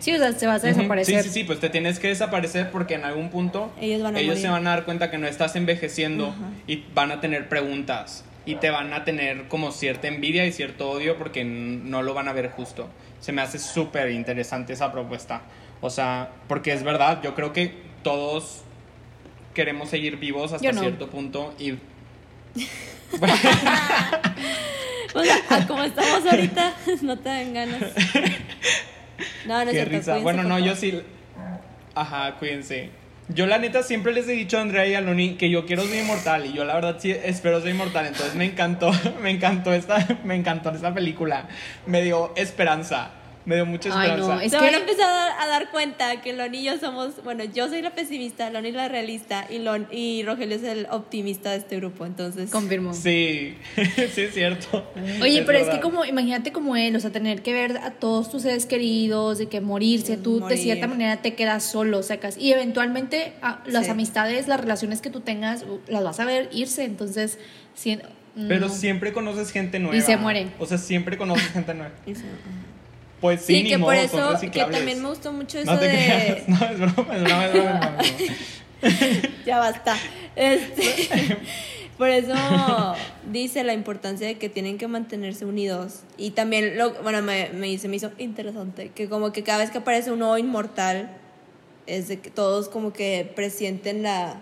Sí 0.00 0.12
o 0.14 0.18
sea 0.18 0.32
te 0.32 0.46
vas 0.46 0.62
a 0.62 0.68
desaparecer 0.68 1.22
Sí, 1.22 1.28
sí, 1.28 1.40
sí, 1.40 1.44
pues 1.44 1.58
te 1.58 1.68
tienes 1.68 1.98
que 1.98 2.08
desaparecer 2.08 2.70
porque 2.70 2.94
en 2.94 3.04
algún 3.04 3.28
punto 3.30 3.72
Ellos 3.80 4.02
van 4.02 4.16
a 4.16 4.20
morir. 4.20 4.36
se 4.36 4.48
van 4.48 4.66
a 4.66 4.70
dar 4.70 4.84
cuenta 4.84 5.10
que 5.10 5.18
no 5.18 5.26
estás 5.26 5.56
envejeciendo 5.56 6.28
Ajá. 6.28 6.50
y 6.66 6.84
van 6.94 7.10
a 7.10 7.20
tener 7.20 7.48
preguntas 7.48 8.24
y 8.46 8.54
te 8.54 8.70
van 8.70 8.92
a 8.94 9.04
tener 9.04 9.48
como 9.48 9.72
cierta 9.72 10.08
envidia 10.08 10.46
y 10.46 10.52
cierto 10.52 10.90
odio 10.90 11.18
porque 11.18 11.44
no 11.44 12.02
lo 12.02 12.14
van 12.14 12.28
a 12.28 12.32
ver 12.32 12.50
justo. 12.50 12.88
Se 13.20 13.32
me 13.32 13.42
hace 13.42 13.58
súper 13.58 14.10
interesante 14.10 14.72
esa 14.72 14.90
propuesta. 14.90 15.42
O 15.80 15.90
sea, 15.90 16.30
porque 16.46 16.72
es 16.72 16.82
verdad, 16.82 17.20
yo 17.22 17.34
creo 17.34 17.52
que 17.52 17.74
todos 18.02 18.62
queremos 19.54 19.90
seguir 19.90 20.16
vivos 20.18 20.52
hasta 20.52 20.72
no. 20.72 20.80
cierto 20.80 21.10
punto 21.10 21.52
y... 21.58 21.74
O 23.12 23.18
sea, 25.24 25.36
a 25.48 25.66
como 25.66 25.82
estamos 25.82 26.26
ahorita, 26.26 26.74
no 27.02 27.18
te 27.18 27.28
dan 27.28 27.54
ganas. 27.54 27.82
No, 29.46 29.64
no 29.64 29.70
Qué 29.70 29.84
risa. 29.84 30.18
Bueno, 30.18 30.42
no, 30.42 30.58
yo 30.58 30.76
sí. 30.76 31.00
Ajá, 31.94 32.34
cuídense. 32.38 32.90
Yo 33.28 33.46
la 33.46 33.58
neta 33.58 33.82
siempre 33.82 34.12
les 34.12 34.26
he 34.26 34.32
dicho 34.32 34.56
a 34.56 34.62
Andrea 34.62 34.86
y 34.86 34.94
a 34.94 35.02
Loni 35.02 35.34
que 35.34 35.50
yo 35.50 35.66
quiero 35.66 35.82
ser 35.82 36.02
inmortal 36.02 36.46
y 36.46 36.54
yo 36.54 36.64
la 36.64 36.74
verdad 36.74 36.96
sí 36.98 37.10
espero 37.10 37.60
ser 37.60 37.70
inmortal. 37.70 38.06
Entonces 38.06 38.34
me 38.34 38.46
encantó, 38.46 38.90
me 39.22 39.30
encantó 39.30 39.72
esta, 39.72 40.06
me 40.24 40.34
encantó 40.34 40.70
esta 40.70 40.94
película. 40.94 41.46
Me 41.86 42.02
dio 42.02 42.32
esperanza, 42.36 43.10
me 43.48 43.54
dio 43.54 43.64
mucha 43.64 43.88
Ay, 43.98 44.08
esperanza. 44.10 44.34
no, 44.34 44.40
es 44.42 44.50
Se 44.52 44.58
que- 44.58 44.64
van 44.64 44.74
a 44.74 44.78
empezar 44.78 45.32
a 45.40 45.46
dar, 45.46 45.70
cuenta 45.70 46.20
que 46.20 46.34
Loni 46.34 46.58
y 46.58 46.64
yo 46.64 46.78
somos, 46.78 47.22
bueno, 47.24 47.44
yo 47.44 47.68
soy 47.68 47.80
la 47.80 47.90
pesimista, 47.94 48.50
Loni 48.50 48.72
la 48.72 48.88
realista 48.88 49.46
y, 49.48 49.58
Lon, 49.58 49.88
y 49.90 50.22
Rogelio 50.22 50.56
es 50.56 50.62
el 50.64 50.86
optimista 50.90 51.50
de 51.52 51.56
este 51.56 51.76
grupo, 51.76 52.04
entonces... 52.04 52.50
confirmo 52.50 52.92
Sí, 52.92 53.56
sí 54.14 54.20
es 54.20 54.34
cierto. 54.34 54.84
Oye, 55.22 55.42
pero 55.46 55.58
es 55.58 55.68
que 55.68 55.80
como, 55.80 56.04
imagínate 56.04 56.52
como 56.52 56.76
él, 56.76 56.94
o 56.94 57.00
sea, 57.00 57.10
tener 57.10 57.42
que 57.42 57.54
ver 57.54 57.78
a 57.78 57.92
todos 57.92 58.30
tus 58.30 58.42
seres 58.42 58.66
queridos, 58.66 59.38
de 59.38 59.46
que 59.48 59.60
morirse, 59.62 60.16
tú 60.18 60.40
de 60.46 60.56
cierta 60.58 60.86
manera 60.86 61.22
te 61.22 61.34
quedas 61.34 61.64
solo, 61.64 62.02
sacas. 62.02 62.36
Y 62.36 62.52
eventualmente 62.52 63.32
a- 63.40 63.62
las 63.66 63.86
Sí. 63.86 63.90
amistades, 63.92 64.46
las 64.46 64.60
relaciones 64.60 65.00
que 65.00 65.08
tú 65.08 65.20
tengas, 65.20 65.64
las 65.88 66.04
vas 66.04 66.20
a 66.20 66.26
ver 66.26 66.50
irse, 66.52 66.84
entonces... 66.84 67.38
si- 67.74 67.98
Pero 68.46 68.66
no. 68.66 68.72
siempre 68.72 69.12
conoces 69.12 69.50
gente 69.50 69.78
nueva. 69.80 69.96
Y 69.96 70.00
se 70.02 70.16
mueren. 70.16 70.52
O 70.60 70.66
sea, 70.66 70.76
siempre 70.78 71.16
conoces 71.16 71.48
gente 71.48 71.72
nueva. 71.74 71.92
Y 72.06 72.14
se- 72.14 72.22
Pues 73.20 73.40
sí, 73.40 73.54
Sí, 73.54 73.62
ni 73.64 73.68
que 73.70 73.78
por 73.78 73.94
modo, 73.94 74.08
son 74.08 74.36
eso, 74.36 74.52
que 74.52 74.64
también 74.64 75.02
me 75.02 75.08
gustó 75.08 75.32
mucho 75.32 75.58
eso 75.58 75.72
No 75.72 75.78
te 75.78 75.88
de... 75.88 75.92
creas, 75.92 76.48
no, 76.48 76.56
es 76.66 76.78
broma, 76.78 77.16
es 77.16 77.22
broma, 77.24 77.46
es 77.46 77.52
broma, 77.52 77.52
es 77.52 77.52
broma, 77.52 77.98
es 78.00 78.18
broma. 79.20 79.34
ya 79.44 79.58
basta. 79.58 79.96
Este, 80.36 81.36
por 81.98 82.08
eso 82.08 82.34
dice 83.30 83.64
la 83.64 83.74
importancia 83.74 84.26
de 84.26 84.38
que 84.38 84.48
tienen 84.48 84.78
que 84.78 84.86
mantenerse 84.86 85.44
unidos. 85.44 86.02
Y 86.16 86.30
también, 86.30 86.78
lo, 86.78 86.92
bueno, 87.02 87.22
me, 87.22 87.50
me, 87.50 87.76
se 87.78 87.88
me 87.88 87.96
hizo 87.96 88.12
interesante 88.18 88.90
que 88.90 89.08
como 89.08 89.32
que 89.32 89.42
cada 89.42 89.58
vez 89.58 89.70
que 89.70 89.78
aparece 89.78 90.12
un 90.12 90.20
nuevo 90.20 90.38
inmortal, 90.38 91.10
es 91.86 92.06
de 92.08 92.20
que 92.20 92.30
todos 92.30 92.68
como 92.68 92.92
que 92.92 93.30
presienten 93.34 94.02
la... 94.02 94.40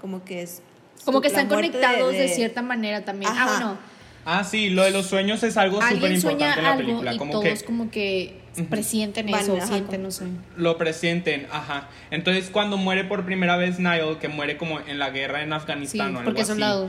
Como 0.00 0.24
que 0.24 0.42
es... 0.42 0.62
Como 1.04 1.20
que 1.20 1.28
están 1.28 1.48
conectados 1.48 2.12
de, 2.12 2.28
cierta 2.28 2.62
manera 2.62 3.04
también. 3.04 3.32
Ajá. 3.32 3.44
Ah, 3.44 3.50
bueno. 3.50 3.91
Ah, 4.24 4.44
sí, 4.44 4.70
lo 4.70 4.84
de 4.84 4.90
los 4.92 5.06
sueños 5.06 5.42
es 5.42 5.56
algo 5.56 5.80
súper 5.82 6.12
importante 6.12 6.44
en 6.58 6.64
la 6.64 6.72
algo 6.72 6.78
película. 6.86 7.14
y 7.14 7.18
Como 7.18 7.32
todos 7.32 7.44
que 7.44 7.64
como 7.64 7.90
que 7.90 8.34
presienten 8.70 9.30
Van, 9.30 9.40
eso, 9.42 9.56
ajá, 9.56 9.66
sienten, 9.66 9.86
como- 9.86 10.02
no 10.04 10.10
sé. 10.10 10.24
lo 10.56 10.76
presienten, 10.78 11.46
ajá. 11.50 11.88
Entonces, 12.10 12.50
cuando 12.50 12.76
muere 12.76 13.04
por 13.04 13.24
primera 13.24 13.56
vez 13.56 13.78
Niall, 13.78 14.18
que 14.18 14.28
muere 14.28 14.56
como 14.56 14.78
en 14.80 14.98
la 14.98 15.10
guerra 15.10 15.42
en 15.42 15.48
Sí, 15.48 15.54
Afganistán 15.54 16.14
o 16.14 16.18
algo 16.20 16.24
porque 16.24 16.42
es 16.42 16.50
así, 16.50 16.52
soldado. 16.60 16.88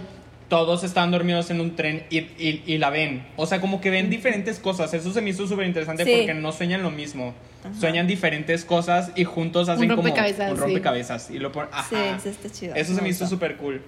todos 0.49 0.83
están 0.83 1.09
dormidos 1.09 1.49
en 1.49 1.61
un 1.61 1.75
tren 1.75 2.03
y, 2.11 2.19
y- 2.19 2.63
y 2.67 2.77
la 2.77 2.89
ven. 2.91 3.25
O 3.37 3.45
sea, 3.47 3.59
como 3.61 3.81
que 3.81 3.89
ven 3.89 4.09
diferentes 4.09 4.59
cosas. 4.59 4.93
Eso 4.93 5.11
se 5.13 5.21
me 5.21 5.29
hizo 5.31 5.47
súper 5.47 5.65
interesante 5.65 6.03
Sí. 6.03 6.11
porque 6.17 6.33
no 6.35 6.51
sueñan 6.51 6.83
lo 6.83 6.91
mismo. 6.91 7.33
Sueñan 7.79 8.07
diferentes 8.07 8.65
cosas 8.65 9.11
y 9.15 9.23
juntos 9.23 9.69
hacen 9.69 9.87
como 9.89 10.01
rompecabezas, 10.03 10.51
un 10.51 10.57
sí. 10.57 10.61
rompecabezas. 10.63 11.31
Y 11.31 11.39
lo 11.39 11.49
Sí, 11.53 11.59
ajá. 11.71 12.15
eso 12.17 12.29
está 12.29 12.49
chido. 12.51 12.75
Eso 12.75 12.93
se 12.93 13.01
me 13.01 13.07
hizo 13.09 13.21
gustó. 13.21 13.35
súper 13.37 13.55
cool. 13.55 13.81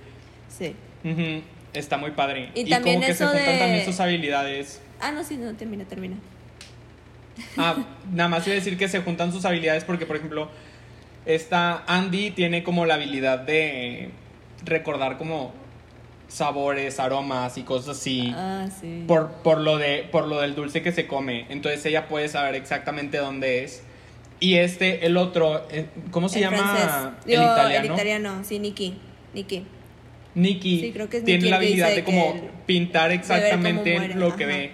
Sí. 0.48 0.74
Ujú, 1.04 1.42
Está 1.76 1.98
muy 1.98 2.12
padre. 2.12 2.50
Y 2.56 2.70
también 2.70 2.96
como 2.98 3.08
que 3.08 3.14
se 3.14 3.26
juntan 3.26 3.46
de- 3.46 3.60
también 3.60 3.86
sus 3.86 4.00
habilidades. 4.00 4.82
Ah, 5.00 5.12
no, 5.12 5.24
sí, 5.24 5.38
no, 5.38 5.54
termina, 5.56 5.86
termina. 5.86 6.16
Ah, 7.58 7.76
nada 8.12 8.30
más 8.30 8.48
iba 8.48 8.56
decir 8.56 8.78
que 8.78 8.88
se 8.88 9.02
juntan 9.02 9.32
sus 9.32 9.44
habilidades 9.46 9.84
porque, 9.84 10.06
por 10.06 10.16
ejemplo, 10.16 10.50
esta 11.26 11.84
Andy 11.88 12.32
tiene 12.32 12.64
como 12.64 12.86
la 12.86 12.94
habilidad 12.96 13.40
de 13.40 14.12
recordar 14.64 15.18
como 15.18 15.54
sabores, 16.28 17.00
aromas 17.00 17.58
y 17.58 17.64
cosas 17.64 17.98
así. 17.98 18.32
Ah, 18.36 18.68
sí. 18.82 19.04
Por, 19.08 19.30
por, 19.44 19.60
lo 19.60 19.78
de, 19.78 20.08
por 20.12 20.28
lo 20.28 20.40
del 20.42 20.56
dulce 20.56 20.82
que 20.82 20.92
se 20.92 21.08
come. 21.08 21.46
Entonces 21.50 21.86
ella 21.86 22.08
puede 22.08 22.30
saber 22.30 22.56
exactamente 22.56 23.18
dónde 23.18 23.64
es. 23.64 23.84
Y 24.40 24.56
este, 24.56 25.06
el 25.06 25.18
otro, 25.18 25.66
eh, 25.72 25.88
¿cómo 26.12 26.30
se 26.30 26.40
El 26.40 26.46
llama? 26.46 26.58
francés. 26.58 27.14
El 27.26 27.32
Digo, 27.40 27.44
italiano. 27.54 27.86
El 27.86 27.92
italiano, 27.94 28.44
sí, 28.44 28.60
Nikki. 28.60 28.98
Nikki. 29.34 29.66
Nicky 30.36 30.80
Sí, 30.82 30.92
creo 30.92 31.10
que 31.10 31.18
es 31.18 31.24
tiene 31.24 31.40
Nicky 31.40 31.50
la 31.50 31.56
habilidad 31.58 31.96
de 31.96 32.04
como 32.04 32.36
pintar 32.66 33.12
exactamente 33.12 33.98
muere, 33.98 34.16
lo 34.16 34.36
que 34.36 34.44
ajá. 34.44 34.54
ve. 34.54 34.72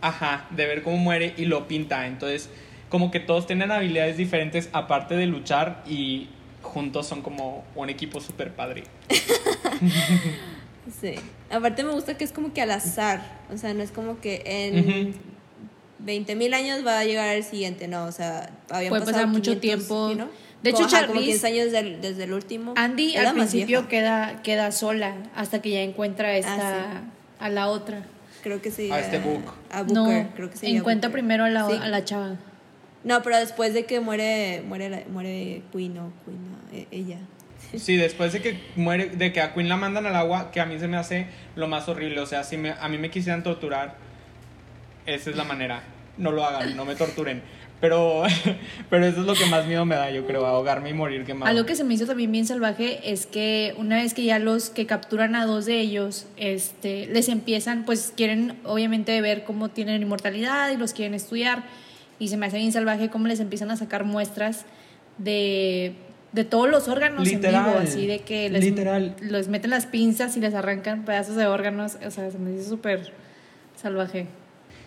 Ajá, 0.00 0.46
de 0.50 0.66
ver 0.66 0.82
cómo 0.82 0.96
muere 0.98 1.34
y 1.36 1.46
lo 1.46 1.66
pinta. 1.66 2.06
Entonces, 2.06 2.48
como 2.88 3.10
que 3.10 3.20
todos 3.20 3.46
tienen 3.46 3.70
habilidades 3.72 4.16
diferentes 4.16 4.68
aparte 4.72 5.16
de 5.16 5.26
luchar 5.26 5.82
y 5.86 6.28
juntos 6.62 7.06
son 7.06 7.22
como 7.22 7.64
un 7.74 7.90
equipo 7.90 8.20
súper 8.20 8.52
padre. 8.52 8.84
Sí. 11.00 11.14
Aparte 11.50 11.82
me 11.82 11.92
gusta 11.92 12.16
que 12.16 12.24
es 12.24 12.32
como 12.32 12.52
que 12.52 12.60
al 12.60 12.70
azar. 12.70 13.40
O 13.52 13.56
sea, 13.56 13.72
no 13.72 13.82
es 13.82 13.90
como 13.90 14.20
que 14.20 14.42
en 14.44 14.78
Ujú. 15.06 15.18
20 16.00 16.36
mil 16.36 16.52
años 16.52 16.86
va 16.86 16.98
a 16.98 17.04
llegar 17.04 17.34
el 17.34 17.42
siguiente, 17.42 17.88
no. 17.88 18.04
O 18.04 18.12
sea, 18.12 18.50
habían 18.70 18.90
Puede 18.90 19.00
pasado 19.00 19.16
pasar 19.16 19.26
mucho 19.28 19.58
500, 19.58 19.60
tiempo. 19.60 20.30
De 20.64 20.70
hecho, 20.70 20.84
como 20.84 20.90
Charlize- 20.90 21.24
15 21.26 21.46
años 21.46 21.64
desde 21.66 21.78
el, 21.80 22.00
desde 22.00 22.24
el 22.24 22.32
último. 22.32 22.74
Andy 22.76 23.16
al 23.16 23.32
principio 23.34 23.86
queda, 23.88 24.40
queda 24.42 24.72
sola 24.72 25.14
hasta 25.36 25.60
que 25.62 25.70
ya 25.70 25.80
encuentra 25.82 26.28
a 26.28 26.36
esta, 26.36 26.82
Ah, 26.82 27.00
a 27.38 27.48
la 27.50 27.68
otra. 27.68 28.02
Creo 28.42 28.60
que 28.60 28.70
sí. 28.70 28.90
A 28.90 28.98
este 29.00 29.18
Book. 29.18 29.42
A 29.70 29.82
Booker, 29.82 30.24
no, 30.24 30.30
creo 30.34 30.50
que 30.50 30.56
sí. 30.56 30.74
encuentra 30.76 31.10
primero 31.10 31.44
a 31.44 31.50
la, 31.50 31.66
Sí. 31.68 31.78
a 31.80 31.88
la 31.88 32.04
chava. 32.04 32.36
No, 33.04 33.22
pero 33.22 33.36
después 33.38 33.74
de 33.74 33.84
que 33.84 34.00
muere 34.00 34.62
muere 34.66 34.88
la- 34.90 35.02
muere 35.10 35.62
Queen 35.72 35.98
o 35.98 36.12
Queen, 36.24 36.50
no, 36.50 36.58
e- 36.78 36.86
ella. 36.90 37.18
Sí, 37.76 37.96
después 37.96 38.32
de 38.32 38.40
que 38.40 38.58
muere, 38.76 39.06
de 39.10 39.32
que 39.32 39.40
a 39.40 39.52
Queen 39.52 39.68
la 39.68 39.76
mandan 39.76 40.06
al 40.06 40.16
agua, 40.16 40.50
que 40.50 40.60
a 40.60 40.66
mí 40.66 40.78
se 40.78 40.88
me 40.88 40.96
hace 40.96 41.26
lo 41.56 41.68
más 41.68 41.88
horrible. 41.88 42.20
O 42.20 42.26
sea, 42.26 42.44
si 42.44 42.56
me, 42.56 42.70
a 42.70 42.88
mí 42.88 42.98
me 42.98 43.10
quisieran 43.10 43.42
torturar, 43.42 43.96
esa 45.06 45.30
es 45.30 45.36
la 45.36 45.44
manera. 45.44 45.82
no 46.16 46.30
lo 46.30 46.44
hagan, 46.46 46.76
no 46.76 46.84
me 46.84 46.94
torturen. 46.94 47.42
Pero, 47.84 48.22
pero 48.88 49.04
eso 49.04 49.20
es 49.20 49.26
lo 49.26 49.34
que 49.34 49.44
más 49.44 49.66
miedo 49.66 49.84
me 49.84 49.94
da, 49.94 50.10
yo 50.10 50.26
creo, 50.26 50.46
ahogarme 50.46 50.88
y 50.88 50.94
morir 50.94 51.26
quemado. 51.26 51.50
Algo 51.50 51.66
que 51.66 51.76
se 51.76 51.84
me 51.84 51.92
hizo 51.92 52.06
también 52.06 52.32
bien 52.32 52.46
salvaje 52.46 53.12
es 53.12 53.26
que 53.26 53.74
una 53.76 53.96
vez 53.96 54.14
que 54.14 54.24
ya 54.24 54.38
los 54.38 54.70
que 54.70 54.86
capturan 54.86 55.34
a 55.34 55.44
dos 55.44 55.66
de 55.66 55.80
ellos, 55.80 56.24
este, 56.38 57.04
les 57.08 57.28
empiezan, 57.28 57.84
pues 57.84 58.14
quieren 58.16 58.56
obviamente 58.64 59.20
ver 59.20 59.44
cómo 59.44 59.68
tienen 59.68 60.00
inmortalidad 60.00 60.70
y 60.70 60.78
los 60.78 60.94
quieren 60.94 61.12
estudiar. 61.12 61.64
Y 62.18 62.28
se 62.28 62.38
me 62.38 62.46
hace 62.46 62.56
bien 62.56 62.72
salvaje 62.72 63.10
cómo 63.10 63.26
les 63.26 63.38
empiezan 63.40 63.70
a 63.70 63.76
sacar 63.76 64.04
muestras 64.04 64.64
de, 65.18 65.92
de 66.32 66.44
todos 66.44 66.70
los 66.70 66.88
órganos 66.88 67.28
en 67.28 67.34
Literal, 67.34 67.66
vivo, 67.66 67.78
así 67.80 68.06
de 68.06 68.20
que 68.20 68.48
les, 68.48 68.64
literal. 68.64 69.14
les 69.20 69.48
meten 69.48 69.68
las 69.68 69.84
pinzas 69.84 70.38
y 70.38 70.40
les 70.40 70.54
arrancan 70.54 71.04
pedazos 71.04 71.36
de 71.36 71.46
órganos. 71.46 71.98
O 72.02 72.10
sea, 72.10 72.30
se 72.30 72.38
me 72.38 72.54
hizo 72.54 72.66
súper 72.66 73.12
salvaje. 73.76 74.26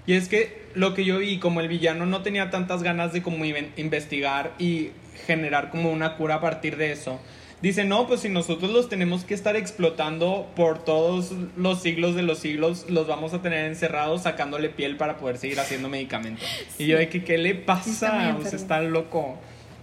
Y 0.07 0.13
es 0.13 0.27
que 0.29 0.61
lo 0.73 0.93
que 0.95 1.05
yo 1.05 1.19
vi, 1.19 1.37
como 1.37 1.59
el 1.61 1.67
villano 1.67 2.05
no 2.07 2.23
tenía 2.23 2.49
tantas 2.49 2.81
ganas 2.81 3.13
de 3.13 3.21
como 3.21 3.45
investigar 3.45 4.53
y 4.57 4.89
generar 5.27 5.69
como 5.69 5.91
una 5.91 6.15
cura 6.15 6.35
a 6.35 6.41
partir 6.41 6.77
de 6.77 6.91
eso. 6.93 7.19
Dice, 7.61 7.83
no, 7.85 8.07
pues 8.07 8.21
si 8.21 8.29
nosotros 8.29 8.71
los 8.71 8.87
tenemos 8.87 9.23
que 9.23 9.33
estar 9.33 9.55
explotando 9.55 10.47
por 10.55 10.85
todos 10.85 11.33
los 11.57 11.81
siglos 11.81 12.15
de 12.15 12.21
los 12.21 12.37
siglos, 12.37 12.85
los 12.87 13.07
vamos 13.07 13.33
a 13.33 13.41
tener 13.41 13.65
encerrados 13.65 14.23
sacándole 14.23 14.69
piel 14.69 14.95
para 14.95 15.17
poder 15.17 15.37
seguir 15.37 15.59
haciendo 15.59 15.89
medicamentos. 15.89 16.47
Y 16.77 16.85
yo 16.85 16.97
de 16.99 17.09
que, 17.09 17.23
¿qué 17.23 17.37
le 17.39 17.53
Sí, 17.53 17.61
pasa? 17.65 18.29
enfermo. 18.29 18.55
está 18.55 18.81
loco. 18.81 19.39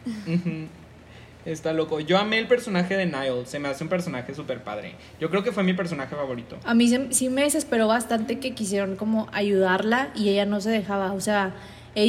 Ujú. 0.06 0.68
Está 1.44 1.72
loco. 1.72 2.00
Yo 2.00 2.18
amé 2.18 2.38
el 2.38 2.46
personaje 2.46 2.96
de 2.96 3.06
Niall, 3.06 3.46
se 3.46 3.58
me 3.58 3.68
hace 3.68 3.84
un 3.84 3.90
personaje 3.90 4.34
súper 4.34 4.62
padre. 4.62 4.94
Yo 5.20 5.30
creo 5.30 5.42
que 5.42 5.52
fue 5.52 5.62
mi 5.62 5.74
personaje 5.74 6.14
favorito. 6.14 6.56
A 6.64 6.74
mí 6.74 6.90
sí 7.10 7.28
me 7.28 7.42
desesperó 7.42 7.86
bastante 7.86 8.38
que 8.38 8.54
quisieron 8.54 8.96
como 8.96 9.28
ayudarla 9.32 10.10
y 10.14 10.30
ella 10.30 10.46
no 10.46 10.60
se 10.60 10.70
dejaba. 10.70 11.12
O 11.12 11.20
sea, 11.20 11.52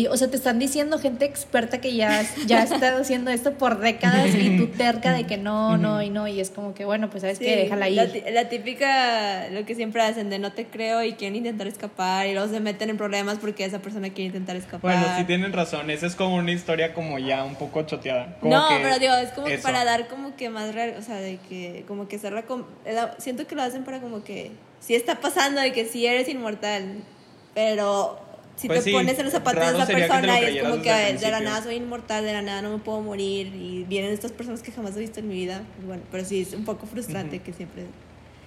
o 0.10 0.18
sea, 0.18 0.30
te 0.30 0.36
están 0.36 0.58
diciendo 0.58 0.98
gente 0.98 1.26
experta 1.26 1.80
que 1.80 1.96
ya, 1.96 2.24
ya 2.48 2.64
está 2.64 2.98
haciendo 2.98 3.30
esto 3.30 3.54
por 3.54 3.78
décadas 3.80 4.34
y 4.34 4.58
tú 4.58 4.68
terca 4.68 5.14
de 5.14 5.26
que 5.26 5.38
no, 5.38 5.78
no 5.78 6.02
y 6.02 6.10
no. 6.10 6.28
Y 6.28 6.40
es 6.40 6.50
como 6.50 6.74
que, 6.74 6.86
bueno, 6.86 7.10
pues 7.12 7.22
sabes 7.22 7.38
Sí, 7.38 7.46
que 7.46 7.56
déjala 7.56 7.90
La, 7.90 8.04
ir. 8.06 8.12
ti- 8.12 8.24
la 8.32 8.50
típica, 8.50 9.48
lo 9.52 9.64
que 9.66 9.76
siempre 9.76 10.02
hacen 10.02 10.30
de 10.32 10.40
no 10.40 10.52
te 10.54 10.66
creo 10.66 11.04
y 11.04 11.14
quieren 11.14 11.36
intentar 11.36 11.68
escapar 11.68 12.26
y 12.28 12.34
luego 12.34 12.48
se 12.52 12.60
meten 12.60 12.90
en 12.90 12.98
problemas 12.98 13.38
porque 13.38 13.64
esa 13.64 13.80
persona 13.80 14.10
quiere 14.10 14.26
intentar 14.28 14.56
escapar. 14.56 14.82
Bueno, 14.98 15.06
sí 15.18 15.24
tienen 15.24 15.54
razón, 15.54 15.90
esa 15.92 16.08
es 16.08 16.16
como 16.16 16.36
una 16.36 16.52
historia 16.52 16.94
como 16.94 17.20
ya 17.20 17.44
un 17.44 17.56
poco 17.56 17.84
choteada. 17.84 18.38
Como 18.40 18.56
no, 18.56 18.68
que 18.68 18.78
pero 18.82 18.98
digo, 18.98 19.14
es 19.14 19.30
como 19.34 19.46
que 19.48 19.54
eso. 19.54 19.64
para 19.64 19.84
dar 19.86 20.08
como 20.08 20.36
que 20.36 20.50
más 20.50 20.74
real, 20.74 20.96
o 20.98 21.02
sea, 21.04 21.18
de 21.18 21.38
que 21.48 21.84
como 21.88 22.08
que 22.08 22.16
hacerla 22.16 22.44
la- 22.86 23.16
siento 23.20 23.46
que 23.46 23.54
lo 23.54 23.62
hacen 23.62 23.84
para 23.84 24.00
como 24.02 24.24
que 24.24 24.52
sí 24.80 24.96
está 24.96 25.20
pasando 25.20 25.62
de 25.62 25.72
que 25.74 25.86
sí 25.86 26.06
eres 26.08 26.28
inmortal, 26.28 27.04
pero 27.54 28.20
si 28.56 28.68
Pues 28.68 28.80
te 28.80 28.86
sí, 28.86 28.92
pones 28.92 29.18
en 29.20 29.26
los 29.26 29.34
zapatos 29.34 29.62
de 29.62 29.78
esa 29.78 29.86
persona 29.86 30.40
y 30.40 30.58
es 30.58 30.64
como 30.64 30.82
que 30.82 30.92
de 30.92 31.32
la 31.32 31.40
nada 31.42 31.62
soy 31.62 31.76
inmortal, 31.76 32.24
de 32.24 32.34
la 32.34 32.42
nada 32.42 32.62
no 32.62 32.72
me 32.72 32.78
puedo 32.78 33.02
morir 33.02 33.48
y 33.48 33.84
vienen 33.84 34.12
estas 34.12 34.32
personas 34.32 34.62
que 34.62 34.72
jamás 34.72 34.96
he 34.96 35.00
visto 35.00 35.20
en 35.20 35.28
mi 35.28 35.36
vida, 35.36 35.64
pues 35.76 35.88
bueno, 35.88 36.04
pero 36.12 36.24
sí 36.24 36.42
es 36.42 36.54
un 36.54 36.64
poco 36.66 36.86
frustrante 36.88 37.40
que 37.40 37.54
siempre 37.54 37.84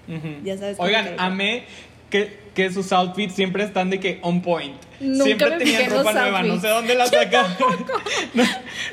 Ujú. 0.09 0.43
Ya 0.43 0.57
sabes 0.57 0.77
Oigan, 0.81 1.15
amé 1.19 1.65
que, 2.11 2.39
que 2.55 2.73
sus 2.73 2.93
outfits 2.93 3.35
siempre 3.35 3.65
están 3.65 3.91
de 3.91 4.01
que 4.01 4.19
on 4.23 4.41
point. 4.43 4.77
Nunca 5.01 5.25
siempre 5.25 5.51
tenían 5.59 5.91
ropa 5.91 6.13
nueva, 6.13 6.43
no 6.43 6.55
outfits. 6.55 6.63
sé 6.63 6.69
dónde 6.69 6.95
la 6.97 7.07
sacaron. 7.07 7.57
no, 8.35 8.45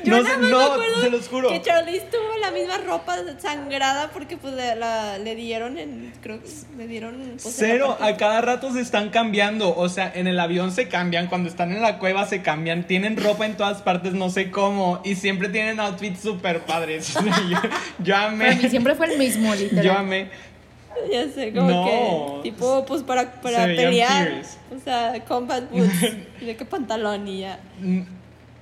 Yo 0.04 0.22
no, 0.22 0.76
no, 0.76 1.00
se 1.00 1.10
los 1.10 1.26
juro. 1.28 1.48
Que 1.48 1.60
Charlize 1.62 2.06
tuvo 2.12 2.38
la 2.40 2.52
misma 2.52 2.78
ropa 2.78 3.16
sangrada 3.38 4.10
porque 4.12 4.36
pues 4.36 4.54
le, 4.54 4.76
la- 4.76 5.18
le 5.18 5.34
dieron 5.34 5.78
en 5.78 6.12
creo 6.22 6.40
que 6.40 6.48
le 6.78 6.86
dieron 6.86 7.36
pues, 7.42 7.56
Cero, 7.58 7.96
a 8.00 8.16
cada 8.16 8.40
rato 8.40 8.72
se 8.72 8.80
están 8.80 9.10
cambiando. 9.10 9.74
O 9.74 9.88
sea, 9.88 10.12
en 10.14 10.28
el 10.28 10.38
avión 10.38 10.70
se 10.70 10.86
cambian, 10.86 11.26
cuando 11.26 11.48
están 11.48 11.72
en 11.72 11.82
la 11.82 11.98
cueva 11.98 12.24
se 12.26 12.40
cambian, 12.42 12.86
tienen 12.86 13.16
ropa 13.16 13.46
en 13.46 13.56
todas 13.56 13.82
partes, 13.82 14.12
no 14.12 14.30
sé 14.30 14.52
cómo, 14.52 15.00
y 15.04 15.16
siempre 15.16 15.48
tienen 15.48 15.80
outfits 15.80 16.20
súper 16.20 16.60
padres. 16.60 17.14
yo, 17.50 17.58
yo 17.98 18.14
Para 18.14 18.30
mí 18.30 18.44
amé. 18.44 18.70
siempre 18.70 18.94
fue 18.94 19.06
el 19.12 19.18
mismo, 19.18 19.52
literal. 19.56 19.84
Yo 19.84 19.92
amé. 19.92 20.28
Ya 21.12 21.28
sé, 21.28 21.52
como 21.52 21.70
No. 21.70 21.84
que 22.42 22.50
tipo 22.50 22.84
pues 22.86 23.02
para, 23.02 23.40
para 23.40 23.64
pelear, 23.66 24.28
fierce. 24.28 24.58
o 24.74 24.78
sea, 24.80 25.24
combat 25.26 25.70
boots, 25.70 26.00
de 26.40 26.56
qué 26.56 26.64
pantalón 26.64 27.26
y 27.28 27.40
ya. 27.40 27.60
Mm, 27.80 28.00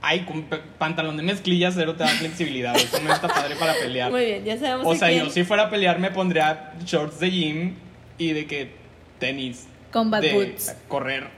Ay, 0.07 0.27
con 0.27 0.45
pantalón 0.79 1.17
de 1.17 1.23
mezclilla 1.23 1.71
cero 1.73 1.95
te 1.97 2.03
da 2.05 2.09
flexibilidad. 2.11 2.77
Eso 2.77 3.01
no 3.01 3.11
está 3.11 3.27
padre 3.27 3.57
para 3.57 3.73
pelear. 3.73 4.11
Muy 4.11 4.25
bien, 4.27 4.45
ya 4.45 4.59
sabemos 4.59 4.87
O 4.87 4.95
sea, 4.95 5.09
quién. 5.09 5.25
yo 5.25 5.31
si 5.31 5.45
fuera 5.45 5.63
a 5.65 5.71
pelear 5.71 5.99
me 5.99 6.11
pondría 6.11 6.75
shorts 6.85 7.21
de 7.21 7.31
gym 7.31 7.75
y 8.19 8.33
de 8.33 8.47
que 8.47 8.71
tenis. 9.19 9.67
Combat 9.93 10.21
de 10.23 10.33
boots. 10.35 10.77
Correr. 10.89 11.29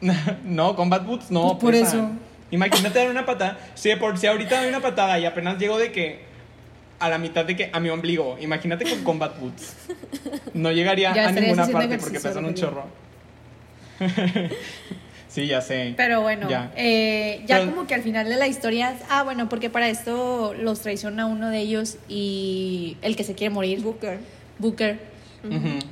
no, 0.44 0.76
combat 0.76 1.04
boots 1.04 1.30
no. 1.32 1.58
Pues 1.58 1.60
por 1.60 1.74
eso. 1.74 2.10
Imagínate 2.52 3.00
dar 3.00 3.10
una 3.10 3.26
patada. 3.26 3.58
Si 3.74 3.88
de 3.88 3.96
por 3.96 4.16
si 4.16 4.28
ahorita 4.28 4.60
doy 4.60 4.68
una 4.68 4.80
patada 4.80 5.18
y 5.18 5.24
apenas 5.24 5.58
llego 5.58 5.76
de 5.76 5.90
que 5.90 6.20
a 6.98 7.08
la 7.08 7.18
mitad 7.18 7.44
de 7.44 7.56
que 7.56 7.70
a 7.72 7.80
mi 7.80 7.90
ombligo. 7.90 8.36
Imagínate 8.40 8.84
con 8.88 9.02
combat 9.04 9.38
boots. 9.38 9.74
No 10.54 10.70
llegaría 10.72 11.12
Ya 11.14 11.28
a 11.28 11.32
ninguna 11.32 11.66
parte 11.66 11.98
porque 11.98 12.20
pesan 12.20 12.44
un 12.44 12.54
chorro. 12.54 12.84
sí, 15.28 15.46
ya 15.46 15.60
sé. 15.60 15.94
Pero 15.96 16.20
bueno, 16.22 16.48
Ya. 16.48 16.72
eh, 16.76 17.42
ya 17.46 17.58
Pero- 17.58 17.70
como 17.74 17.86
que 17.86 17.94
al 17.94 18.02
final 18.02 18.28
de 18.28 18.36
la 18.36 18.46
historia, 18.46 18.94
ah, 19.10 19.22
bueno, 19.22 19.48
porque 19.48 19.70
para 19.70 19.88
esto 19.88 20.54
los 20.54 20.80
traiciona 20.80 21.26
uno 21.26 21.50
de 21.50 21.58
ellos 21.60 21.96
y 22.08 22.96
el 23.02 23.16
que 23.16 23.24
se 23.24 23.34
quiere 23.34 23.52
morir, 23.52 23.80
Booker. 23.80 24.18
Booker, 24.58 24.98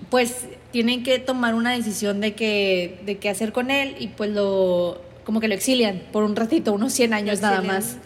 pues 0.09 0.47
tienen 0.71 1.03
que 1.03 1.19
tomar 1.19 1.55
una 1.55 1.73
decisión 1.73 2.21
de 2.21 2.33
que 2.35 3.01
de 3.05 3.19
qué 3.19 3.29
hacer 3.29 3.53
con 3.53 3.71
él 3.71 3.97
y 3.99 4.07
pues 4.09 4.31
lo 4.31 4.99
como 5.25 5.41
que 5.41 5.49
lo 5.49 5.55
exilian 5.55 6.01
por 6.11 6.23
un 6.25 6.35
ratito, 6.37 6.73
unos 6.73 6.93
100 6.95 7.13
años 7.13 7.41
nada 7.43 7.61
más. 7.61 7.97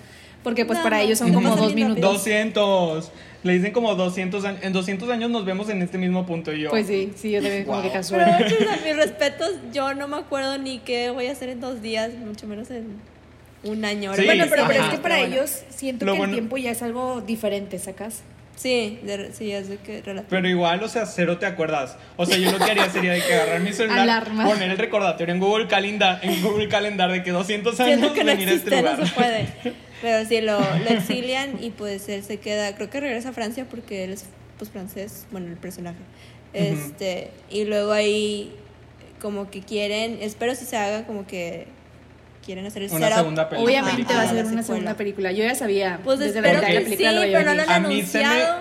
Porque 0.47 0.65
pues 0.65 0.79
para 0.79 1.03
ellos 1.03 1.19
son 1.19 1.33
como 1.33 1.57
dos 1.57 1.75
minutos. 1.75 2.01
200. 2.01 3.11
Le 3.43 3.53
dicen 3.55 3.73
como 3.73 3.97
200 3.97 4.45
años. 4.45 4.61
En 4.63 4.73
200 4.73 5.11
años 5.11 5.29
nos 5.29 5.45
vemos 5.45 5.69
en 5.71 5.83
este 5.83 5.99
mismo 5.99 6.25
punto 6.25 6.53
y 6.53 6.61
yo. 6.61 6.71
Pues 6.71 6.87
sí, 6.87 7.11
sí, 7.17 7.33
yo 7.33 7.43
también 7.43 7.65
como 7.65 7.79
Wow. 7.79 7.83
que 7.83 7.89
Pero 7.89 8.01
casual. 8.01 8.37
muchos 8.39 8.69
a 8.69 8.85
mis 8.85 8.95
respetos, 8.97 9.51
yo 9.73 9.93
no 9.95 10.07
me 10.07 10.19
acuerdo 10.19 10.57
ni 10.59 10.79
qué 10.79 11.11
voy 11.11 11.27
a 11.27 11.33
hacer 11.33 11.49
en 11.49 11.61
dos 11.61 11.83
días, 11.83 12.13
mucho 12.15 12.47
menos 12.47 12.71
en 12.71 12.87
un 13.65 13.85
año. 13.85 14.15
Sí, 14.15 14.25
bueno, 14.25 14.45
pero, 14.49 14.69
pero 14.69 14.85
es 14.85 14.89
que 14.91 14.99
para 14.99 15.17
Pero 15.17 15.27
bueno. 15.31 15.35
ellos 15.43 15.63
siento 15.71 16.05
Lo 16.07 16.13
que 16.13 16.19
bueno- 16.19 16.33
el 16.35 16.39
tiempo 16.39 16.57
ya 16.59 16.71
es 16.71 16.81
algo 16.83 17.21
diferente, 17.23 17.81
¿sacas? 17.81 18.23
Sí, 18.57 18.99
de- 19.03 19.33
sí, 19.33 19.53
es 19.53 19.69
de 19.69 19.77
que 19.77 20.01
relativo. 20.03 20.29
Pero 20.31 20.49
igual, 20.49 20.83
o 20.83 20.89
sea, 20.89 21.07
cero 21.07 21.39
te 21.39 21.47
acuerdas. 21.47 21.97
O 22.17 22.27
sea, 22.27 22.37
yo 22.39 22.51
lo 22.51 22.59
que 22.59 22.71
haría 22.71 22.89
sería 22.91 23.13
de 23.13 23.21
que 23.23 23.35
agarrar 23.35 23.61
mi 23.61 23.73
celular, 23.73 24.01
Alarma. 24.01 24.45
poner 24.47 24.71
el 24.71 24.79
recordatorio 24.79 25.35
en 25.35 25.41
Google 25.41 25.69
Calendar, 25.69 26.19
en 26.23 26.43
Google 26.43 26.69
Calendar 26.69 27.13
de 27.13 27.23
que 27.23 27.31
200 27.33 27.79
años 27.81 27.99
Siento 27.99 28.15
que 28.15 28.25
no 28.25 28.31
venir 28.33 28.49
a 28.49 28.53
este 28.53 28.69
existe, 28.75 28.83
no 28.83 28.91
lugar. 28.93 29.07
se 29.09 29.15
puede. 29.15 29.47
Pero 30.03 30.29
sí, 30.29 30.41
lo, 30.41 30.59
lo 30.59 30.89
exilian 30.91 31.63
y 31.63 31.71
pues 31.71 32.09
él 32.09 32.23
se 32.25 32.39
queda, 32.39 32.75
creo 32.75 32.91
que 32.91 32.99
regresa 33.01 33.29
a 33.29 33.33
Francia 33.33 33.67
porque 33.71 34.05
él 34.05 34.13
es 34.13 34.25
pues 34.59 34.71
francés, 34.71 35.27
bueno, 35.31 35.49
el 35.49 35.57
personaje. 35.59 35.99
Este, 36.55 37.31
y 37.51 37.65
luego 37.65 37.93
ahí 37.93 38.55
como 39.21 39.51
que 39.51 39.61
quieren, 39.61 40.19
espero 40.23 40.55
si 40.55 40.65
se 40.65 40.77
haga 40.77 41.07
como 41.07 41.27
que 41.27 41.67
quieren 42.47 42.65
hacer 42.65 42.85
el 42.85 42.91
Una 42.91 43.07
setup. 43.09 43.19
segunda 43.19 43.49
película. 43.51 43.65
Obviamente 43.83 44.15
va 44.15 44.23
a 44.23 44.29
ser 44.29 44.45
una 44.47 44.63
segunda 44.63 44.95
película. 44.95 45.33
Yo 45.33 45.45
ya 45.45 45.55
sabía 45.55 46.01
Pues 46.05 46.19
desde 46.21 46.39
espero 46.39 46.61
la 46.63 46.67
que 46.69 46.79
sí, 46.85 46.97
película 46.97 47.21
pero 47.21 47.45
no 47.45 47.55
lo 47.55 47.63
han 47.63 47.83
me- 47.83 47.89
anunciado. 47.89 48.57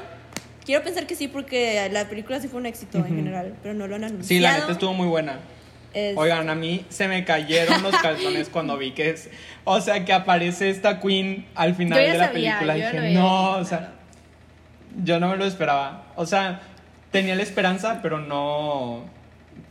Quiero 0.65 0.83
pensar 0.83 1.05
que 1.05 1.15
sí 1.15 1.27
porque 1.27 1.87
la 1.91 2.09
película 2.09 2.39
sí 2.41 2.47
fue 2.47 2.59
un 2.59 2.65
éxito 2.65 2.97
en 2.97 3.05
general, 3.05 3.53
pero 3.61 3.75
no 3.75 3.87
lo 3.87 3.95
han 3.95 4.03
anunciado. 4.05 4.27
Sí, 4.27 4.39
la 4.39 4.57
neta 4.57 4.71
estuvo 4.71 4.93
muy 4.93 5.07
buena. 5.07 5.37
Es- 5.93 6.17
Oigan, 6.17 6.49
a 6.49 6.55
mí 6.55 6.83
se 6.89 7.07
me 7.07 7.23
cayeron 7.23 7.83
los 7.83 7.95
calzones 8.01 8.49
cuando 8.49 8.75
vi 8.77 8.91
que 8.91 9.11
es. 9.11 9.29
O 9.63 9.79
sea, 9.79 10.03
que 10.03 10.11
aparece 10.11 10.69
esta 10.71 10.99
Queen 10.99 11.45
al 11.55 11.75
final 11.75 11.99
Yo 11.99 12.05
ya 12.07 12.11
de 12.13 12.17
la 12.17 12.25
sabía, 12.27 12.59
película. 12.59 12.77
yo 12.77 13.01
dije, 13.01 13.13
no, 13.13 13.51
o 13.51 13.63
sea, 13.63 13.91
yo 15.03 15.19
no 15.19 15.29
me 15.29 15.37
lo 15.37 15.45
esperaba. 15.45 16.05
O 16.15 16.25
sea, 16.25 16.61
tenía 17.11 17.35
la 17.35 17.43
esperanza, 17.43 17.99
pero 18.01 18.19
no 18.19 19.05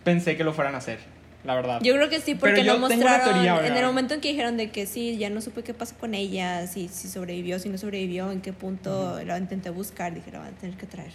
pensé 0.04 0.36
que 0.36 0.44
lo 0.44 0.52
fueran 0.52 0.74
a 0.76 0.78
hacer, 0.78 1.00
la 1.44 1.54
verdad. 1.54 1.80
Yo 1.82 1.94
creo 1.94 2.08
que 2.08 2.20
sí, 2.20 2.34
porque 2.34 2.60
una 2.62 2.76
mostraron. 2.76 3.32
teoría, 3.34 3.66
en 3.66 3.76
el 3.76 3.84
momento 3.84 4.14
en 4.14 4.20
que 4.20 4.28
dijeron 4.28 4.56
de 4.56 4.70
que 4.70 4.86
sí, 4.86 5.16
ya 5.18 5.28
no 5.30 5.40
supe 5.40 5.62
qué 5.62 5.74
pasó 5.74 5.94
con 5.96 6.14
ella, 6.14 6.66
si, 6.66 6.88
si 6.88 7.08
sobrevivió, 7.08 7.58
si 7.58 7.68
no 7.68 7.78
sobrevivió, 7.78 8.30
en 8.32 8.40
qué 8.40 8.52
punto 8.52 9.20
la 9.24 9.38
intenté 9.38 9.70
buscar, 9.70 10.14
dije, 10.14 10.30
la 10.32 10.38
van 10.40 10.54
a 10.54 10.56
tener 10.56 10.76
que 10.76 10.86
traer. 10.86 11.12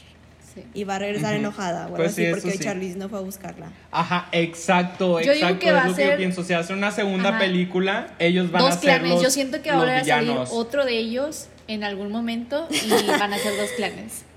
Sí. 0.54 0.64
Y 0.74 0.84
va 0.84 0.96
a 0.96 1.00
regresar 1.00 1.32
Ujú. 1.34 1.40
enojada, 1.42 1.82
o 1.82 1.84
algo 1.86 1.96
Pues 1.98 2.16
sí, 2.16 2.26
porque 2.32 2.52
sí. 2.52 2.60
Charlize 2.60 2.98
no 2.98 3.08
fue 3.08 3.20
a 3.20 3.22
buscarla. 3.22 3.72
Ajá, 3.92 4.30
exacto, 4.32 5.20
Yo 5.22 5.34
digo 5.34 5.46
exacto. 5.46 5.60
que 5.60 5.72
va 5.72 5.78
es 5.80 5.84
a 5.86 5.88
lo 5.90 5.96
que 5.96 6.02
yo 6.04 6.08
ser- 6.10 6.18
pienso. 6.18 6.44
Si 6.44 6.54
hace 6.54 6.74
una 6.74 6.90
segunda 6.92 7.30
Ajá. 7.30 7.40
película, 7.40 8.16
ellos 8.18 8.50
van 8.52 8.62
dos 8.64 8.72
a 8.72 8.80
ser 8.80 8.82
clanes. 8.82 9.10
los 9.12 9.22
Yo 9.22 9.30
siento 9.30 9.62
que 9.62 9.72
va 9.72 9.98
a 9.98 10.04
salir 10.04 10.36
otro 10.52 10.86
de 10.86 10.98
ellos 10.98 11.48
en 11.68 11.84
algún 11.84 12.12
momento 12.12 12.68
y 12.72 12.90
van 13.08 13.32
a 13.34 13.38
ser 13.38 13.56
dos 13.58 13.70
clanes. 13.78 14.24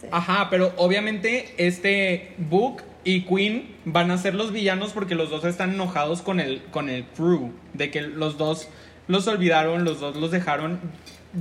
Sí. 0.00 0.08
Ajá, 0.10 0.48
pero 0.50 0.72
obviamente 0.78 1.54
este 1.58 2.32
Book 2.36 2.82
y 3.04 3.22
Queen 3.22 3.74
van 3.84 4.10
a 4.10 4.18
ser 4.18 4.34
los 4.34 4.52
villanos 4.52 4.92
porque 4.92 5.14
los 5.14 5.30
dos 5.30 5.44
están 5.44 5.74
enojados 5.74 6.22
con 6.22 6.40
el, 6.40 6.62
con 6.70 6.88
el 6.88 7.04
crew. 7.04 7.52
De 7.74 7.90
que 7.90 8.02
los 8.02 8.38
dos 8.38 8.68
los 9.08 9.26
olvidaron, 9.28 9.84
los 9.84 10.00
dos 10.00 10.16
los 10.16 10.30
dejaron. 10.30 10.80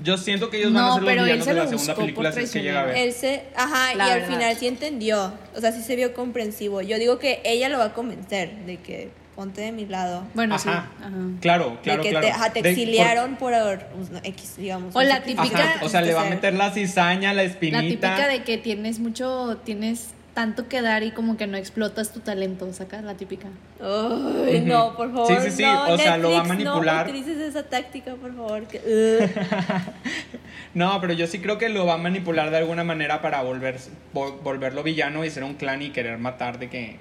Yo 0.03 0.17
siento 0.17 0.49
que 0.49 0.57
ellos 0.57 0.71
van 0.73 0.83
a 0.83 0.87
No, 0.87 0.93
ser 0.95 1.03
los 1.03 1.11
pero 1.11 1.23
villanos 1.25 1.45
se 1.45 1.51
de 1.51 1.57
la 1.57 1.63
lo 1.65 1.69
segunda 1.69 1.95
película 1.95 2.31
si 2.31 2.39
es 2.41 2.51
que 2.51 2.61
llega 2.61 2.81
a 2.81 2.85
ver. 2.85 2.97
Él 2.97 3.11
se, 3.13 3.43
ajá, 3.55 3.93
La 3.95 4.07
y 4.07 4.11
al 4.11 4.19
verdad. 4.21 4.33
final 4.35 4.55
sí 4.55 4.67
entendió, 4.67 5.33
o 5.55 5.59
sea, 5.59 5.71
sí 5.73 5.81
se 5.81 5.95
vio 5.95 6.13
comprensivo. 6.13 6.81
Yo 6.81 6.97
digo 6.97 7.19
que 7.19 7.41
ella 7.43 7.67
lo 7.69 7.77
va 7.77 7.85
a 7.85 7.93
convencer 7.93 8.65
de 8.65 8.77
que 8.77 9.09
ponte 9.35 9.61
de 9.61 9.71
mi 9.73 9.85
lado. 9.85 10.23
Bueno, 10.33 10.57
sí. 10.57 10.69
Ajá. 10.69 10.89
Ajá. 10.99 11.11
Claro, 11.41 11.77
claro, 11.83 12.03
de 12.03 12.07
que 12.07 12.09
claro. 12.11 12.25
te, 12.25 12.31
ajá, 12.31 12.53
te 12.53 12.61
De- 12.61 12.61
por- 12.61 12.67
exiliaron 12.69 13.35
por, 13.35 13.53
pues, 13.95 14.09
no, 14.11 14.19
X, 14.23 14.55
digamos. 14.57 14.95
O 14.95 15.01
la 15.03 15.23
típica- 15.23 15.43
Ajá, 15.43 15.85
o 15.85 15.89
sea, 15.89 16.01
le 16.01 16.13
va 16.13 16.25
a 16.25 16.29
meter 16.29 16.53
la 16.53 16.71
cizaña, 16.71 17.33
la 17.33 17.43
La 17.43 17.49
espinita. 17.49 17.81
típica 18.15 18.27
de 18.29 18.43
que 18.43 18.57
tienes 18.57 18.99
mucho, 18.99 19.57
tienes 19.65 20.11
tanto 20.33 20.67
que 20.69 20.81
dar 20.81 21.03
y 21.03 21.11
como 21.11 21.35
que 21.37 21.45
no 21.47 21.57
explotas 21.57 22.11
tu 22.13 22.19
talento, 22.21 22.71
¿sacas? 22.73 23.03
La 23.03 23.15
típica. 23.15 23.47
Ay, 23.81 24.61
no, 24.65 24.95
por 24.95 25.11
favor. 25.11 25.27
Sí, 25.27 25.49
sí, 25.49 25.57
sí, 25.57 25.63
no, 25.63 25.89
o 25.89 25.97
sea, 25.97 26.17
lo 26.17 26.31
va 26.31 26.39
a 26.41 26.43
manipular. 26.43 27.05
No 27.07 27.11
utilices 27.11 27.37
esa 27.41 27.63
táctica, 27.63 28.15
por 28.15 28.35
favor. 28.35 28.63
No, 30.73 31.01
pero 31.01 31.13
yo 31.13 31.27
sí 31.27 31.39
creo 31.39 31.57
que 31.57 31.67
lo 31.69 31.85
va 31.85 31.95
a 31.95 31.97
manipular 31.97 32.49
de 32.49 32.57
alguna 32.57 32.83
manera 32.85 33.21
para 33.21 33.41
volver, 33.41 33.77
vo- 34.13 34.39
volverlo 34.41 34.83
villano 34.83 35.25
y 35.25 35.29
ser 35.29 35.43
un 35.43 35.55
clan 35.55 35.81
y 35.81 35.89
querer 35.89 36.17
matar 36.17 36.59
de 36.59 36.69
que 36.69 36.97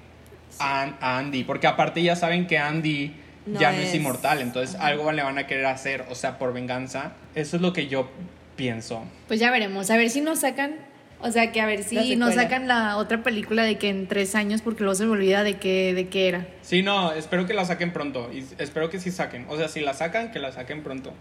a, 0.59 0.91
a 1.01 1.19
Andy. 1.19 1.45
Porque 1.45 1.67
aparte 1.69 2.03
ya 2.03 2.17
saben 2.17 2.47
que 2.49 2.59
Andy 2.59 3.15
No 3.47 3.61
ya 3.61 3.71
no 3.71 3.79
es 3.79 3.91
es- 3.91 3.95
inmortal, 3.95 4.41
entonces 4.41 4.75
algo 4.81 5.13
le 5.13 5.23
van 5.23 5.39
a 5.39 5.47
querer 5.47 5.67
hacer, 5.67 6.05
o 6.11 6.15
sea, 6.17 6.37
por 6.39 6.53
venganza. 6.53 7.13
Eso 7.37 7.57
es 7.57 7.63
lo 7.63 7.73
que 7.73 7.87
yo 7.87 8.09
pienso. 8.57 9.05
Pues 9.29 9.39
ya 9.39 9.53
veremos, 9.53 9.89
a 9.91 9.97
ver 9.97 10.11
si 10.11 10.21
nos 10.21 10.41
sacan, 10.41 10.75
o 11.23 11.31
sea, 11.31 11.53
que 11.53 11.61
a 11.61 11.67
ver 11.67 11.83
si 11.85 12.17
nos 12.17 12.35
sacan 12.35 12.67
la 12.69 12.97
otra 12.97 13.23
película 13.23 13.63
de 13.65 13.77
que 13.79 13.89
en 13.89 14.07
tres 14.07 14.35
años, 14.35 14.63
porque 14.63 14.81
luego 14.85 14.95
se 14.95 15.05
me 15.07 15.13
olvida 15.13 15.43
de 15.43 15.59
qué, 15.59 15.93
de 15.95 16.09
qué 16.09 16.29
era. 16.29 16.47
Sí, 16.63 16.83
no, 16.83 17.13
espero 17.13 17.47
que 17.47 17.55
la 17.55 17.65
saquen 17.65 17.93
pronto. 17.93 18.31
Y 18.33 18.45
espero 18.59 18.91
que 18.91 18.99
sí 19.01 19.11
saquen. 19.11 19.47
O 19.49 19.57
sea, 19.57 19.69
si 19.69 19.81
la 19.81 19.95
sacan, 19.95 20.31
que 20.33 20.39
la 20.39 20.53
saquen 20.53 20.83
pronto. 20.83 21.13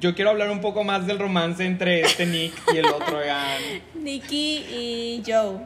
Yo 0.00 0.14
quiero 0.14 0.30
hablar 0.30 0.50
un 0.50 0.60
poco 0.60 0.82
más 0.82 1.06
del 1.06 1.18
romance 1.18 1.64
entre 1.64 2.00
este 2.00 2.24
Nick 2.26 2.54
y 2.72 2.78
el 2.78 2.86
otro 2.86 3.22
Egan. 3.22 3.60
Nicky 3.94 4.64
y 4.70 5.22
Joe. 5.26 5.58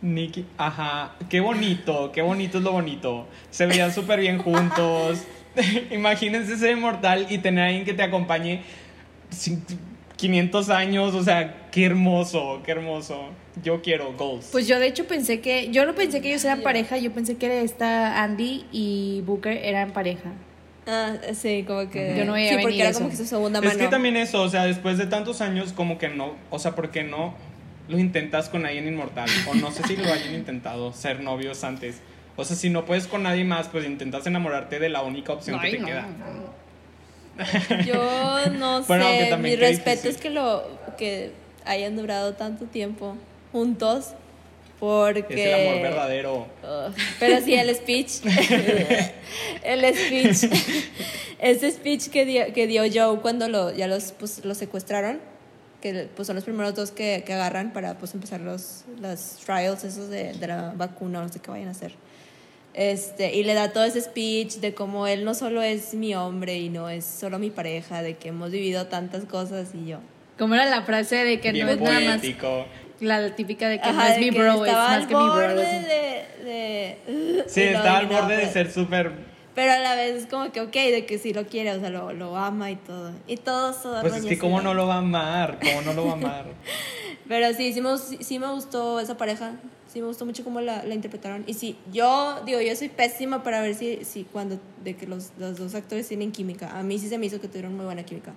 Nicky, 0.00 0.44
ajá, 0.58 1.14
qué 1.30 1.40
bonito, 1.40 2.12
qué 2.12 2.20
bonito 2.22 2.58
es 2.58 2.64
lo 2.64 2.72
bonito. 2.72 3.26
Se 3.50 3.66
veían 3.66 3.92
súper 3.92 4.20
bien 4.20 4.38
juntos. 4.38 5.22
Imagínense 5.90 6.56
ser 6.56 6.76
inmortal 6.76 7.26
y 7.30 7.38
tener 7.38 7.64
a 7.64 7.66
alguien 7.68 7.84
que 7.84 7.94
te 7.94 8.02
acompañe 8.02 8.62
cin- 9.32 9.62
500 10.16 10.70
años, 10.70 11.14
o 11.14 11.22
sea, 11.22 11.63
qué 11.74 11.86
hermoso, 11.86 12.60
qué 12.64 12.70
hermoso. 12.70 13.30
Yo 13.64 13.82
quiero 13.82 14.12
goals. 14.12 14.48
Pues 14.52 14.68
yo 14.68 14.78
de 14.78 14.86
hecho 14.86 15.06
pensé 15.08 15.40
que, 15.40 15.70
yo 15.72 15.84
no 15.86 15.94
pensé 15.96 16.20
que 16.20 16.28
ellos 16.28 16.44
eran 16.44 16.62
pareja, 16.62 16.98
yo 16.98 17.10
pensé 17.12 17.36
que 17.36 17.62
esta 17.62 18.22
Andy 18.22 18.64
y 18.70 19.22
Booker 19.26 19.56
eran 19.56 19.90
pareja. 19.90 20.30
Ah, 20.86 21.16
sí, 21.32 21.64
como 21.66 21.90
que. 21.90 22.14
Yo 22.16 22.24
no 22.26 22.34
veía 22.34 22.50
Sí, 22.56 22.58
porque 22.62 22.80
era 22.80 22.90
eso. 22.90 23.00
como 23.00 23.10
que 23.10 23.16
su 23.16 23.26
segunda 23.26 23.60
mano. 23.60 23.72
es 23.72 23.76
que 23.78 23.88
también 23.88 24.16
eso, 24.16 24.42
o 24.42 24.48
sea, 24.48 24.66
después 24.66 24.98
de 24.98 25.06
tantos 25.06 25.40
años, 25.40 25.72
como 25.72 25.98
que 25.98 26.08
no, 26.08 26.34
o 26.50 26.58
sea, 26.60 26.76
¿por 26.76 26.90
qué 26.90 27.02
no 27.02 27.34
lo 27.88 27.98
intentas 27.98 28.48
con 28.48 28.64
alguien 28.66 28.86
inmortal? 28.86 29.28
O 29.50 29.54
no 29.54 29.72
sé 29.72 29.82
si 29.82 29.96
lo 29.96 30.04
hayan 30.12 30.32
intentado, 30.34 30.92
ser 30.92 31.20
novios 31.20 31.64
antes. 31.64 32.00
O 32.36 32.44
sea, 32.44 32.54
si 32.56 32.70
no 32.70 32.84
puedes 32.84 33.08
con 33.08 33.24
nadie 33.24 33.44
más, 33.44 33.66
pues 33.68 33.84
intentas 33.84 34.26
enamorarte 34.28 34.78
de 34.78 34.90
la 34.90 35.02
única 35.02 35.32
opción 35.32 35.60
que 35.60 35.70
te 35.72 35.78
no. 35.80 35.86
queda. 35.86 36.06
Yo 37.84 38.50
no 38.52 38.80
sé. 38.82 38.86
Bueno, 38.88 39.06
aunque 39.06 39.36
Mi 39.38 39.56
respeto 39.56 39.90
difícil. 39.90 40.10
es 40.10 40.16
que 40.18 40.30
lo 40.30 40.62
que 40.96 41.32
hayan 41.64 41.96
durado 41.96 42.34
tanto 42.34 42.66
tiempo 42.66 43.16
juntos. 43.52 44.10
Porque. 44.80 45.34
Es 45.34 45.54
el 45.54 45.68
amor 45.68 45.82
verdadero. 45.82 46.46
Ugh, 46.62 46.94
pero 47.20 47.40
sí, 47.44 47.54
el 47.54 47.74
speech. 47.74 48.20
el 49.62 49.94
speech. 49.94 50.50
Ese 51.38 51.70
speech 51.70 52.08
que 52.08 52.24
dio, 52.24 52.52
que 52.52 52.66
dio 52.66 52.82
Joe 52.92 53.20
cuando 53.20 53.48
lo, 53.48 53.72
ya 53.72 53.86
los, 53.86 54.12
pues, 54.12 54.44
los 54.44 54.58
secuestraron. 54.58 55.20
Que 55.80 56.08
pues, 56.14 56.26
son 56.26 56.36
los 56.36 56.44
primeros 56.44 56.74
dos 56.74 56.90
que, 56.90 57.22
que 57.26 57.34
agarran 57.34 57.72
para 57.72 57.98
pues, 57.98 58.14
empezar 58.14 58.40
los, 58.40 58.84
los 59.00 59.36
trials 59.44 59.84
esos 59.84 60.08
de, 60.08 60.32
de 60.32 60.46
la 60.46 60.72
vacuna, 60.74 61.22
no 61.22 61.28
sé 61.28 61.40
qué 61.40 61.50
vayan 61.50 61.68
a 61.68 61.72
hacer. 61.72 61.92
Este, 62.74 63.36
y 63.36 63.44
le 63.44 63.54
da 63.54 63.72
todo 63.72 63.84
ese 63.84 64.00
speech 64.00 64.56
de 64.56 64.74
cómo 64.74 65.06
él 65.06 65.24
no 65.24 65.34
solo 65.34 65.62
es 65.62 65.94
mi 65.94 66.14
hombre 66.16 66.58
y 66.58 66.70
no 66.70 66.88
es 66.88 67.04
solo 67.04 67.38
mi 67.38 67.50
pareja, 67.50 68.02
de 68.02 68.16
que 68.16 68.30
hemos 68.30 68.50
vivido 68.50 68.86
tantas 68.86 69.24
cosas 69.26 69.68
y 69.74 69.86
yo. 69.86 70.00
Como 70.38 70.54
era 70.54 70.64
la 70.66 70.82
frase 70.82 71.16
de 71.24 71.40
que 71.40 71.52
Bien 71.52 71.66
no 71.66 71.72
es 71.72 71.80
nada 71.80 72.00
más 72.00 72.22
la 73.00 73.34
típica 73.36 73.68
de 73.68 73.80
que 73.80 73.88
Ajá, 73.88 73.92
no 73.92 74.08
es 74.08 74.14
de 74.14 74.20
mi 74.20 74.30
que 74.30 74.38
bro, 74.38 74.64
es 74.64 74.68
estaba 74.70 74.88
más 74.88 75.06
que 75.06 75.14
mi 75.14 75.22
bro. 75.24 75.48
de, 75.48 76.24
de- 76.44 77.44
Sí, 77.48 77.60
y 77.62 77.70
lo 77.70 77.78
está 77.78 77.98
al 77.98 78.06
borde 78.06 78.34
de 78.36 78.40
pero- 78.42 78.52
ser 78.52 78.70
súper. 78.72 79.34
Pero 79.54 79.70
a 79.72 79.78
la 79.78 79.94
vez 79.94 80.16
es 80.16 80.26
como 80.26 80.50
que, 80.50 80.60
ok, 80.60 80.72
de 80.72 81.06
que 81.06 81.16
sí 81.18 81.32
lo 81.32 81.46
quiere, 81.46 81.70
o 81.72 81.78
sea, 81.78 81.88
lo, 81.88 82.12
lo 82.12 82.36
ama 82.36 82.72
y 82.72 82.76
todo. 82.76 83.12
Y 83.28 83.36
todo 83.36 83.70
eso. 83.70 83.96
Pues 84.00 84.16
es 84.16 84.24
que 84.26 84.36
cómo 84.38 84.60
no 84.60 84.74
lo 84.74 84.88
va 84.88 84.94
a 84.96 84.98
amar, 84.98 85.58
cómo 85.62 85.82
no 85.82 85.92
lo 85.92 86.06
va 86.06 86.10
a 86.10 86.14
amar. 86.14 86.44
Pero 87.28 87.52
sí, 87.54 87.72
sí 87.72 87.80
me, 87.80 87.96
sí, 87.98 88.18
sí 88.20 88.38
me 88.40 88.48
gustó 88.50 88.98
esa 88.98 89.16
pareja. 89.16 89.52
Sí 89.86 90.00
me 90.00 90.08
gustó 90.08 90.26
mucho 90.26 90.42
cómo 90.42 90.60
la, 90.60 90.82
la 90.84 90.94
interpretaron. 90.94 91.44
Y 91.46 91.54
sí, 91.54 91.76
yo, 91.92 92.42
digo, 92.44 92.60
yo 92.60 92.74
soy 92.74 92.88
pésima 92.88 93.44
para 93.44 93.60
ver 93.60 93.76
si, 93.76 94.04
si 94.04 94.24
cuando, 94.24 94.58
de 94.82 94.96
que 94.96 95.06
los, 95.06 95.30
los 95.38 95.56
dos 95.56 95.74
actores 95.76 96.08
tienen 96.08 96.32
química. 96.32 96.76
A 96.76 96.82
mí 96.82 96.98
sí 96.98 97.08
se 97.08 97.16
me 97.16 97.26
hizo 97.26 97.40
que 97.40 97.46
tuvieron 97.46 97.76
muy 97.76 97.84
buena 97.84 98.02
química. 98.02 98.32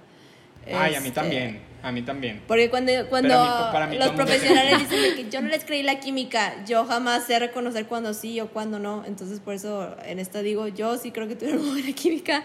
Ay, 0.67 0.93
a 0.93 0.99
mí 0.99 1.07
Este, 1.07 1.19
también, 1.19 1.61
a 1.83 1.91
mí 1.91 2.01
también. 2.01 2.41
Porque 2.47 2.69
cuando, 2.69 2.91
cuando 3.09 3.29
mí- 3.43 3.49
para 3.71 3.87
mí 3.87 3.97
los 3.97 4.09
profesionales 4.11 4.79
dicen 4.79 5.01
de 5.01 5.15
que 5.15 5.29
yo 5.29 5.41
no 5.41 5.47
les 5.47 5.63
creí 5.63 5.83
la 5.83 5.99
química, 5.99 6.65
yo 6.65 6.85
jamás 6.85 7.25
sé 7.25 7.37
reconocer 7.39 7.85
cuando 7.85 8.13
sí 8.13 8.39
o 8.41 8.47
cuando 8.49 8.79
no. 8.79 9.03
Entonces, 9.05 9.39
por 9.39 9.53
eso 9.53 9.95
en 10.05 10.19
esta 10.19 10.41
digo, 10.41 10.67
yo 10.67 10.97
sí 10.97 11.11
creo 11.11 11.27
que 11.27 11.35
tuvieron 11.35 11.61
muy 11.65 11.81
buena 11.81 11.95
química. 11.95 12.43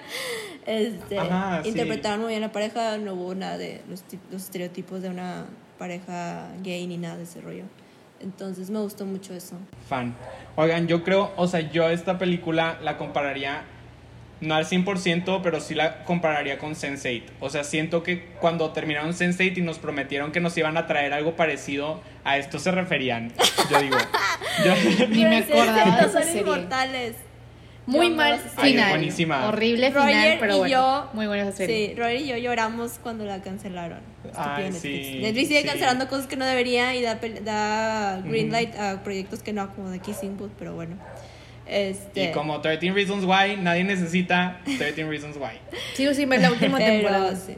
Este, 0.67 1.19
Ajá, 1.19 1.63
sí. 1.63 1.71
interpretaron 1.71 2.21
muy 2.21 2.29
bien 2.31 2.41
la 2.43 2.53
pareja, 2.53 2.99
no 2.99 3.15
hubo 3.15 3.35
nada 3.35 3.59
de 3.59 3.81
los, 3.89 4.05
los 4.31 4.43
estereotipos 4.43 5.03
de 5.03 5.09
una 5.09 5.47
pareja 5.79 6.49
gay 6.63 6.87
ni 6.87 6.99
nada 6.99 7.17
de 7.17 7.25
ese 7.25 7.41
rollo. 7.41 7.65
Entonces, 8.21 8.71
me 8.71 8.79
gustó 8.79 9.05
mucho 9.05 9.35
eso. 9.35 9.57
Fan. 9.89 10.15
Oigan, 10.55 10.87
yo 10.87 11.03
creo, 11.03 11.33
o 11.37 11.49
sea, 11.49 11.61
yo 11.73 11.89
esta 11.91 12.19
película 12.19 12.79
la 12.83 12.97
compararía, 12.99 13.65
no 14.43 14.55
al 14.55 14.67
100%, 14.67 15.41
pero 15.43 15.61
sí 15.61 15.75
la 15.75 16.05
compararía 16.05 16.59
con 16.59 16.75
Sense8. 16.75 17.23
O 17.41 17.49
sea, 17.49 17.65
siento 17.65 18.03
que 18.03 18.27
cuando 18.41 18.71
terminaron 18.73 19.13
Sense8 19.15 19.57
y 19.57 19.63
nos 19.63 19.79
prometieron 19.79 20.33
que 20.33 20.41
nos 20.41 20.57
iban 20.59 20.77
a 20.77 20.87
traer 20.87 21.15
algo 21.15 21.35
parecido, 21.37 22.03
a 22.25 22.37
esto 22.37 22.59
se 22.59 22.71
referían. 22.73 23.33
Yo 23.71 23.81
digo. 23.81 23.97
yo- 24.65 25.07
Ni 25.09 25.25
me 25.25 25.39
acordaba 25.39 26.09
son 26.11 26.37
inmortales. 26.37 27.15
Muy 27.85 28.11
Yo 28.11 28.15
mal 28.17 28.41
Ay, 28.57 28.73
final. 28.73 28.91
buenísima. 28.91 29.49
Horrible 29.49 29.91
Roger 29.91 30.09
final, 30.15 30.37
pero 30.39 30.55
y 30.55 30.59
bueno. 30.59 30.73
yo- 30.73 31.11
muy 31.15 31.27
buena 31.27 31.43
esa 31.49 31.57
serie. 31.57 31.89
Sí, 31.89 31.95
Roger 31.97 32.21
y 32.21 32.27
yo 32.29 32.37
lloramos 32.37 32.99
cuando 33.03 33.25
la 33.25 33.43
cancelaron. 33.43 33.99
Ay, 34.37 34.67
Estúpida 34.67 34.81
sí, 34.81 34.89
Netflix. 34.89 35.23
Netflix 35.23 35.49
sigue 35.49 35.61
sí. 35.63 35.67
cancelando 35.67 36.09
cosas 36.09 36.27
que 36.29 36.37
no 36.37 36.47
debería 36.47 36.95
y 36.95 37.03
da, 37.03 37.21
pel- 37.21 37.41
da 37.43 38.21
green 38.25 38.53
light 38.53 38.75
a 38.77 39.03
proyectos 39.03 39.43
que 39.43 39.53
no, 39.53 39.73
como 39.75 39.91
de 39.91 39.99
Kissing 39.99 40.37
Booth, 40.37 40.53
pero 40.59 40.75
bueno. 40.75 40.97
Este, 41.67 42.25
Y 42.25 42.33
como 42.33 42.61
13 42.61 42.91
Reasons 42.93 43.25
Why, 43.25 43.57
nadie 43.57 43.85
necesita 43.85 44.61
13 44.65 45.05
Reasons 45.05 45.37
Why. 45.37 45.59
Sigo 45.95 46.13
sin 46.15 46.29
ver 46.29 46.41
la 46.41 46.51
última 46.51 46.79
pero, 46.79 46.93
temporada. 46.93 47.37
sí. 47.37 47.57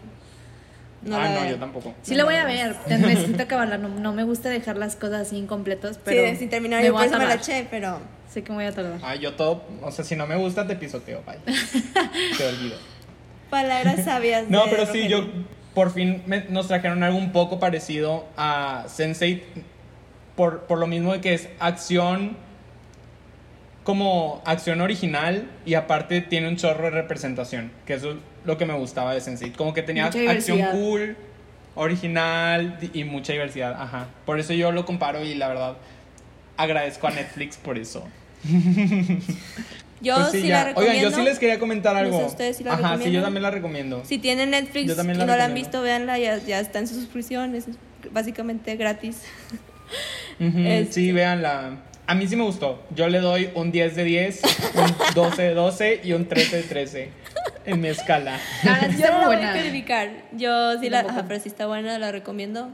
No 1.03 1.17
ah, 1.17 1.21
la 1.25 1.35
no, 1.35 1.41
veo. 1.43 1.51
yo 1.51 1.57
tampoco. 1.59 1.95
Sí 2.03 2.15
la 2.15 2.25
voy 2.25 2.35
a 2.37 2.45
ver, 2.45 2.77
necesito 2.89 3.43
acabarla, 3.43 3.77
no, 3.79 3.89
no 3.89 4.13
me 4.13 4.25
gusta 4.25 4.49
dejar 4.49 4.77
las 4.79 4.97
cosas 4.97 5.27
así 5.27 5.37
incompletas, 5.37 5.99
pero 6.03 6.31
sí, 6.31 6.37
sin 6.37 6.49
terminar, 6.49 6.81
me 6.81 6.87
yo 6.87 6.93
voy 6.95 7.01
por 7.07 7.15
a 7.15 7.17
eso 7.17 7.19
me 7.19 7.27
la 7.27 7.35
eché, 7.35 7.67
pero 7.71 7.99
Sé 8.29 8.43
que 8.43 8.51
me 8.51 8.57
voy 8.57 8.65
a 8.65 8.73
tardar. 8.73 8.99
Ah, 9.03 9.15
yo 9.15 9.35
todo, 9.35 9.63
o 9.83 9.93
sea, 9.93 10.05
si 10.05 10.17
no 10.17 10.27
me 10.27 10.35
gusta, 10.37 10.67
te 10.67 10.75
pisoteo, 10.75 11.23
bye. 11.25 11.37
Te 12.37 12.47
olvido. 12.49 12.77
palabras 13.49 14.03
sabias. 14.05 14.49
No, 14.49 14.65
de 14.65 14.71
pero 14.71 14.87
sí, 14.87 15.03
Rogelio. 15.03 15.19
yo 15.25 15.29
por 15.73 15.93
fin 15.93 16.23
me- 16.27 16.45
nos 16.49 16.67
trajeron 16.67 17.03
algo 17.05 17.17
un 17.19 17.31
poco 17.33 17.61
parecido 17.61 18.27
a 18.37 18.87
Sense8 18.89 19.41
por, 20.35 20.63
por 20.63 20.79
lo 20.79 20.87
mismo 20.89 21.13
de 21.13 21.21
que 21.21 21.35
es 21.35 21.49
acción 21.61 22.37
como 23.85 24.43
acción 24.47 24.81
original 24.81 25.47
y 25.65 25.75
aparte 25.75 26.21
tiene 26.23 26.49
un 26.49 26.57
chorro 26.57 26.85
de 26.85 26.91
representación, 26.91 27.71
que 27.87 27.95
eso 27.95 28.13
es 28.13 28.17
lo 28.45 28.59
que 28.59 28.67
me 28.67 28.75
gustaba 28.75 29.15
de 29.15 29.21
Sense8, 29.21 29.55
como 29.57 29.73
que 29.75 29.83
tenía 29.83 30.07
acción 30.07 30.61
cool, 30.73 31.17
original 31.77 32.79
y 32.93 33.05
mucha 33.05 33.33
diversidad, 33.33 33.75
ajá. 33.81 34.07
Por 34.27 34.41
eso 34.41 34.53
yo 34.55 34.73
lo 34.73 34.85
comparo 34.87 35.23
y 35.23 35.35
la 35.35 35.49
verdad 35.49 35.77
agradezco 36.57 37.07
a 37.09 37.11
Netflix 37.11 37.57
por 37.57 37.79
eso. 37.79 38.05
Yo 40.01 40.17
Pues 40.17 40.33
sí, 40.33 40.49
la 40.49 40.65
recomiendo. 40.65 40.99
Oigan, 40.99 41.11
yo 41.11 41.17
sí 41.17 41.23
les 41.25 41.39
quería 41.39 41.59
comentar 41.59 41.95
No 41.95 42.01
sé, 42.01 42.05
algo. 42.17 42.27
¿ustedes 42.27 42.57
sí 42.59 42.65
la 42.65 42.75
Ajá, 42.75 42.99
sí, 43.03 43.11
yo 43.11 43.23
también 43.23 43.43
la 43.43 43.51
recomiendo. 43.51 44.03
Si 44.05 44.19
tienen 44.19 44.51
Netflix 44.51 44.93
y 44.93 44.97
no 44.97 45.03
la 45.03 45.05
la 45.05 45.13
han 45.13 45.29
recomiendo. 45.29 45.55
visto, 45.55 45.83
véanla, 45.83 46.19
ya, 46.19 46.39
ya 46.39 46.61
está 46.61 46.79
en 46.79 46.89
su 46.89 46.95
suscripción, 46.95 47.55
es 47.55 47.67
básicamente 48.13 48.77
gratis. 48.77 49.23
Este- 50.39 50.93
Sí, 50.93 51.13
véanla. 51.13 51.77
A 52.07 52.15
mí 52.15 52.27
sí 52.27 52.37
me 52.37 52.45
gustó. 52.45 52.83
Yo 52.95 53.09
le 53.09 53.19
doy 53.21 53.51
un 53.55 53.73
10 53.73 53.97
de 53.97 54.05
10, 54.05 54.41
un 54.75 54.95
12 55.15 55.43
de 55.43 55.55
12 55.55 56.01
y 56.05 56.13
un 56.13 56.27
13 56.27 56.57
de 56.59 56.63
13 56.65 57.09
en 57.67 57.81
mi 57.81 57.89
escala. 57.89 58.39
La 58.63 58.73
verdad 58.75 58.91
sí 58.91 58.97
Yo 58.99 59.05
está 59.05 59.13
no 59.13 59.21
la 59.21 59.27
voy 59.27 59.37
a 59.37 59.39
buena. 59.39 59.53
calificar. 59.55 60.11
Yo 60.33 60.79
sí 60.81 60.91
la, 60.91 61.01
ajá, 61.01 61.25
pero 61.27 61.41
sí 61.41 61.49
está 61.49 61.67
buena, 61.67 61.99
la 61.99 62.13
recomiendo. 62.13 62.69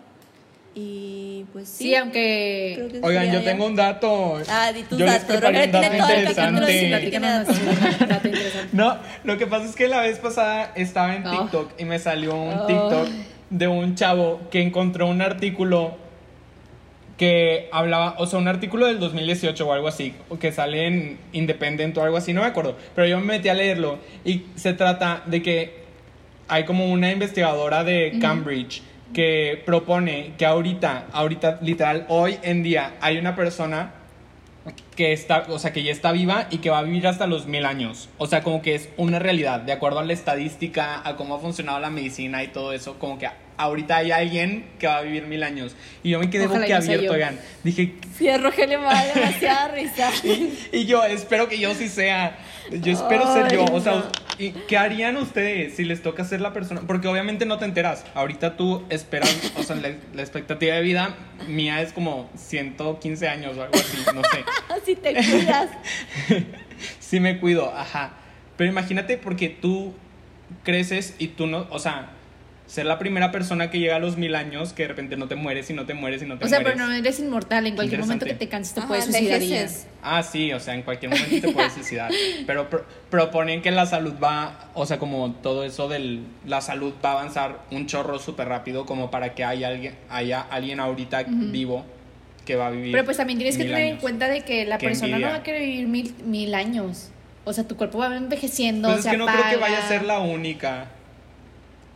Y 0.75 1.45
pues 1.53 1.69
sí. 1.69 1.85
Sí, 1.85 1.95
aunque 1.97 2.89
que 2.93 3.01
Oigan, 3.03 3.27
yo 3.33 3.41
ya. 3.41 3.45
tengo 3.45 3.67
un 3.67 3.75
dato. 3.77 4.41
Ah, 4.49 4.73
di 4.73 4.83
tus 4.85 4.99
Yo 4.99 5.05
les 5.05 5.15
datos. 5.27 5.37
preparé 5.37 5.65
un 5.67 5.73
dato 5.73 5.97
todo 5.97 6.09
el 6.11 6.35
capítulo 6.35 6.71
interesante. 6.71 8.31
No, 8.73 8.99
lo 9.25 9.37
que 9.39 9.47
pasa 9.47 9.65
es 9.67 9.75
que 9.75 9.89
la 9.89 10.01
vez 10.03 10.19
pasada 10.19 10.73
estaba 10.77 11.15
en 11.17 11.27
Oh. 11.27 11.31
TikTok 11.43 11.73
y 11.81 11.85
me 11.85 11.99
salió 11.99 12.35
un 12.35 12.55
Oh. 12.55 12.67
TikTok 12.67 13.09
de 13.51 13.67
un 13.69 13.95
chavo 13.97 14.41
que 14.51 14.63
encontró 14.63 15.09
un 15.09 15.23
artículo 15.23 15.97
que 17.21 17.69
hablaba, 17.71 18.15
o 18.17 18.25
sea, 18.25 18.39
un 18.39 18.49
artículo 18.49 18.87
del 18.87 18.99
2018 18.99 19.69
o 19.69 19.73
algo 19.75 19.89
así, 19.89 20.15
o 20.31 20.39
que 20.39 20.53
sale 20.53 20.87
en 20.87 21.19
Independent 21.33 21.95
o 21.99 22.03
algo 22.03 22.17
así, 22.17 22.33
no 22.33 22.41
me 22.41 22.47
acuerdo, 22.47 22.79
pero 22.95 23.07
yo 23.07 23.21
me 23.21 23.27
metí 23.27 23.51
a 23.51 23.55
leerlo 23.55 23.99
y 24.25 24.45
se 24.55 24.73
trata 24.73 25.23
de 25.27 25.43
que 25.43 25.83
hay 26.49 26.65
como 26.65 26.91
una 26.91 27.13
investigadora 27.13 27.85
de 27.85 28.17
Cambridge 28.23 28.81
que 29.13 29.63
propone 29.67 30.33
que 30.39 30.47
ahorita, 30.47 31.09
ahorita 31.13 31.59
literal, 31.61 32.07
hoy 32.09 32.39
en 32.43 32.63
día 32.63 32.95
hay 33.03 33.19
una 33.19 33.37
persona 33.37 33.93
que 34.97 35.13
está, 35.13 35.45
o 35.51 35.59
sea, 35.59 35.75
que 35.75 35.83
ya 35.83 35.93
está 35.93 36.13
viva 36.13 36.47
y 36.51 36.59
que 36.59 36.71
va 36.71 36.79
a 36.79 36.83
vivir 36.83 37.07
hasta 37.07 37.27
los 37.27 37.47
mil 37.47 37.67
años. 37.67 38.09
O 38.17 38.29
sea, 38.29 38.43
como 38.43 38.63
que 38.63 38.75
es 38.75 38.89
una 38.97 39.19
realidad, 39.19 39.61
de 39.61 39.73
acuerdo 39.73 39.99
a 39.99 40.05
la 40.05 40.15
estadística, 40.15 41.07
a 41.07 41.17
cómo 41.17 41.35
ha 41.35 41.39
funcionado 41.39 41.81
la 41.81 41.91
medicina 41.91 42.43
y 42.43 42.49
todo 42.49 42.73
eso, 42.73 42.99
como 42.99 43.19
que 43.19 43.29
ahorita 43.61 43.97
hay 43.97 44.11
alguien 44.11 44.65
que 44.79 44.87
va 44.87 44.99
a 44.99 45.03
vivir 45.03 45.27
mil 45.27 45.43
años. 45.43 45.77
Y 46.03 46.11
yo 46.11 46.19
me 46.19 46.31
quedé 46.31 46.47
boquiabierto, 46.47 47.13
oigan. 47.13 47.39
Dije, 47.63 47.95
Sí, 48.17 48.29
a 48.29 48.39
Rogelio 48.39 48.81
me 48.81 48.87
da 48.87 49.05
demasiada 49.15 49.69
risa. 49.69 50.11
y, 50.25 50.53
y 50.73 50.87
yo 50.87 51.05
espero 51.05 51.49
que 51.49 51.59
yo 51.59 51.75
sí 51.75 51.89
sea. 51.89 52.39
Yo 52.71 52.93
espero 52.93 53.33
ser 53.33 53.53
yo. 53.53 53.65
O 53.65 53.81
sea, 53.81 54.05
¿y 54.39 54.51
¿qué 54.51 54.79
harían 54.79 55.17
ustedes 55.17 55.75
si 55.75 55.85
les 55.85 56.03
toca 56.03 56.25
ser 56.25 56.41
la 56.41 56.53
persona? 56.53 56.83
Porque 56.87 57.09
obviamente 57.09 57.47
no 57.47 57.59
te 57.59 57.65
enteras. 57.65 58.05
Ahorita 58.15 58.57
tú 58.57 58.85
esperas, 58.91 59.53
o 59.57 59.63
sea, 59.63 59.77
la, 59.77 59.91
la 60.15 60.23
expectativa 60.23 60.75
de 60.75 60.83
vida 60.83 61.17
mía 61.49 61.83
es 61.83 61.93
como 61.93 62.31
115 62.37 63.29
años 63.29 63.57
o 63.57 63.63
algo 63.63 63.75
así, 63.75 63.99
no 64.15 64.23
sé. 64.23 64.45
Así 64.69 64.97
te 64.97 65.15
cuidas. 65.15 65.71
Sí 66.99 67.21
me 67.21 67.39
cuido, 67.39 67.75
ajá. 67.75 68.13
Pero 68.57 68.71
imagínate 68.71 69.19
porque 69.19 69.51
tú 69.51 69.93
creces 70.65 71.15
y 71.19 71.29
tú 71.29 71.47
no, 71.47 71.67
o 71.71 71.79
sea, 71.79 72.11
ser 72.71 72.87
la 72.87 73.01
primera 73.01 73.33
persona 73.33 73.69
que 73.69 73.81
llega 73.81 73.97
a 73.97 73.99
los 73.99 74.17
mil 74.17 74.37
años 74.37 74.73
que 74.73 74.83
de 74.85 74.89
repente 74.91 75.17
no 75.17 75.27
te 75.27 75.35
mueres 75.35 75.69
y 75.71 75.73
no 75.73 75.87
te 75.87 75.95
mueres 75.95 76.23
y 76.23 76.27
no 76.27 76.39
te 76.39 76.45
O 76.45 76.49
sea, 76.49 76.61
mueres. 76.61 76.75
pero 76.79 76.87
no 76.89 76.95
eres 76.95 77.19
inmortal. 77.19 77.67
En 77.67 77.75
cualquier 77.75 78.01
momento 78.01 78.27
que 78.27 78.35
te 78.35 78.49
canses 78.49 78.75
te 78.75 78.79
Ajá, 78.81 78.89
puedes 78.89 79.07
suicidar. 79.07 79.41
Ah, 80.03 80.23
sí, 80.23 80.53
o 80.53 80.61
sea, 80.61 80.75
en 80.75 80.83
cualquier 80.83 81.11
momento 81.11 81.49
te 81.49 81.53
puedes 81.53 81.73
suicidar. 81.73 82.13
Pero 82.47 82.71
pro- 82.71 82.85
proponen 83.11 83.61
que 83.61 83.73
la 83.73 83.87
salud 83.87 84.15
va, 84.23 84.71
o 84.75 84.87
sea, 84.87 84.99
como 85.01 85.33
todo 85.43 85.65
eso 85.65 85.89
del 85.89 86.23
la 86.47 86.61
salud 86.61 86.95
va 87.05 87.11
a 87.11 87.13
avanzar 87.15 87.59
un 87.73 87.87
chorro 87.87 88.21
súper 88.21 88.47
rápido 88.47 88.87
como 88.87 89.11
para 89.11 89.35
que 89.35 89.43
haya 89.43 89.67
alguien, 89.67 89.97
haya 90.09 90.41
alguien 90.41 90.79
ahorita 90.79 91.25
vivo 91.27 91.85
que 92.45 92.55
va 92.55 92.69
a 92.69 92.71
vivir. 92.71 92.93
Pero 92.93 93.05
pues 93.05 93.17
también 93.17 93.39
tienes 93.41 93.57
que 93.57 93.65
tener 93.65 93.85
en 93.87 93.97
cuenta 93.97 94.29
de 94.29 94.43
que 94.43 94.65
la 94.65 94.79
Qué 94.79 94.87
persona 94.87 95.09
envidia. 95.09 95.27
no 95.27 95.33
va 95.33 95.41
a 95.41 95.43
querer 95.43 95.63
vivir 95.63 95.89
mil, 95.89 96.15
mil 96.25 96.55
años. 96.55 97.11
O 97.45 97.53
sea, 97.53 97.65
tu 97.67 97.77
cuerpo 97.77 97.99
va 97.99 98.17
envejeciendo, 98.17 98.87
Pues 98.89 98.99
es 99.01 99.05
se 99.07 99.11
que 99.11 99.17
no 99.17 99.27
creo 99.27 99.43
que 99.51 99.57
vaya 99.57 99.85
a 99.85 99.89
ser 99.89 100.05
la 100.05 100.21
única. 100.21 100.87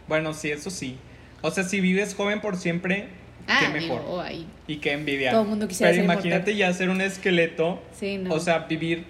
Bueno, 0.08 0.34
sí, 0.34 0.50
eso 0.50 0.70
sí. 0.70 0.96
O 1.42 1.50
sea, 1.50 1.64
si 1.64 1.80
vives 1.80 2.14
joven 2.14 2.40
por 2.40 2.56
siempre, 2.56 3.08
Ah, 3.46 3.58
qué 3.60 3.68
mejor. 3.80 4.00
digo, 4.00 4.20
ay. 4.20 4.46
Y 4.66 4.76
qué 4.76 4.92
envidia. 4.92 5.30
Todo 5.32 5.42
el 5.42 5.48
mundo 5.48 5.68
quisiera 5.68 5.90
Pero 5.92 6.02
ser 6.06 6.12
imagínate 6.12 6.56
ya 6.56 6.72
ser 6.72 6.88
un 6.88 7.00
esqueleto. 7.00 7.82
Sí, 7.98 8.16
no. 8.18 8.34
O 8.34 8.40
sea, 8.40 8.60
vivir 8.60 9.04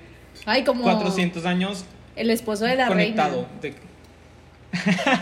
Ay, 0.46 0.64
como 0.64 0.82
400 0.82 1.44
años 1.46 1.84
el 2.16 2.30
esposo 2.30 2.64
de 2.64 2.74
la 2.76 2.88
conectado. 2.88 3.46
reina. 3.62 3.76
De- 3.78 3.94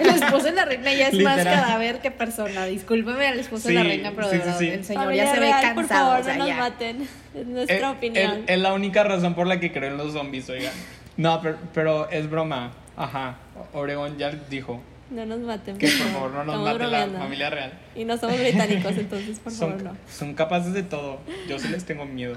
El 0.00 0.08
esposo 0.08 0.44
de 0.46 0.52
la 0.52 0.64
reina 0.64 0.92
ya 0.94 1.08
es 1.08 1.14
más 1.22 1.36
Literal. 1.36 1.60
cadáver 1.60 2.00
que 2.00 2.10
persona. 2.10 2.64
Discúlpeme 2.64 3.26
al 3.26 3.38
esposo 3.38 3.68
de 3.68 3.74
la 3.74 3.82
Sí, 3.82 3.88
reina, 3.88 4.12
pero 4.16 4.30
sí, 4.30 4.38
sí, 4.42 4.50
sí. 4.58 4.68
el 4.68 4.84
señor 4.84 5.02
Familia 5.04 5.24
ya 5.26 5.34
se 5.34 5.40
ve 5.40 5.46
real, 5.46 5.60
cansado. 5.62 5.74
Por 5.74 5.88
favor, 5.88 6.20
o 6.20 6.24
sea, 6.24 6.32
no 6.34 6.38
nos 6.38 6.48
ya. 6.48 6.56
maten. 6.56 7.08
Es 7.34 7.46
nuestra 7.46 7.76
Es- 7.76 7.84
opinión. 7.96 8.32
Es, 8.32 8.50
es 8.50 8.58
la 8.58 8.72
única 8.72 9.04
razón 9.04 9.34
por 9.34 9.46
la 9.46 9.60
que 9.60 9.70
creo 9.70 9.90
en 9.90 9.98
los 9.98 10.14
zombies, 10.14 10.48
oigan. 10.48 10.72
No, 11.18 11.40
pero, 11.42 11.58
pero 11.74 12.10
es 12.10 12.30
broma. 12.30 12.72
Ajá. 12.96 13.36
Obregón 13.74 14.16
ya 14.16 14.30
dijo 14.48 14.80
No 15.12 15.26
nos 15.26 15.40
maten. 15.40 15.76
que 15.78 15.86
por 15.88 16.06
favor 16.08 16.30
no 16.30 16.44
nos 16.44 16.54
Estamos 16.56 16.78
mate 16.80 17.12
la 17.12 17.18
familia 17.18 17.50
real. 17.50 17.72
Y 17.94 18.04
no 18.04 18.16
somos 18.16 18.38
británicos, 18.38 18.92
entonces, 18.96 19.38
por 19.38 19.52
Son, 19.52 19.70
favor, 19.70 19.84
no. 19.84 19.96
son 20.10 20.34
capaces 20.34 20.72
de 20.72 20.82
todo. 20.82 21.20
Yo 21.48 21.58
sí 21.58 21.68
les 21.68 21.84
tengo 21.84 22.04
miedo. 22.06 22.36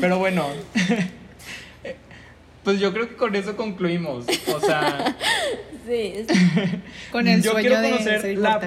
Pero 0.00 0.18
bueno. 0.18 0.46
Pues 2.64 2.80
yo 2.80 2.92
creo 2.92 3.08
que 3.08 3.16
con 3.16 3.34
eso 3.34 3.56
concluimos. 3.56 4.26
O 4.54 4.60
sea, 4.60 5.16
Sí, 5.86 6.12
es 6.16 6.26
Con 7.10 7.26
el 7.26 7.40
yo 7.42 7.52
sueño 7.52 7.66
quiero 7.66 7.80
de 7.80 7.90
conocer 7.92 8.20
ser 8.20 8.38
la 8.38 8.58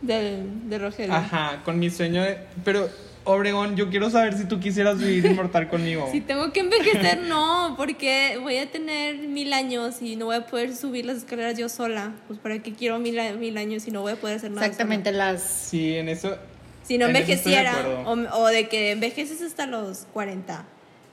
de, 0.00 0.42
de 0.66 0.78
Rogelio. 0.78 1.12
Ajá, 1.12 1.60
con 1.64 1.78
mi 1.80 1.90
sueño 1.90 2.22
de. 2.22 2.38
Pero, 2.64 2.88
Obregón, 3.24 3.76
yo 3.76 3.88
quiero 3.88 4.10
saber 4.10 4.36
si 4.36 4.44
tú 4.44 4.58
quisieras 4.58 4.98
vivir 4.98 5.26
inmortal 5.26 5.68
conmigo. 5.68 6.08
Si 6.12 6.20
tengo 6.20 6.52
que 6.52 6.60
envejecer, 6.60 7.22
no, 7.22 7.74
porque 7.76 8.38
voy 8.42 8.56
a 8.56 8.70
tener 8.70 9.16
mil 9.18 9.52
años 9.52 10.02
y 10.02 10.16
no 10.16 10.26
voy 10.26 10.36
a 10.36 10.46
poder 10.46 10.74
subir 10.74 11.06
las 11.06 11.18
escaleras 11.18 11.56
yo 11.56 11.68
sola. 11.68 12.12
Pues 12.26 12.38
para 12.38 12.58
qué 12.58 12.72
quiero 12.72 12.98
mil, 12.98 13.18
mil 13.38 13.56
años 13.56 13.86
y 13.86 13.90
no 13.90 14.02
voy 14.02 14.12
a 14.12 14.16
poder 14.16 14.36
hacer 14.36 14.50
nada. 14.50 14.66
Exactamente 14.66 15.10
sola? 15.10 15.32
las... 15.32 15.42
Sí, 15.42 15.96
en 15.96 16.08
eso. 16.08 16.36
Si 16.82 16.98
no 16.98 17.06
de 17.06 17.12
envejeciera, 17.12 18.02
o, 18.06 18.12
o 18.12 18.46
de 18.48 18.68
que 18.68 18.90
envejeces 18.90 19.40
hasta 19.40 19.66
los 19.66 20.06
40, 20.12 20.64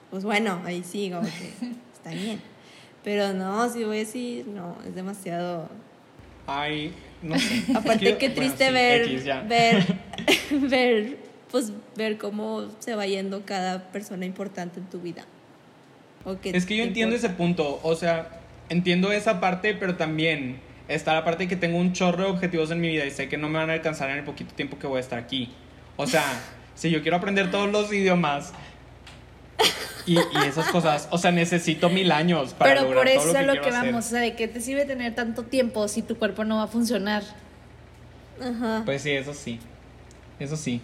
pues 0.10 0.24
bueno, 0.24 0.62
ahí 0.66 0.84
sí, 0.84 1.12
como 1.12 1.28
que 1.28 1.53
está 1.93 2.10
bien. 2.10 2.41
Pero 3.03 3.34
no, 3.34 3.70
si 3.70 3.84
voy 3.84 3.97
a 3.97 3.99
decir, 3.99 4.47
no, 4.47 4.78
es 4.88 4.95
demasiado. 4.95 5.70
Ay, 6.47 6.93
no 7.22 7.38
sé. 7.38 7.64
Aparte, 7.76 8.18
qué 8.18 8.30
bueno, 8.30 8.36
triste 8.36 8.68
sí, 8.68 8.74
ver, 8.74 9.01
X, 9.03 9.26
ver, 9.47 9.86
ver, 10.70 11.18
pues 11.52 11.72
ver 11.95 12.18
cómo 12.18 12.68
se 12.80 12.95
va 12.95 13.06
yendo 13.08 13.45
cada 13.45 13.91
persona 13.91 14.26
importante 14.26 14.80
en 14.80 14.86
tu 14.88 15.00
vida. 15.00 15.26
O 16.26 16.39
que 16.39 16.56
Es 16.56 16.66
que 16.66 16.76
yo 16.78 16.84
entiendo 16.84 17.16
importa. 17.16 17.28
ese 17.28 17.30
punto, 17.38 17.80
o 17.84 17.95
sea, 17.95 18.39
entiendo 18.70 19.12
esa 19.12 19.39
parte, 19.39 19.74
pero 19.74 19.95
también 19.95 20.60
está 20.88 21.14
la 21.14 21.24
parte 21.24 21.43
de 21.43 21.47
que 21.50 21.56
tengo 21.56 21.78
un 21.78 21.93
chorro 21.93 22.24
de 22.24 22.30
objetivos 22.30 22.72
en 22.72 22.82
mi 22.82 22.89
vida 22.89 23.06
y 23.06 23.12
sé 23.12 23.30
que 23.30 23.38
no 23.38 23.47
me 23.50 23.58
van 23.60 23.70
a 23.70 23.74
alcanzar 23.74 24.10
en 24.10 24.18
el 24.18 24.24
poquito 24.24 24.54
tiempo 24.54 24.78
que 24.80 24.88
voy 24.88 24.97
a 24.97 25.02
estar 25.02 25.20
aquí. 25.20 25.50
O 25.97 26.06
sea, 26.08 26.24
si 26.76 26.89
yo 26.89 27.02
quiero 27.02 27.18
aprender 27.18 27.52
todos 27.52 27.72
los 27.72 27.91
idiomas 27.93 28.54
y, 30.06 30.16
y 30.18 30.38
esas 30.47 30.68
cosas, 30.70 31.08
o 31.12 31.18
sea, 31.18 31.32
necesito 31.32 31.89
mil 31.89 32.12
años 32.12 32.54
para 32.54 32.72
Pero 32.72 32.84
lograr 32.84 33.06
por 33.06 33.14
todo 33.14 33.24
eso 33.24 33.34
lo 33.34 33.39
es 33.39 33.39
que 33.39 33.45
lo 33.45 33.52
quiero 33.52 33.64
que 33.64 33.70
hacer. 33.70 33.86
vamos. 33.91 34.06
O 34.06 34.10
sea, 34.10 34.22
¿de 34.22 34.36
qué 34.36 34.47
te 34.47 34.62
sirve 34.62 34.86
tener 34.86 35.16
tanto 35.16 35.43
tiempo 35.43 35.88
si 35.88 36.02
tu 36.02 36.18
cuerpo 36.18 36.43
no 36.45 36.58
va 36.58 36.64
a 36.64 36.68
funcionar? 36.68 37.24
Ajá. 38.41 38.84
Pues 38.86 39.02
sí, 39.04 39.12
eso 39.12 39.34
sí. 39.34 39.60
Eso 40.39 40.56
sí. 40.58 40.82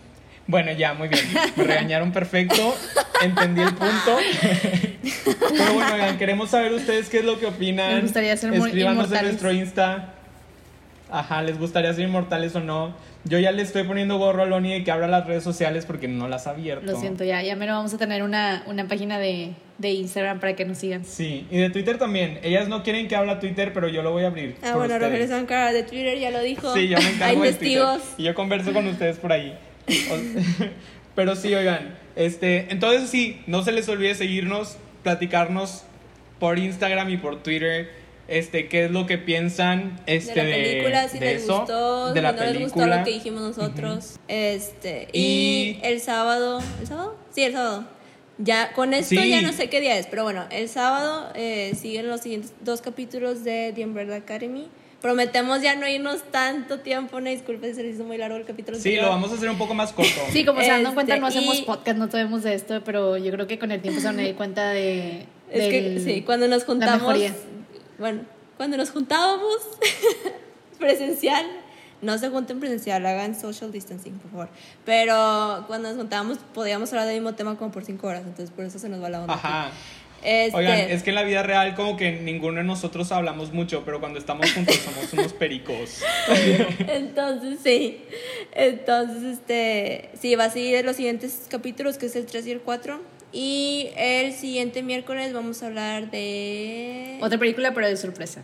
Bueno, 0.48 0.72
ya, 0.74 0.94
muy 0.94 1.08
bien. 1.08 1.24
Me 1.56 1.64
regañaron 1.64 2.12
perfecto. 2.12 2.76
Entendí 3.22 3.62
el 3.62 3.74
punto. 3.74 4.18
Pero 5.58 5.74
bueno, 5.74 5.94
oigan, 5.94 6.18
queremos 6.18 6.50
saber 6.50 6.74
ustedes 6.74 7.10
qué 7.10 7.20
es 7.20 7.26
lo 7.26 7.40
que 7.40 7.48
opinan. 7.48 7.96
Les 7.96 8.04
gustaría 8.04 8.38
ser 8.38 8.52
muy 8.52 8.70
Escríbanos 8.70 9.12
en 9.12 9.24
nuestro 9.24 9.52
Insta. 9.52 10.12
Ajá, 11.10 11.42
¿les 11.44 11.58
gustaría 11.60 11.94
ser 11.94 12.04
inmortales 12.04 12.56
o 12.56 12.60
no? 12.60 12.96
Yo 13.26 13.40
ya 13.40 13.52
le 13.52 13.62
estoy 13.62 13.84
poniendo 13.84 14.18
gorro 14.18 14.44
a 14.44 14.46
Loni 14.46 14.74
de 14.74 14.84
que 14.84 14.92
abra 14.92 15.08
las 15.08 15.26
redes 15.26 15.44
sociales 15.44 15.86
porque 15.86 16.08
no 16.08 16.28
las 16.28 16.46
ha 16.48 16.52
abierto. 16.52 16.92
Lo 16.92 17.00
siento, 17.00 17.24
ya, 17.24 17.42
ya 17.42 17.56
me 17.56 17.66
lo 17.68 17.74
vamos 17.74 17.94
a 17.94 17.98
tener 17.98 18.22
una, 18.24 18.64
una 18.68 18.88
página 18.88 19.18
de, 19.20 19.52
de 19.78 19.92
Instagram 19.92 20.40
para 20.40 20.56
que 20.56 20.66
nos 20.66 20.78
sigan. 20.80 21.06
Sí, 21.06 21.48
y 21.50 21.58
de 21.58 21.70
Twitter 21.70 21.98
también. 21.98 22.40
Ellas 22.44 22.68
no 22.68 22.84
quieren 22.84 23.08
que 23.08 23.16
habla 23.16 23.40
Twitter, 23.40 23.72
pero 23.74 23.88
yo 23.88 24.02
lo 24.04 24.12
voy 24.12 24.24
a 24.24 24.28
abrir. 24.28 24.56
Ah, 24.62 24.74
por 24.74 24.88
bueno. 24.88 25.00
Rogelio 25.00 25.28
Sancara 25.28 25.72
de 25.74 25.84
Twitter 25.84 26.20
ya 26.20 26.32
lo 26.32 26.42
dijo. 26.42 26.74
Sí, 26.74 26.88
yo 26.88 26.98
me 26.98 27.06
Hay 27.06 27.14
encargo 27.14 27.42
Twitter. 27.42 27.58
testigos. 27.60 28.02
Y 28.18 28.24
yo 28.24 28.36
converso 28.36 28.74
con 28.74 28.88
ustedes 28.88 29.18
por 29.18 29.32
ahí. 29.32 29.58
Pero 31.16 31.36
sí, 31.36 31.54
oigan, 31.54 31.98
este, 32.16 32.68
entonces 32.72 33.10
sí, 33.10 33.42
no 33.48 33.64
se 33.64 33.72
les 33.72 33.88
olvide 33.88 34.16
seguirnos, 34.16 34.78
platicarnos 35.04 35.84
por 36.40 36.60
Instagram 36.60 37.10
y 37.10 37.18
por 37.18 37.42
Twitter, 37.42 37.90
este, 38.28 38.68
qué 38.68 38.86
es 38.86 38.92
lo 38.92 39.06
que 39.06 39.18
piensan, 39.18 40.00
este, 40.08 40.44
de 40.44 40.50
la 40.50 40.56
película, 40.56 41.08
si 41.08 41.20
de 41.20 41.26
les 41.34 41.44
eso, 41.44 41.60
gustó, 41.60 42.14
de 42.14 42.22
la 42.22 42.32
si 42.32 42.36
no 42.38 42.42
les 42.44 42.54
gustó 42.54 42.74
película. 42.76 42.98
lo 43.00 43.04
que 43.06 43.12
dijimos 43.12 43.42
nosotros. 43.42 44.20
Este, 44.28 45.08
y, 45.14 45.22
Y- 45.22 45.80
el 45.84 46.02
sábado, 46.02 46.60
¿el 46.82 46.88
sábado? 46.88 47.18
Sí, 47.32 47.44
el 47.44 47.54
sábado. 47.54 47.86
Ya, 48.38 48.74
con 48.74 48.94
esto 48.94 49.16
Sí. 49.22 49.30
ya 49.30 49.42
no 49.42 49.54
sé 49.54 49.70
qué 49.70 49.80
día 49.80 49.98
es, 49.98 50.08
pero 50.08 50.24
bueno, 50.24 50.46
el 50.52 50.68
sábado 50.68 51.32
eh, 51.36 51.72
siguen 51.80 52.10
los 52.10 52.20
siguientes 52.20 52.52
dos 52.62 52.82
capítulos 52.82 53.46
de 53.46 53.72
The 53.74 53.86
Umbrella 53.86 54.16
Academy. 54.18 54.68
Prometemos 55.06 55.62
ya 55.62 55.76
no 55.76 55.88
irnos 55.88 56.24
tanto 56.32 56.80
tiempo, 56.80 57.18
una 57.18 57.30
disculpa 57.30 57.68
si 57.68 57.76
se 57.76 57.86
hizo 57.88 58.04
muy 58.06 58.18
largo 58.18 58.38
el 58.38 58.44
capítulo. 58.44 58.80
Sí, 58.80 58.96
lo 58.96 59.08
vamos 59.10 59.32
a 59.32 59.36
hacer 59.36 59.48
un 59.52 59.58
poco 59.60 59.76
más 59.76 59.94
corto. 59.94 60.20
Sí, 60.32 60.44
como 60.44 60.62
se 60.62 60.68
dan 60.70 60.82
cuenta, 60.96 61.14
Este, 61.14 61.22
no 61.22 61.28
hacemos 61.28 61.60
y- 61.60 61.62
podcast, 61.62 62.00
no 62.00 62.10
sabemos 62.10 62.42
de 62.42 62.56
esto, 62.56 62.84
pero 62.84 63.16
yo 63.16 63.32
creo 63.32 63.46
que 63.46 63.60
con 63.60 63.72
el 63.72 63.84
tiempo 63.84 64.02
se 64.02 64.08
van 64.08 64.20
a 64.20 64.24
dar 64.24 64.34
cuenta 64.34 64.70
de. 64.72 65.28
Es 65.52 65.70
que 65.70 66.02
sí, 66.04 66.24
cuando 66.24 66.48
nos 66.48 66.64
juntamos. 66.64 67.16
Bueno, 68.00 68.22
cuando 68.58 68.78
nos 68.78 68.90
juntábamos 68.90 69.58
presencial, 70.80 71.46
no 72.02 72.18
se 72.18 72.30
junten 72.30 72.60
presencial, 72.60 73.06
hagan 73.06 73.40
social 73.40 73.72
distancing, 73.72 74.18
por 74.18 74.32
favor. 74.32 74.50
Pero 74.86 75.66
cuando 75.68 75.90
nos 75.90 75.98
juntábamos 76.00 76.40
podíamos 76.56 76.92
hablar 76.94 77.06
del 77.06 77.18
mismo 77.18 77.36
tema 77.36 77.60
como 77.60 77.72
por 77.72 77.86
cinco 77.86 78.08
horas, 78.08 78.24
entonces 78.26 78.50
por 78.50 78.66
eso 78.66 78.80
se 78.80 78.90
nos 78.90 79.04
va 79.04 79.10
la 79.10 79.22
onda. 79.22 79.36
Ajá. 79.36 79.70
Este, 80.28 80.58
Oigan, 80.58 80.80
es 80.80 81.04
que 81.04 81.12
en 81.12 81.16
la 81.16 81.24
vida 81.24 81.44
real 81.44 81.76
como 81.76 81.96
que 81.98 82.12
ninguno 82.14 82.58
de 82.58 82.64
nosotros 82.64 83.12
hablamos 83.12 83.54
mucho, 83.54 83.84
pero 83.86 84.00
cuando 84.00 84.18
estamos 84.18 84.52
juntos 84.52 84.76
somos 84.78 85.14
unos 85.14 85.34
pericos. 85.34 86.02
Entonces, 86.88 87.60
sí. 87.64 88.02
Entonces, 88.54 89.24
este. 89.40 90.10
Sí, 90.20 90.36
va 90.36 90.46
a 90.46 90.50
seguir 90.50 90.84
los 90.84 90.96
siguientes 90.96 91.46
capítulos, 91.50 91.98
que 91.98 92.08
es 92.08 92.16
el 92.16 92.26
3 92.26 92.48
y 92.48 92.52
el 92.52 92.60
4. 92.62 93.00
Y 93.32 93.90
el 93.98 94.34
siguiente 94.34 94.82
miércoles 94.82 95.32
vamos 95.34 95.62
a 95.62 95.68
hablar 95.68 96.10
de. 96.10 97.18
Otra 97.22 97.38
película, 97.38 97.74
pero 97.74 97.88
de 97.88 97.98
sorpresa. 97.98 98.42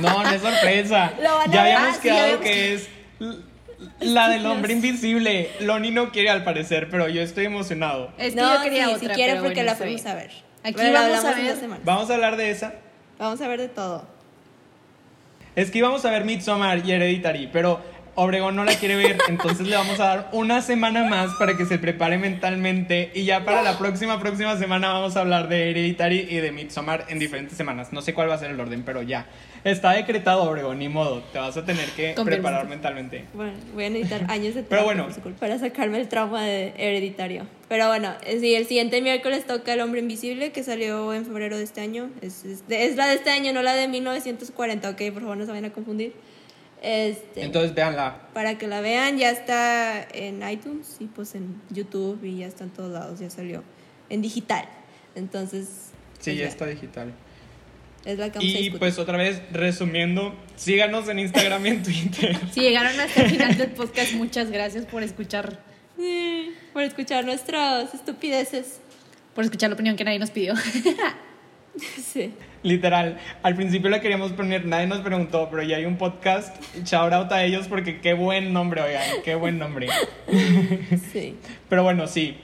No, 0.00 0.22
no 0.22 0.30
es 0.30 0.40
sorpresa. 0.40 1.12
Lo 1.22 1.34
van 1.36 1.50
a 1.50 1.52
ya 1.52 1.62
ver. 1.64 1.72
habíamos 1.74 1.88
Ah, 1.88 1.94
sí, 1.94 2.00
quedado 2.02 2.22
habíamos- 2.22 2.44
que 2.44 2.74
es 2.74 2.88
La 4.00 4.28
del 4.28 4.44
hombre 4.46 4.72
invisible. 4.72 5.50
Loni 5.60 5.90
no 5.90 6.10
quiere 6.10 6.30
al 6.30 6.44
parecer, 6.44 6.88
pero 6.90 7.08
yo 7.08 7.22
estoy 7.22 7.46
emocionado. 7.46 8.12
Es 8.18 8.34
que 8.34 8.40
no, 8.40 8.54
yo 8.54 8.62
quería 8.62 8.86
sí, 8.86 8.94
otra. 8.94 9.08
si 9.08 9.14
quiere 9.14 9.34
porque 9.36 9.54
bueno, 9.54 9.70
la 9.70 9.76
fuimos 9.76 10.06
a 10.06 10.14
ver. 10.14 10.30
Aquí 10.62 10.74
Pero 10.76 10.92
vamos 10.92 11.24
a 11.24 11.34
ver-. 11.34 11.80
Vamos 11.84 12.10
a 12.10 12.14
hablar 12.14 12.36
de 12.36 12.50
esa. 12.50 12.74
Vamos 13.18 13.40
a 13.40 13.48
ver 13.48 13.60
de 13.60 13.68
todo. 13.68 14.06
Es 15.56 15.70
que 15.70 15.78
íbamos 15.78 16.04
a 16.04 16.10
ver 16.10 16.24
Midsommar 16.24 16.86
y 16.86 16.92
Hereditary, 16.92 17.48
pero 17.52 17.80
Obregón 18.22 18.54
no 18.54 18.64
la 18.66 18.74
quiere 18.74 18.96
ver, 18.96 19.16
entonces 19.28 19.66
le 19.66 19.74
vamos 19.76 19.98
a 19.98 20.04
dar 20.04 20.28
una 20.32 20.60
semana 20.60 21.04
más 21.04 21.30
para 21.38 21.56
que 21.56 21.64
se 21.64 21.78
prepare 21.78 22.18
mentalmente 22.18 23.10
y 23.14 23.24
ya 23.24 23.46
para 23.46 23.62
la 23.62 23.78
próxima, 23.78 24.20
próxima 24.20 24.58
semana 24.58 24.92
vamos 24.92 25.16
a 25.16 25.20
hablar 25.20 25.48
de 25.48 25.70
Hereditary 25.70 26.26
y 26.28 26.36
de 26.36 26.52
Midsommar 26.52 27.06
en 27.08 27.18
diferentes 27.18 27.56
semanas. 27.56 27.94
No 27.94 28.02
sé 28.02 28.12
cuál 28.12 28.28
va 28.28 28.34
a 28.34 28.38
ser 28.38 28.50
el 28.50 28.60
orden, 28.60 28.82
pero 28.84 29.00
ya. 29.00 29.26
Está 29.64 29.92
decretado, 29.92 30.42
Obregón, 30.42 30.78
ni 30.80 30.88
modo. 30.90 31.22
Te 31.32 31.38
vas 31.38 31.56
a 31.56 31.64
tener 31.64 31.88
que 31.90 32.14
Con 32.14 32.26
preparar 32.26 32.60
permiso. 32.60 32.76
mentalmente. 32.76 33.24
Bueno, 33.32 33.52
voy 33.74 33.84
a 33.84 33.90
necesitar 33.90 34.30
años 34.30 34.54
de 34.54 34.62
Pero 34.68 34.84
bueno. 34.84 35.08
para 35.38 35.58
sacarme 35.58 35.98
el 35.98 36.08
trauma 36.08 36.42
de 36.44 36.74
hereditario. 36.76 37.46
Pero 37.68 37.86
bueno, 37.88 38.12
eh, 38.26 38.38
sí, 38.40 38.54
el 38.54 38.66
siguiente 38.66 39.00
miércoles 39.00 39.46
toca 39.46 39.72
El 39.72 39.80
Hombre 39.80 40.00
Invisible, 40.00 40.52
que 40.52 40.62
salió 40.62 41.14
en 41.14 41.24
febrero 41.24 41.56
de 41.56 41.64
este 41.64 41.80
año. 41.80 42.10
Es, 42.20 42.44
es 42.68 42.96
la 42.96 43.06
de 43.06 43.14
este 43.14 43.30
año, 43.30 43.52
no 43.54 43.62
la 43.62 43.74
de 43.74 43.88
1940, 43.88 44.90
ok, 44.90 45.02
por 45.12 45.22
favor 45.22 45.36
no 45.38 45.44
se 45.46 45.50
vayan 45.52 45.66
a 45.66 45.72
confundir. 45.72 46.12
Este, 46.82 47.42
Entonces, 47.44 47.74
véanla. 47.74 48.28
para 48.32 48.56
que 48.56 48.66
la 48.66 48.80
vean, 48.80 49.18
ya 49.18 49.30
está 49.30 50.02
en 50.14 50.48
iTunes 50.48 50.96
y 50.98 51.06
pues 51.06 51.34
en 51.34 51.60
YouTube 51.70 52.24
y 52.24 52.38
ya 52.38 52.46
está 52.46 52.64
en 52.64 52.70
todos 52.70 52.90
lados, 52.90 53.20
ya 53.20 53.28
salió 53.30 53.62
en 54.08 54.22
digital. 54.22 54.64
Entonces, 55.14 55.66
Sí, 56.18 56.30
pues, 56.30 56.36
ya 56.36 56.42
ya, 56.44 56.48
está 56.48 56.66
digital. 56.66 57.12
es 58.06 58.18
la 58.18 58.30
que 58.32 58.38
vamos 58.38 58.54
a 58.54 58.58
Y 58.58 58.70
pues 58.70 58.98
otra 58.98 59.18
vez, 59.18 59.42
resumiendo, 59.52 60.34
síganos 60.56 61.08
en 61.08 61.18
Instagram 61.18 61.66
y 61.66 61.68
en 61.68 61.82
Twitter. 61.82 62.38
Si 62.52 62.60
llegaron 62.60 62.98
hasta 62.98 63.22
el 63.24 63.30
final 63.30 63.56
del 63.58 63.70
podcast, 63.72 64.12
muchas 64.14 64.50
gracias 64.50 64.86
por 64.86 65.02
escuchar, 65.02 65.60
Sí, 65.98 66.54
por 66.72 66.82
escuchar 66.82 67.26
nuestras 67.26 67.92
estupideces. 67.92 68.80
por 69.34 69.44
escuchar 69.44 69.68
la 69.68 69.74
opinión 69.74 69.96
que 69.96 70.04
nadie 70.04 70.18
nos 70.18 70.30
pidió. 70.30 70.54
Sí. 72.02 72.34
Literal, 72.62 73.18
al 73.42 73.54
principio 73.54 73.88
la 73.88 74.00
queríamos 74.00 74.32
poner, 74.32 74.66
nadie 74.66 74.86
nos 74.86 75.00
preguntó, 75.00 75.48
pero 75.50 75.62
ya 75.62 75.76
hay 75.76 75.86
un 75.86 75.96
podcast. 75.96 76.54
Shout 76.84 77.12
out 77.12 77.32
a 77.32 77.42
ellos 77.44 77.68
porque 77.68 78.00
qué 78.00 78.12
buen 78.12 78.52
nombre, 78.52 78.82
oigan, 78.82 79.02
qué 79.24 79.34
buen 79.34 79.58
nombre. 79.58 79.88
Sí. 81.12 81.36
Pero 81.68 81.82
bueno, 81.82 82.06
sí, 82.06 82.36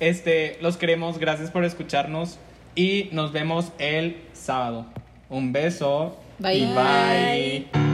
este, 0.00 0.58
los 0.60 0.76
queremos, 0.76 1.18
gracias 1.18 1.50
por 1.50 1.64
escucharnos 1.64 2.38
y 2.74 3.08
nos 3.12 3.32
vemos 3.32 3.72
el 3.78 4.16
sábado. 4.32 4.86
Un 5.28 5.52
beso. 5.52 6.18
Bye. 6.38 6.58
Y 6.58 7.68
bye. 7.72 7.91